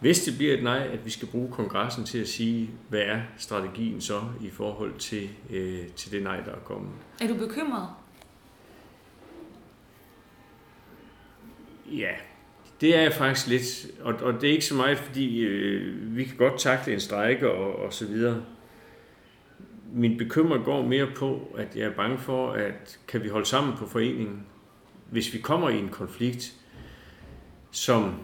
hvis 0.00 0.20
det 0.20 0.36
bliver 0.36 0.54
et 0.54 0.62
nej, 0.62 0.88
at 0.92 1.04
vi 1.04 1.10
skal 1.10 1.28
bruge 1.28 1.52
kongressen 1.52 2.04
til 2.04 2.18
at 2.18 2.28
sige, 2.28 2.70
hvad 2.88 3.00
er 3.00 3.20
strategien 3.38 4.00
så 4.00 4.20
i 4.40 4.50
forhold 4.50 4.98
til, 4.98 5.28
øh, 5.50 5.86
til 5.96 6.12
det 6.12 6.22
nej, 6.22 6.36
der 6.36 6.52
er 6.52 6.60
kommet. 6.64 6.90
Er 7.20 7.26
du 7.26 7.34
bekymret? 7.34 7.88
Ja, 11.86 12.12
det 12.82 12.96
er 12.96 13.00
jeg 13.00 13.12
faktisk 13.12 13.46
lidt. 13.46 13.86
Og, 14.00 14.14
og 14.14 14.40
det 14.40 14.48
er 14.48 14.52
ikke 14.52 14.64
så 14.64 14.74
meget, 14.74 14.98
fordi 14.98 15.40
øh, 15.40 16.16
vi 16.16 16.24
kan 16.24 16.36
godt 16.36 16.60
takle 16.60 16.92
en 16.92 17.00
strejke 17.00 17.50
og, 17.50 17.76
og 17.76 17.92
så 17.92 18.06
videre. 18.06 18.42
Min 19.92 20.18
bekymring 20.18 20.64
går 20.64 20.86
mere 20.86 21.06
på, 21.16 21.54
at 21.58 21.76
jeg 21.76 21.84
er 21.84 21.94
bange 21.94 22.18
for, 22.18 22.52
at 22.52 22.98
kan 23.08 23.22
vi 23.22 23.28
holde 23.28 23.46
sammen 23.46 23.76
på 23.76 23.86
foreningen, 23.86 24.46
hvis 25.10 25.34
vi 25.34 25.38
kommer 25.38 25.68
i 25.68 25.78
en 25.78 25.88
konflikt, 25.88 26.52
som 27.70 28.14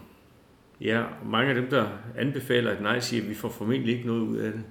Ja, 0.81 1.05
mange 1.25 1.49
af 1.49 1.55
dem, 1.55 1.71
der 1.71 1.89
anbefaler 2.17 2.73
et 2.73 2.81
nej, 2.81 3.01
siger, 3.01 3.23
at 3.23 3.29
vi 3.29 3.35
får 3.35 3.49
formentlig 3.49 3.95
ikke 3.95 4.07
noget 4.07 4.21
ud 4.21 4.37
af 4.37 4.53
det. 4.53 4.63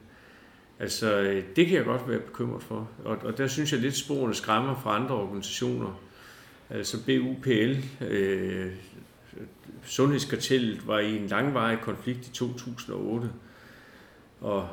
Altså, 0.79 1.19
øh, 1.19 1.43
det 1.55 1.67
kan 1.67 1.77
jeg 1.77 1.85
godt 1.85 2.09
være 2.09 2.19
bekymret 2.19 2.63
for. 2.63 2.89
Og, 3.05 3.17
og 3.23 3.37
der 3.37 3.47
synes 3.47 3.71
jeg 3.71 3.81
lidt 3.81 3.95
sporene 3.95 4.35
skræmmer 4.35 4.75
fra 4.75 4.95
andre 4.95 5.15
organisationer. 5.15 6.01
Altså 6.69 6.97
BUPL, 7.05 7.75
øh, 8.07 8.71
Sundhedskartellet 9.83 10.87
var 10.87 10.99
i 10.99 11.17
en 11.17 11.27
langvarig 11.27 11.79
konflikt 11.81 12.27
i 12.27 12.31
2008. 12.31 13.29
Og 14.41 14.69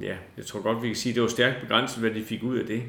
ja, 0.00 0.16
jeg 0.36 0.46
tror 0.46 0.62
godt, 0.62 0.82
vi 0.82 0.86
kan 0.86 0.96
sige, 0.96 1.10
at 1.10 1.14
det 1.14 1.22
var 1.22 1.28
stærkt 1.28 1.60
begrænset, 1.60 2.00
hvad 2.00 2.10
de 2.10 2.24
fik 2.24 2.42
ud 2.42 2.58
af 2.58 2.66
det. 2.66 2.82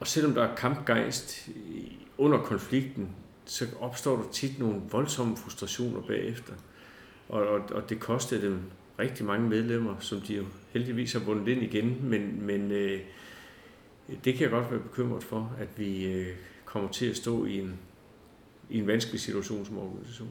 Og 0.00 0.06
selvom 0.06 0.34
der 0.34 0.42
er 0.42 0.54
kampgejst 0.54 1.48
under 2.18 2.38
konflikten, 2.38 3.08
så 3.44 3.66
opstår 3.80 4.16
der 4.16 4.30
tit 4.32 4.58
nogle 4.58 4.80
voldsomme 4.90 5.36
frustrationer 5.36 6.00
bagefter. 6.00 6.52
Og, 7.28 7.48
og, 7.48 7.60
og 7.70 7.90
det 7.90 8.00
kostede 8.00 8.46
dem 8.46 8.60
rigtig 8.98 9.26
mange 9.26 9.48
medlemmer, 9.48 9.94
som 10.00 10.20
de 10.20 10.34
jo 10.34 10.44
heldigvis 10.70 11.12
har 11.12 11.20
bundet 11.20 11.48
ind 11.48 11.62
igen, 11.62 11.98
men, 12.02 12.46
men 12.46 12.70
øh, 12.70 13.00
det 14.24 14.34
kan 14.34 14.42
jeg 14.42 14.50
godt 14.50 14.70
være 14.70 14.80
bekymret 14.80 15.24
for, 15.24 15.52
at 15.58 15.68
vi 15.76 16.06
øh, 16.06 16.26
kommer 16.64 16.90
til 16.90 17.06
at 17.06 17.16
stå 17.16 17.44
i 17.44 17.58
en, 17.58 17.78
i 18.70 18.78
en 18.78 18.86
vanskelig 18.86 19.20
situation 19.20 19.66
som 19.66 19.78
organisation. 19.78 20.30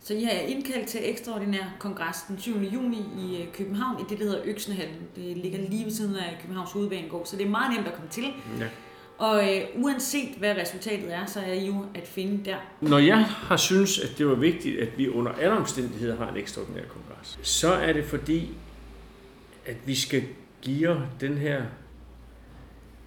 Så 0.00 0.14
I 0.14 0.24
har 0.24 0.32
indkaldt 0.32 0.88
til 0.88 1.00
ekstraordinær 1.02 1.76
kongres 1.78 2.16
den 2.28 2.38
7. 2.38 2.56
juni 2.58 3.04
i 3.18 3.42
øh, 3.42 3.52
København 3.52 4.00
i 4.00 4.04
det, 4.08 4.18
der 4.18 4.24
hedder 4.24 4.40
Øksenhallen. 4.44 4.96
Det 5.16 5.36
ligger 5.36 5.58
lige 5.70 5.84
ved 5.84 5.92
siden 5.92 6.16
af 6.16 6.38
Københavns 6.40 6.72
Hovedbanegård, 6.72 7.26
så 7.26 7.36
det 7.36 7.46
er 7.46 7.50
meget 7.50 7.74
nemt 7.74 7.86
at 7.88 7.94
komme 7.94 8.10
til. 8.10 8.24
Ja. 8.60 8.66
Og 9.18 9.56
øh, 9.56 9.60
uanset 9.76 10.28
hvad 10.38 10.56
resultatet 10.56 11.14
er, 11.14 11.26
så 11.26 11.40
er 11.40 11.52
I 11.52 11.66
jo 11.66 11.86
at 11.94 12.06
finde 12.06 12.44
der. 12.44 12.56
Når 12.80 12.98
jeg 12.98 13.24
har 13.24 13.56
synes, 13.56 13.98
at 13.98 14.18
det 14.18 14.26
var 14.26 14.34
vigtigt, 14.34 14.80
at 14.80 14.98
vi 14.98 15.08
under 15.08 15.32
alle 15.32 15.56
omstændigheder 15.56 16.16
har 16.16 16.30
en 16.30 16.36
ekstraordinær 16.36 16.82
kongres, 16.88 17.38
så 17.42 17.72
er 17.72 17.92
det 17.92 18.04
fordi, 18.04 18.50
at 19.66 19.76
vi 19.86 19.94
skal 19.94 20.22
give 20.62 21.02
den 21.20 21.38
her 21.38 21.62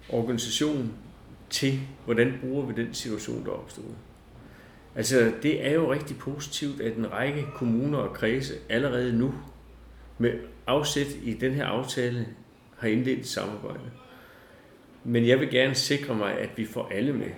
organisation 0.08 0.92
til, 1.52 1.80
hvordan 2.04 2.38
bruger 2.40 2.66
vi 2.66 2.82
den 2.82 2.94
situation, 2.94 3.44
der 3.44 3.50
opstod. 3.50 3.84
Altså, 4.96 5.32
det 5.42 5.66
er 5.66 5.72
jo 5.72 5.92
rigtig 5.92 6.18
positivt, 6.18 6.80
at 6.80 6.96
en 6.96 7.12
række 7.12 7.46
kommuner 7.54 7.98
og 7.98 8.14
kredse 8.14 8.54
allerede 8.68 9.18
nu 9.18 9.34
med 10.18 10.32
afsæt 10.66 11.06
i 11.24 11.34
den 11.34 11.52
her 11.52 11.66
aftale 11.66 12.26
har 12.78 12.88
indledt 12.88 13.26
samarbejde. 13.26 13.90
Men 15.04 15.26
jeg 15.26 15.40
vil 15.40 15.50
gerne 15.50 15.74
sikre 15.74 16.14
mig, 16.14 16.38
at 16.38 16.50
vi 16.56 16.64
får 16.64 16.88
alle 16.88 17.12
med. 17.12 17.30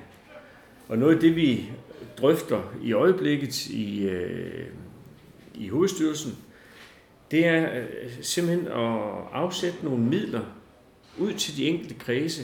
Og 0.88 0.98
noget 0.98 1.14
af 1.14 1.20
det, 1.20 1.36
vi 1.36 1.70
drøfter 2.18 2.74
i 2.82 2.92
øjeblikket 2.92 3.66
i, 3.66 4.04
øh, 4.08 4.66
i 5.54 5.68
hovedstyrelsen, 5.68 6.36
det 7.30 7.46
er 7.46 7.78
øh, 7.78 8.10
simpelthen 8.20 8.66
at 8.66 9.00
afsætte 9.32 9.78
nogle 9.82 10.04
midler 10.04 10.42
ud 11.18 11.32
til 11.32 11.56
de 11.56 11.66
enkelte 11.66 11.94
kredse, 11.94 12.42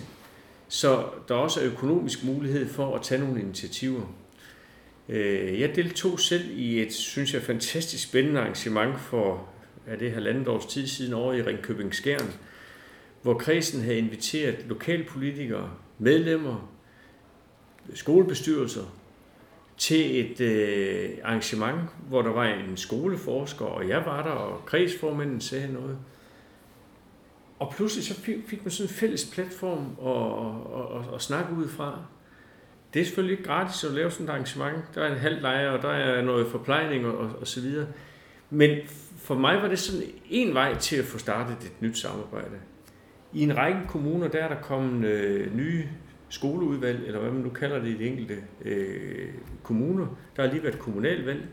så 0.71 1.05
der 1.29 1.35
også 1.35 1.61
er 1.61 1.67
økonomisk 1.67 2.25
mulighed 2.25 2.69
for 2.69 2.97
at 2.97 3.03
tage 3.03 3.21
nogle 3.21 3.41
initiativer. 3.41 4.03
Øh, 5.09 5.61
jeg 5.61 5.77
deltog 5.77 6.21
selv 6.21 6.59
i 6.59 6.83
et, 6.83 6.93
synes 6.93 7.35
jeg, 7.35 7.43
fantastisk 7.43 8.09
spændende 8.09 8.41
arrangement 8.41 9.01
for, 9.01 9.49
er 9.87 9.97
det 9.97 10.13
halvandet 10.13 10.49
års 10.49 10.67
tid 10.67 10.87
siden 10.87 11.15
over 11.15 11.33
i 11.33 11.43
Ringkøbing 11.43 11.95
Skjern, 11.95 12.33
hvor 13.23 13.35
kredsen 13.35 13.83
havde 13.83 13.99
inviteret 13.99 14.65
lokalpolitikere, 14.69 15.71
medlemmer, 15.99 16.71
skolebestyrelser 17.95 18.85
til 19.79 20.21
et 20.21 20.41
øh, 20.41 21.11
arrangement, 21.25 21.81
hvor 22.09 22.23
der 22.23 22.31
var 22.31 22.45
en 22.45 22.77
skoleforsker, 22.77 23.65
og 23.65 23.89
jeg 23.89 24.03
var 24.07 24.23
der, 24.23 24.31
og 24.31 24.67
kredsformanden 24.67 25.41
sagde 25.41 25.73
noget. 25.73 25.99
Og 27.61 27.73
pludselig 27.77 28.05
så 28.05 28.21
fik 28.47 28.65
man 28.65 28.71
sådan 28.71 28.91
en 28.91 28.95
fælles 28.95 29.31
platform 29.35 29.97
at, 30.07 31.01
at, 31.01 31.09
at, 31.09 31.15
at 31.15 31.23
snakke 31.23 31.55
ud 31.55 31.69
fra. 31.69 31.99
Det 32.95 33.01
er 33.01 33.05
selvfølgelig 33.05 33.39
ikke 33.39 33.45
gratis 33.45 33.85
at 33.85 33.91
lave 33.91 34.11
sådan 34.11 34.27
et 34.27 34.31
arrangement. 34.31 34.85
Der 34.95 35.03
er 35.03 35.13
en 35.13 35.19
halv 35.19 35.43
lejr, 35.43 35.71
og 35.71 35.83
der 35.83 35.91
er 35.91 36.23
noget 36.23 36.47
forplejning 36.47 37.07
og, 37.07 37.19
og, 37.19 37.31
og 37.41 37.47
så 37.47 37.61
videre. 37.61 37.87
Men 38.51 38.79
for 39.17 39.35
mig 39.35 39.63
var 39.63 39.69
det 39.69 39.79
sådan 39.79 40.07
en 40.31 40.55
vej 40.55 40.75
til 40.75 40.97
at 40.97 41.05
få 41.05 41.19
startet 41.19 41.57
et 41.57 41.73
nyt 41.81 41.99
samarbejde. 41.99 42.57
I 43.33 43.43
en 43.43 43.57
række 43.57 43.81
kommuner, 43.89 44.29
der 44.29 44.39
er 44.39 44.49
der 44.55 44.63
kommet 44.63 45.09
øh, 45.09 45.57
nye 45.57 45.89
skoleudvalg, 46.29 47.07
eller 47.07 47.21
hvad 47.21 47.31
man 47.31 47.43
nu 47.43 47.51
kalder 47.51 47.79
det 47.79 47.89
i 47.89 47.97
de 47.97 48.07
enkelte 48.07 48.37
øh, 48.65 49.29
kommuner. 49.63 50.07
Der 50.37 50.43
har 50.43 50.51
lige 50.51 50.63
været 50.63 50.79
kommunalvalg. 50.79 51.49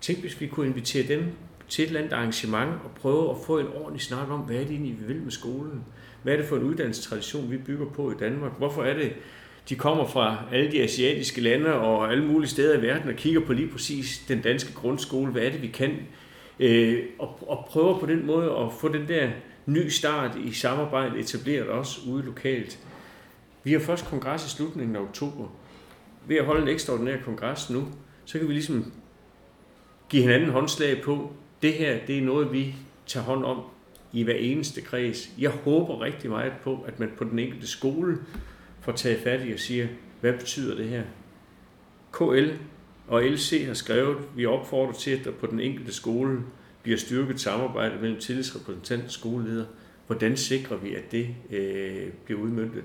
Tænk, 0.00 0.20
hvis 0.20 0.40
vi 0.40 0.46
kunne 0.46 0.66
invitere 0.66 1.08
dem 1.16 1.24
til 1.68 1.82
et 1.82 1.86
eller 1.86 2.00
andet 2.00 2.12
arrangement 2.12 2.70
og 2.84 2.90
prøve 2.90 3.30
at 3.30 3.36
få 3.46 3.58
en 3.58 3.68
ordentlig 3.74 4.02
snak 4.02 4.30
om, 4.30 4.40
hvad 4.40 4.56
er 4.56 4.60
det 4.60 4.70
egentlig, 4.70 5.00
vi 5.00 5.06
vil 5.06 5.22
med 5.22 5.30
skolen? 5.30 5.84
Hvad 6.22 6.32
er 6.32 6.36
det 6.36 6.46
for 6.46 6.56
en 6.56 6.62
uddannelsestradition, 6.62 7.50
vi 7.50 7.56
bygger 7.56 7.86
på 7.86 8.10
i 8.10 8.14
Danmark? 8.20 8.52
Hvorfor 8.58 8.82
er 8.82 8.94
det, 8.94 9.12
de 9.68 9.74
kommer 9.74 10.06
fra 10.06 10.44
alle 10.52 10.72
de 10.72 10.82
asiatiske 10.82 11.40
lande 11.40 11.72
og 11.72 12.12
alle 12.12 12.24
mulige 12.24 12.50
steder 12.50 12.78
i 12.78 12.82
verden 12.82 13.08
og 13.08 13.14
kigger 13.14 13.40
på 13.40 13.52
lige 13.52 13.68
præcis 13.68 14.24
den 14.28 14.42
danske 14.42 14.74
grundskole. 14.74 15.32
Hvad 15.32 15.42
er 15.42 15.50
det, 15.50 15.62
vi 15.62 15.66
kan? 15.66 15.96
Øh, 16.60 17.02
og, 17.18 17.48
og 17.48 17.66
prøver 17.68 17.98
på 17.98 18.06
den 18.06 18.26
måde 18.26 18.50
at 18.50 18.72
få 18.80 18.88
den 18.88 19.08
der 19.08 19.30
ny 19.66 19.88
start 19.88 20.38
i 20.44 20.52
samarbejdet 20.52 21.18
etableret 21.18 21.66
også 21.66 22.00
ude 22.08 22.24
lokalt. 22.24 22.78
Vi 23.64 23.72
har 23.72 23.80
først 23.80 24.04
kongres 24.04 24.46
i 24.46 24.56
slutningen 24.56 24.96
af 24.96 25.00
oktober. 25.00 25.48
Ved 26.26 26.36
at 26.36 26.44
holde 26.44 26.62
en 26.62 26.68
ekstraordinær 26.68 27.16
kongres 27.24 27.70
nu, 27.70 27.88
så 28.24 28.38
kan 28.38 28.48
vi 28.48 28.52
ligesom 28.52 28.92
give 30.08 30.22
hinanden 30.22 30.50
håndslag 30.50 31.02
på, 31.02 31.32
det 31.62 31.72
her 31.72 31.98
det 32.06 32.18
er 32.18 32.22
noget, 32.22 32.52
vi 32.52 32.74
tager 33.06 33.24
hånd 33.24 33.44
om 33.44 33.60
i 34.12 34.22
hver 34.22 34.34
eneste 34.34 34.80
kreds. 34.80 35.30
Jeg 35.38 35.50
håber 35.50 36.00
rigtig 36.00 36.30
meget 36.30 36.52
på, 36.64 36.84
at 36.86 37.00
man 37.00 37.10
på 37.18 37.24
den 37.24 37.38
enkelte 37.38 37.66
skole 37.66 38.18
får 38.80 38.92
taget 38.92 39.20
fat 39.20 39.48
i 39.48 39.52
og 39.52 39.58
siger, 39.58 39.86
hvad 40.20 40.32
betyder 40.32 40.76
det 40.76 40.88
her? 40.88 41.02
KL 42.12 42.50
og 43.08 43.22
LC 43.22 43.66
har 43.66 43.74
skrevet, 43.74 44.16
vi 44.36 44.46
opfordrer 44.46 44.92
til, 44.92 45.10
at 45.10 45.24
der 45.24 45.30
på 45.30 45.46
den 45.46 45.60
enkelte 45.60 45.92
skole 45.92 46.38
bliver 46.82 46.98
styrket 46.98 47.40
samarbejde 47.40 48.00
mellem 48.00 48.20
tillidsrepræsentant 48.20 49.04
og 49.04 49.10
skoleleder. 49.10 49.64
Hvordan 50.06 50.36
sikrer 50.36 50.76
vi, 50.76 50.94
at 50.94 51.12
det 51.12 51.28
øh, 51.50 52.08
bliver 52.24 52.40
udmyndtet? 52.40 52.82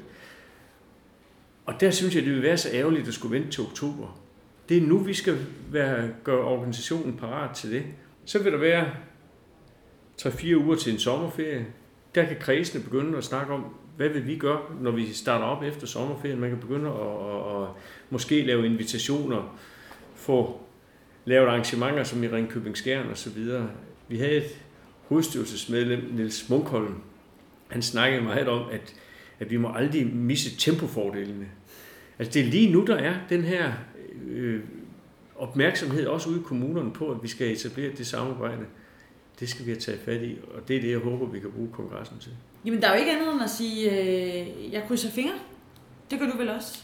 Og 1.65 1.81
der 1.81 1.91
synes 1.91 2.15
jeg, 2.15 2.23
det 2.23 2.33
vil 2.33 2.41
være 2.41 2.57
så 2.57 2.69
ærgerligt 2.73 3.07
at 3.07 3.13
skulle 3.13 3.39
vente 3.39 3.51
til 3.51 3.63
oktober. 3.63 4.21
Det 4.69 4.77
er 4.77 4.81
nu, 4.81 4.97
vi 4.97 5.13
skal 5.13 5.37
være, 5.71 6.09
gøre 6.23 6.43
organisationen 6.43 7.17
parat 7.17 7.55
til 7.55 7.71
det. 7.71 7.83
Så 8.25 8.43
vil 8.43 8.51
der 8.51 8.57
være 8.57 8.89
3-4 10.21 10.55
uger 10.55 10.75
til 10.75 10.93
en 10.93 10.99
sommerferie. 10.99 11.65
Der 12.15 12.25
kan 12.25 12.37
kredsene 12.39 12.83
begynde 12.83 13.17
at 13.17 13.23
snakke 13.23 13.53
om, 13.53 13.65
hvad 13.97 14.09
vil 14.09 14.27
vi 14.27 14.37
gøre, 14.37 14.59
når 14.81 14.91
vi 14.91 15.13
starter 15.13 15.45
op 15.45 15.63
efter 15.63 15.87
sommerferien. 15.87 16.39
Man 16.39 16.49
kan 16.49 16.59
begynde 16.59 16.89
at, 16.89 16.95
at, 16.95 17.61
at 17.61 17.67
måske 18.09 18.41
lave 18.41 18.65
invitationer, 18.65 19.59
få 20.15 20.61
lavet 21.25 21.47
arrangementer 21.47 22.03
som 22.03 22.23
i 22.23 22.27
Ringkøbing 22.27 22.77
Skjern 22.77 23.09
og 23.09 23.17
så 23.17 23.29
videre. 23.29 23.69
Vi 24.07 24.17
havde 24.17 24.31
et 24.31 24.61
hovedstyrelsesmedlem, 25.07 26.13
Niels 26.13 26.49
Munkholm. 26.49 26.95
Han 27.67 27.81
snakkede 27.81 28.21
meget 28.21 28.47
om, 28.47 28.69
at, 28.71 28.93
at 29.39 29.51
vi 29.51 29.57
må 29.57 29.73
aldrig 29.73 30.07
misse 30.07 30.57
tempofordelene. 30.57 31.47
Altså 32.19 32.33
det 32.33 32.41
er 32.41 32.51
lige 32.51 32.71
nu, 32.71 32.85
der 32.85 32.95
er 32.95 33.15
den 33.29 33.43
her 33.43 33.73
øh, 34.27 34.61
opmærksomhed 35.41 36.07
også 36.07 36.29
ude 36.29 36.39
i 36.39 36.43
kommunerne 36.43 36.93
på, 36.93 37.11
at 37.11 37.23
vi 37.23 37.27
skal 37.27 37.51
etablere 37.51 37.91
det 37.91 38.07
samarbejde. 38.07 38.65
Det 39.39 39.49
skal 39.49 39.65
vi 39.65 39.71
have 39.71 39.79
taget 39.79 39.99
fat 39.99 40.21
i, 40.21 40.37
og 40.53 40.67
det 40.67 40.75
er 40.75 40.81
det, 40.81 40.91
jeg 40.91 40.99
håber, 40.99 41.25
vi 41.25 41.39
kan 41.39 41.51
bruge 41.51 41.69
kongressen 41.71 42.19
til. 42.19 42.31
Jamen, 42.65 42.81
der 42.81 42.87
er 42.87 42.93
jo 42.93 42.99
ikke 42.99 43.11
andet 43.11 43.33
end 43.33 43.43
at 43.43 43.49
sige, 43.49 43.91
øh, 43.91 44.73
jeg 44.73 44.83
krydser 44.87 45.11
fingre. 45.11 45.33
Det 46.11 46.19
gør 46.19 46.25
du 46.25 46.37
vel 46.37 46.49
også? 46.49 46.83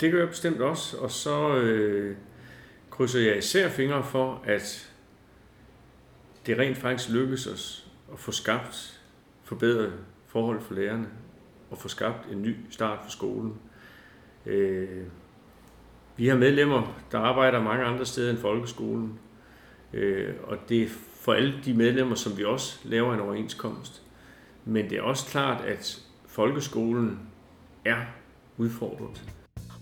Det 0.00 0.12
gør 0.12 0.18
jeg 0.18 0.28
bestemt 0.28 0.60
også, 0.60 0.96
og 0.96 1.10
så 1.10 1.56
øh, 1.56 2.16
krydser 2.90 3.20
jeg 3.20 3.38
især 3.38 3.68
fingre 3.68 4.04
for, 4.04 4.42
at 4.44 4.92
det 6.46 6.58
rent 6.58 6.76
faktisk 6.76 7.10
lykkes 7.10 7.46
os 7.46 7.90
at 8.12 8.18
få 8.18 8.32
skabt 8.32 9.00
forbedret 9.44 9.92
forhold 10.26 10.60
for 10.60 10.74
lærerne 10.74 11.08
og 11.70 11.78
få 11.78 11.88
skabt 11.88 12.32
en 12.32 12.42
ny 12.42 12.56
start 12.70 12.98
for 13.02 13.10
skolen. 13.10 13.54
Øh, 14.46 15.02
vi 16.18 16.28
har 16.28 16.36
medlemmer, 16.36 16.94
der 17.12 17.18
arbejder 17.18 17.62
mange 17.62 17.84
andre 17.84 18.06
steder 18.06 18.30
end 18.30 18.38
folkeskolen, 18.38 19.18
øh, 19.92 20.34
og 20.42 20.56
det 20.68 20.82
er 20.82 20.86
for 21.20 21.32
alle 21.32 21.54
de 21.64 21.74
medlemmer, 21.74 22.14
som 22.14 22.38
vi 22.38 22.44
også 22.44 22.78
laver 22.84 23.14
en 23.14 23.20
overenskomst. 23.20 24.02
Men 24.64 24.90
det 24.90 24.98
er 24.98 25.02
også 25.02 25.26
klart, 25.26 25.64
at 25.64 26.02
folkeskolen 26.26 27.18
er 27.84 27.96
udfordret. 28.56 29.22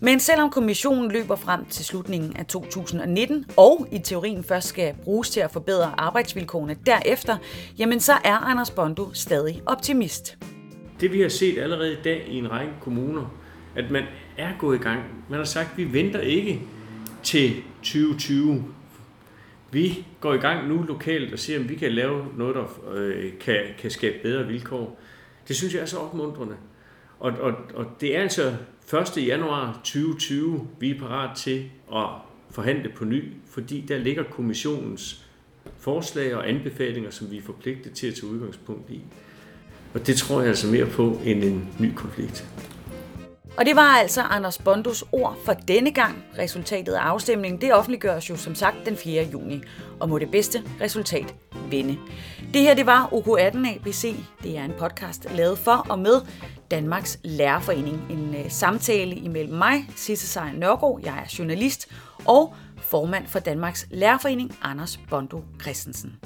Men 0.01 0.21
selvom 0.21 0.51
kommissionen 0.51 1.11
løber 1.11 1.37
frem 1.37 1.65
til 1.65 1.85
slutningen 1.85 2.37
af 2.37 2.47
2019, 2.47 3.45
og 3.57 3.89
i 3.93 3.99
teorien 3.99 4.45
først 4.45 4.69
skal 4.69 4.95
bruges 5.05 5.31
til 5.31 5.41
at 5.41 5.51
forbedre 5.51 6.01
arbejdsvilkårene 6.01 6.77
derefter, 6.87 7.37
jamen 7.79 8.01
så 8.01 8.13
er 8.13 8.37
Anders 8.37 8.71
Bondo 8.71 9.15
stadig 9.15 9.63
optimist. 9.67 10.39
Det 11.01 11.13
vi 11.13 11.21
har 11.21 11.29
set 11.29 11.59
allerede 11.59 11.93
i 11.93 12.03
dag 12.05 12.27
i 12.29 12.39
en 12.39 12.51
række 12.51 12.73
kommuner, 12.81 13.31
at 13.77 13.91
man 13.91 14.05
er 14.37 14.53
gået 14.59 14.77
i 14.77 14.83
gang. 14.83 15.03
Man 15.29 15.39
har 15.39 15.45
sagt, 15.45 15.71
at 15.73 15.79
vi 15.79 15.93
venter 15.93 16.21
ikke 16.21 16.61
til 17.23 17.55
2020. 17.83 18.65
Vi 19.71 20.07
går 20.21 20.35
i 20.35 20.39
gang 20.39 20.69
nu 20.69 20.83
lokalt 20.83 21.33
og 21.33 21.39
ser, 21.39 21.59
om 21.59 21.69
vi 21.69 21.75
kan 21.75 21.93
lave 21.93 22.27
noget, 22.37 22.55
der 22.55 22.93
øh, 22.95 23.33
kan, 23.41 23.61
kan 23.79 23.91
skabe 23.91 24.17
bedre 24.23 24.47
vilkår. 24.47 25.01
Det 25.49 25.57
synes 25.57 25.75
jeg 25.75 25.83
er 25.83 25.87
så 25.87 25.99
opmuntrende. 25.99 26.57
Og, 27.19 27.33
og, 27.41 27.53
og 27.75 27.87
det 28.01 28.17
er 28.17 28.21
altså 28.21 28.55
1. 29.17 29.27
januar 29.27 29.81
2020, 29.85 30.69
vi 30.81 30.91
er 30.91 30.99
parat 30.99 31.37
til 31.37 31.65
at 31.95 32.07
forhandle 32.51 32.89
på 32.97 33.05
ny, 33.05 33.25
fordi 33.51 33.85
der 33.89 33.99
ligger 33.99 34.23
kommissionens 34.23 35.27
forslag 35.79 36.35
og 36.35 36.49
anbefalinger, 36.49 37.11
som 37.11 37.31
vi 37.31 37.37
er 37.37 37.43
forpligtet 37.43 37.93
til 37.93 38.07
at 38.07 38.15
tage 38.15 38.33
udgangspunkt 38.33 38.91
i. 38.91 39.01
Og 39.95 40.07
det 40.07 40.17
tror 40.17 40.41
jeg 40.41 40.49
altså 40.49 40.67
mere 40.67 40.87
på 40.87 41.21
end 41.25 41.45
en 41.45 41.69
ny 41.79 41.95
konflikt. 41.95 42.49
Og 43.59 43.67
det 43.67 43.77
var 43.77 43.83
altså 43.97 44.23
Anders 44.23 44.59
Bondos 44.59 45.05
ord 45.13 45.37
for 45.45 45.53
denne 45.53 45.93
gang. 45.93 46.25
Resultatet 46.39 46.93
af 46.93 47.01
afstemningen 47.01 47.61
det 47.61 47.75
offentliggøres 47.75 48.31
jo 48.31 48.37
som 48.37 48.55
sagt 48.55 48.77
den 48.87 48.97
4. 48.97 49.25
juni, 49.25 49.61
og 50.01 50.09
må 50.09 50.19
det 50.19 50.31
bedste 50.31 50.63
resultat 50.81 51.35
vinde. 51.71 51.99
Det 52.55 52.63
her 52.63 52.75
det 52.75 52.87
var 52.87 53.07
OK18 53.13 53.77
ABC. 53.77 54.17
Det 54.43 54.59
er 54.59 54.65
en 54.65 54.73
podcast 54.79 55.27
lavet 55.35 55.59
for 55.59 55.87
og 55.89 55.99
med 55.99 56.21
Danmarks 56.71 57.19
Lærerforening. 57.25 58.07
En 58.11 58.35
øh, 58.35 58.51
samtale 58.51 59.17
imellem 59.17 59.55
mig, 59.55 59.89
Sisse 59.97 60.27
Sejr 60.27 60.53
Nørgaard, 60.53 61.01
jeg 61.05 61.19
er 61.19 61.35
journalist, 61.39 61.89
og 62.25 62.55
formand 62.77 63.27
for 63.27 63.39
Danmarks 63.39 63.87
Lærerforening, 63.91 64.59
Anders 64.63 65.01
Bondo 65.11 65.43
Christensen. 65.61 66.17